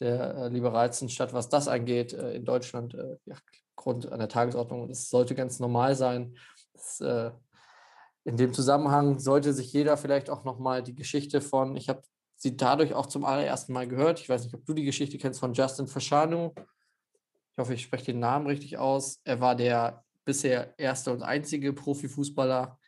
[0.00, 3.36] der äh, liberalsten Stadt, was das angeht, äh, in Deutschland, äh, ja,
[3.76, 4.82] Grund an der Tagesordnung.
[4.82, 6.36] Und es sollte ganz normal sein.
[6.72, 7.30] Das, äh,
[8.24, 12.02] in dem Zusammenhang sollte sich jeder vielleicht auch nochmal die Geschichte von, ich habe
[12.46, 14.20] sie dadurch auch zum allerersten Mal gehört.
[14.20, 16.52] Ich weiß nicht, ob du die Geschichte kennst von Justin Fashanu.
[17.52, 19.20] Ich hoffe, ich spreche den Namen richtig aus.
[19.24, 22.78] Er war der bisher erste und einzige Profifußballer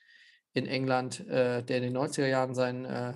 [0.53, 3.15] in England, äh, der in den 90er Jahren sein, äh,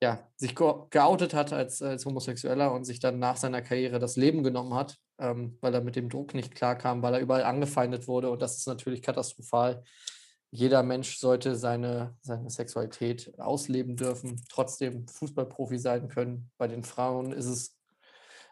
[0.00, 4.44] ja, sich geoutet hat als, als Homosexueller und sich dann nach seiner Karriere das Leben
[4.44, 8.30] genommen hat, ähm, weil er mit dem Druck nicht klarkam, weil er überall angefeindet wurde.
[8.30, 9.82] Und das ist natürlich katastrophal.
[10.54, 16.52] Jeder Mensch sollte seine, seine Sexualität ausleben dürfen, trotzdem Fußballprofi sein können.
[16.58, 17.76] Bei den Frauen ist es,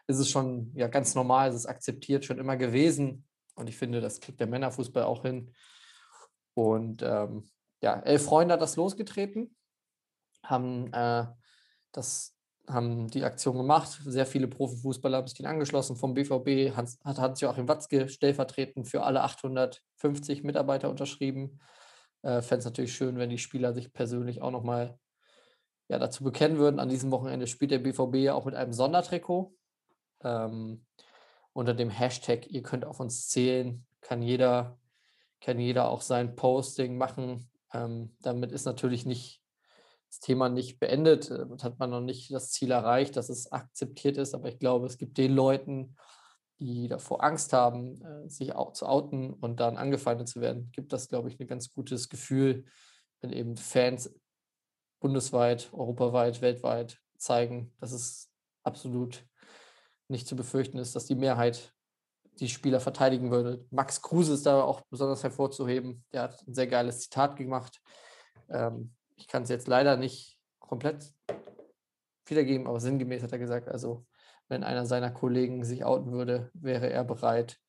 [0.07, 3.25] ist es schon ja, ganz normal, es ist akzeptiert schon immer gewesen.
[3.55, 5.53] Und ich finde, das kriegt der Männerfußball auch hin.
[6.55, 7.49] Und ähm,
[7.81, 9.55] ja, elf Freunde hat das losgetreten,
[10.43, 11.27] haben, äh,
[11.93, 12.35] das,
[12.67, 14.01] haben die Aktion gemacht.
[14.03, 15.95] Sehr viele Profifußballer haben sich angeschlossen.
[15.95, 21.61] Vom BVB hat, hat Hans-Joachim Watzke stellvertretend für alle 850 Mitarbeiter unterschrieben.
[22.23, 24.97] Äh, Fände es natürlich schön, wenn die Spieler sich persönlich auch nochmal
[25.87, 26.79] ja, dazu bekennen würden.
[26.79, 29.53] An diesem Wochenende spielt der BVB ja auch mit einem Sondertrikot.
[30.23, 30.85] Ähm,
[31.51, 34.79] unter dem Hashtag, ihr könnt auf uns zählen, kann jeder,
[35.39, 37.49] kann jeder auch sein Posting machen.
[37.73, 39.41] Ähm, damit ist natürlich nicht
[40.09, 41.29] das Thema nicht beendet.
[41.29, 44.33] Damit hat man noch nicht das Ziel erreicht, dass es akzeptiert ist.
[44.33, 45.95] Aber ich glaube, es gibt den Leuten,
[46.63, 50.93] die davor Angst haben, äh, sich auch zu outen und dann angefeindet zu werden, gibt
[50.93, 52.65] das, glaube ich, ein ganz gutes Gefühl,
[53.21, 54.13] wenn eben Fans
[54.99, 58.29] bundesweit, europaweit, weltweit zeigen, dass es
[58.63, 59.25] absolut
[60.07, 61.73] nicht zu befürchten ist, dass die Mehrheit
[62.39, 63.65] die Spieler verteidigen würde.
[63.69, 66.03] Max Kruse ist da auch besonders hervorzuheben.
[66.13, 67.81] Der hat ein sehr geiles Zitat gemacht.
[68.49, 71.13] Ähm, ich kann es jetzt leider nicht komplett
[72.25, 74.05] wiedergeben, aber sinngemäß hat er gesagt, also
[74.49, 77.59] wenn einer seiner Kollegen sich outen würde, wäre er bereit,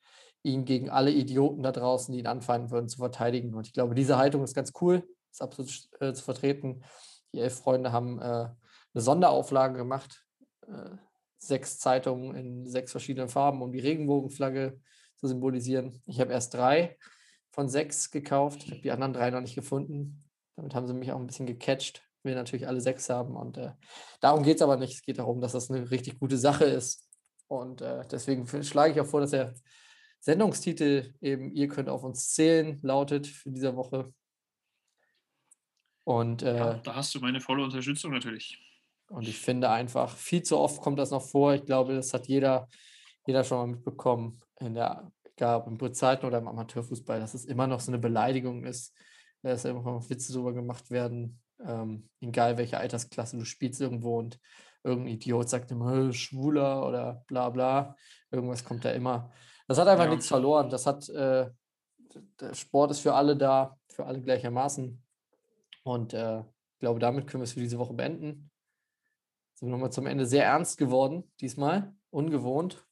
[0.43, 3.55] ihn gegen alle Idioten da draußen, die ihn anfeinden würden, zu verteidigen.
[3.55, 6.85] Und ich glaube, diese Haltung ist ganz cool, ist absolut äh, zu vertreten.
[7.33, 8.55] Die elf Freunde haben äh, eine
[8.95, 10.25] Sonderauflage gemacht.
[10.69, 10.97] Äh,
[11.39, 14.81] sechs Zeitungen in sechs verschiedenen Farben, um die Regenbogenflagge
[15.17, 16.01] zu symbolisieren.
[16.07, 16.97] Ich habe erst drei
[17.51, 18.65] von sechs gekauft.
[18.65, 20.25] Ich habe die anderen drei noch nicht gefunden.
[20.57, 22.03] Damit haben sie mich auch ein bisschen gecatcht.
[22.25, 23.37] Will natürlich alle sechs haben.
[23.37, 23.73] Und äh,
[24.21, 24.95] darum geht es aber nicht.
[24.95, 27.09] Es geht darum, dass das eine richtig gute Sache ist.
[27.47, 29.55] Und äh, deswegen schlage ich auch vor, dass der
[30.21, 34.13] Sendungstitel eben Ihr könnt auf uns zählen lautet für diese Woche.
[36.05, 38.59] Und äh, Ja, da hast du meine volle Unterstützung natürlich.
[39.09, 41.55] und ich finde einfach, viel zu oft kommt das noch vor.
[41.55, 42.69] Ich glaube, das hat jeder,
[43.27, 47.45] jeder schon mal mitbekommen, in der, egal ob im Bezahlten oder im Amateurfußball, dass es
[47.45, 48.95] immer noch so eine Beleidigung ist,
[49.43, 54.39] dass immer noch Witze darüber gemacht werden, ähm, egal welche Altersklasse du spielst irgendwo und
[54.83, 57.97] irgendein Idiot sagt immer "Äh, Schwuler oder bla bla.
[58.31, 59.31] Irgendwas kommt da immer.
[59.67, 60.11] Das hat einfach Ja.
[60.11, 60.69] nichts verloren.
[60.71, 61.51] Das hat, äh,
[62.41, 65.03] der Sport ist für alle da, für alle gleichermaßen.
[65.85, 68.51] Und äh, ich glaube, damit können wir es für diese Woche beenden.
[69.55, 71.95] Sind wir nochmal zum Ende sehr ernst geworden, diesmal.
[72.11, 72.85] Ungewohnt.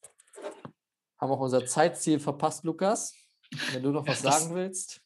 [1.18, 3.14] Haben auch unser Zeitziel verpasst, Lukas.
[3.72, 5.02] Wenn du noch was sagen willst.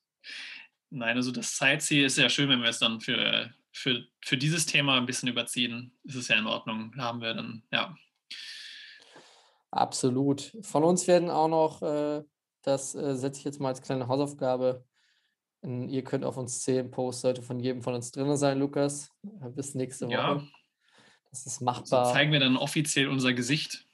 [0.91, 4.67] Nein, also das Zeitziel ist ja schön, wenn wir es dann für, für, für dieses
[4.67, 5.97] Thema ein bisschen überziehen.
[6.05, 6.93] Ist es ja in Ordnung.
[6.97, 7.97] Da haben wir dann, ja.
[9.71, 10.57] Absolut.
[10.63, 12.23] Von uns werden auch noch, äh,
[12.63, 14.85] das äh, setze ich jetzt mal als kleine Hausaufgabe.
[15.63, 19.11] in- Ihr könnt auf uns zählen, Post sollte von jedem von uns drin sein, Lukas.
[19.23, 20.15] Bis nächste Woche.
[20.15, 20.43] Ja.
[21.31, 22.13] Das ist So machbar.
[22.13, 23.85] zeigen wir dann offiziell unser Gesicht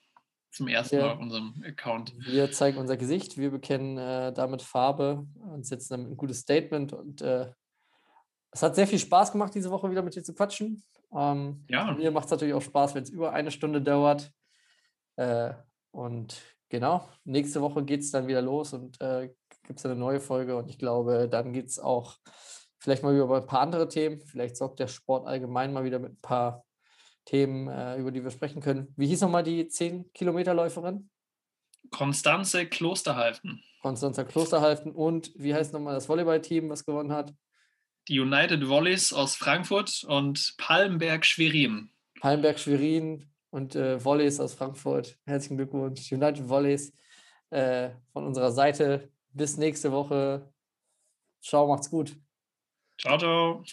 [0.52, 1.02] zum ersten Ja.
[1.02, 2.14] Mal auf unserem Account.
[2.18, 6.92] Wir zeigen unser Gesicht, wir bekennen äh, damit Farbe und setzen damit ein gutes Statement.
[6.92, 7.50] Und äh,
[8.50, 10.82] es hat sehr viel Spaß gemacht, diese Woche wieder mit dir zu quatschen.
[11.14, 11.92] Ähm, Ja.
[11.92, 14.30] Mir macht es natürlich auch Spaß, wenn es über eine Stunde dauert.
[15.16, 15.54] Äh,
[15.90, 19.30] und genau, nächste Woche geht es dann wieder los und äh,
[19.66, 20.56] gibt es eine neue Folge.
[20.56, 22.16] Und ich glaube, dann geht es auch
[22.78, 24.20] vielleicht mal über ein paar andere Themen.
[24.20, 26.64] Vielleicht sorgt der Sport allgemein mal wieder mit ein paar
[27.24, 28.93] Themen, äh, über die wir sprechen können.
[28.97, 31.09] Wie hieß nochmal die 10-Kilometer-Läuferin?
[31.90, 33.62] Konstanze Klosterhalfen.
[33.82, 37.35] Konstanzer Klosterhalfen und wie heißt nochmal das Volleyballteam, was gewonnen hat?
[38.09, 41.90] Die United Volleys aus Frankfurt und Palmberg Schwerin.
[42.20, 45.19] Palmberg Schwerin und äh, Volleys aus Frankfurt.
[45.27, 46.11] Herzlichen Glückwunsch.
[46.12, 46.93] United Volleys
[47.51, 49.11] äh, von unserer Seite.
[49.32, 50.53] Bis nächste Woche.
[51.43, 52.16] Ciao, macht's gut.
[52.99, 53.65] Ciao, ciao.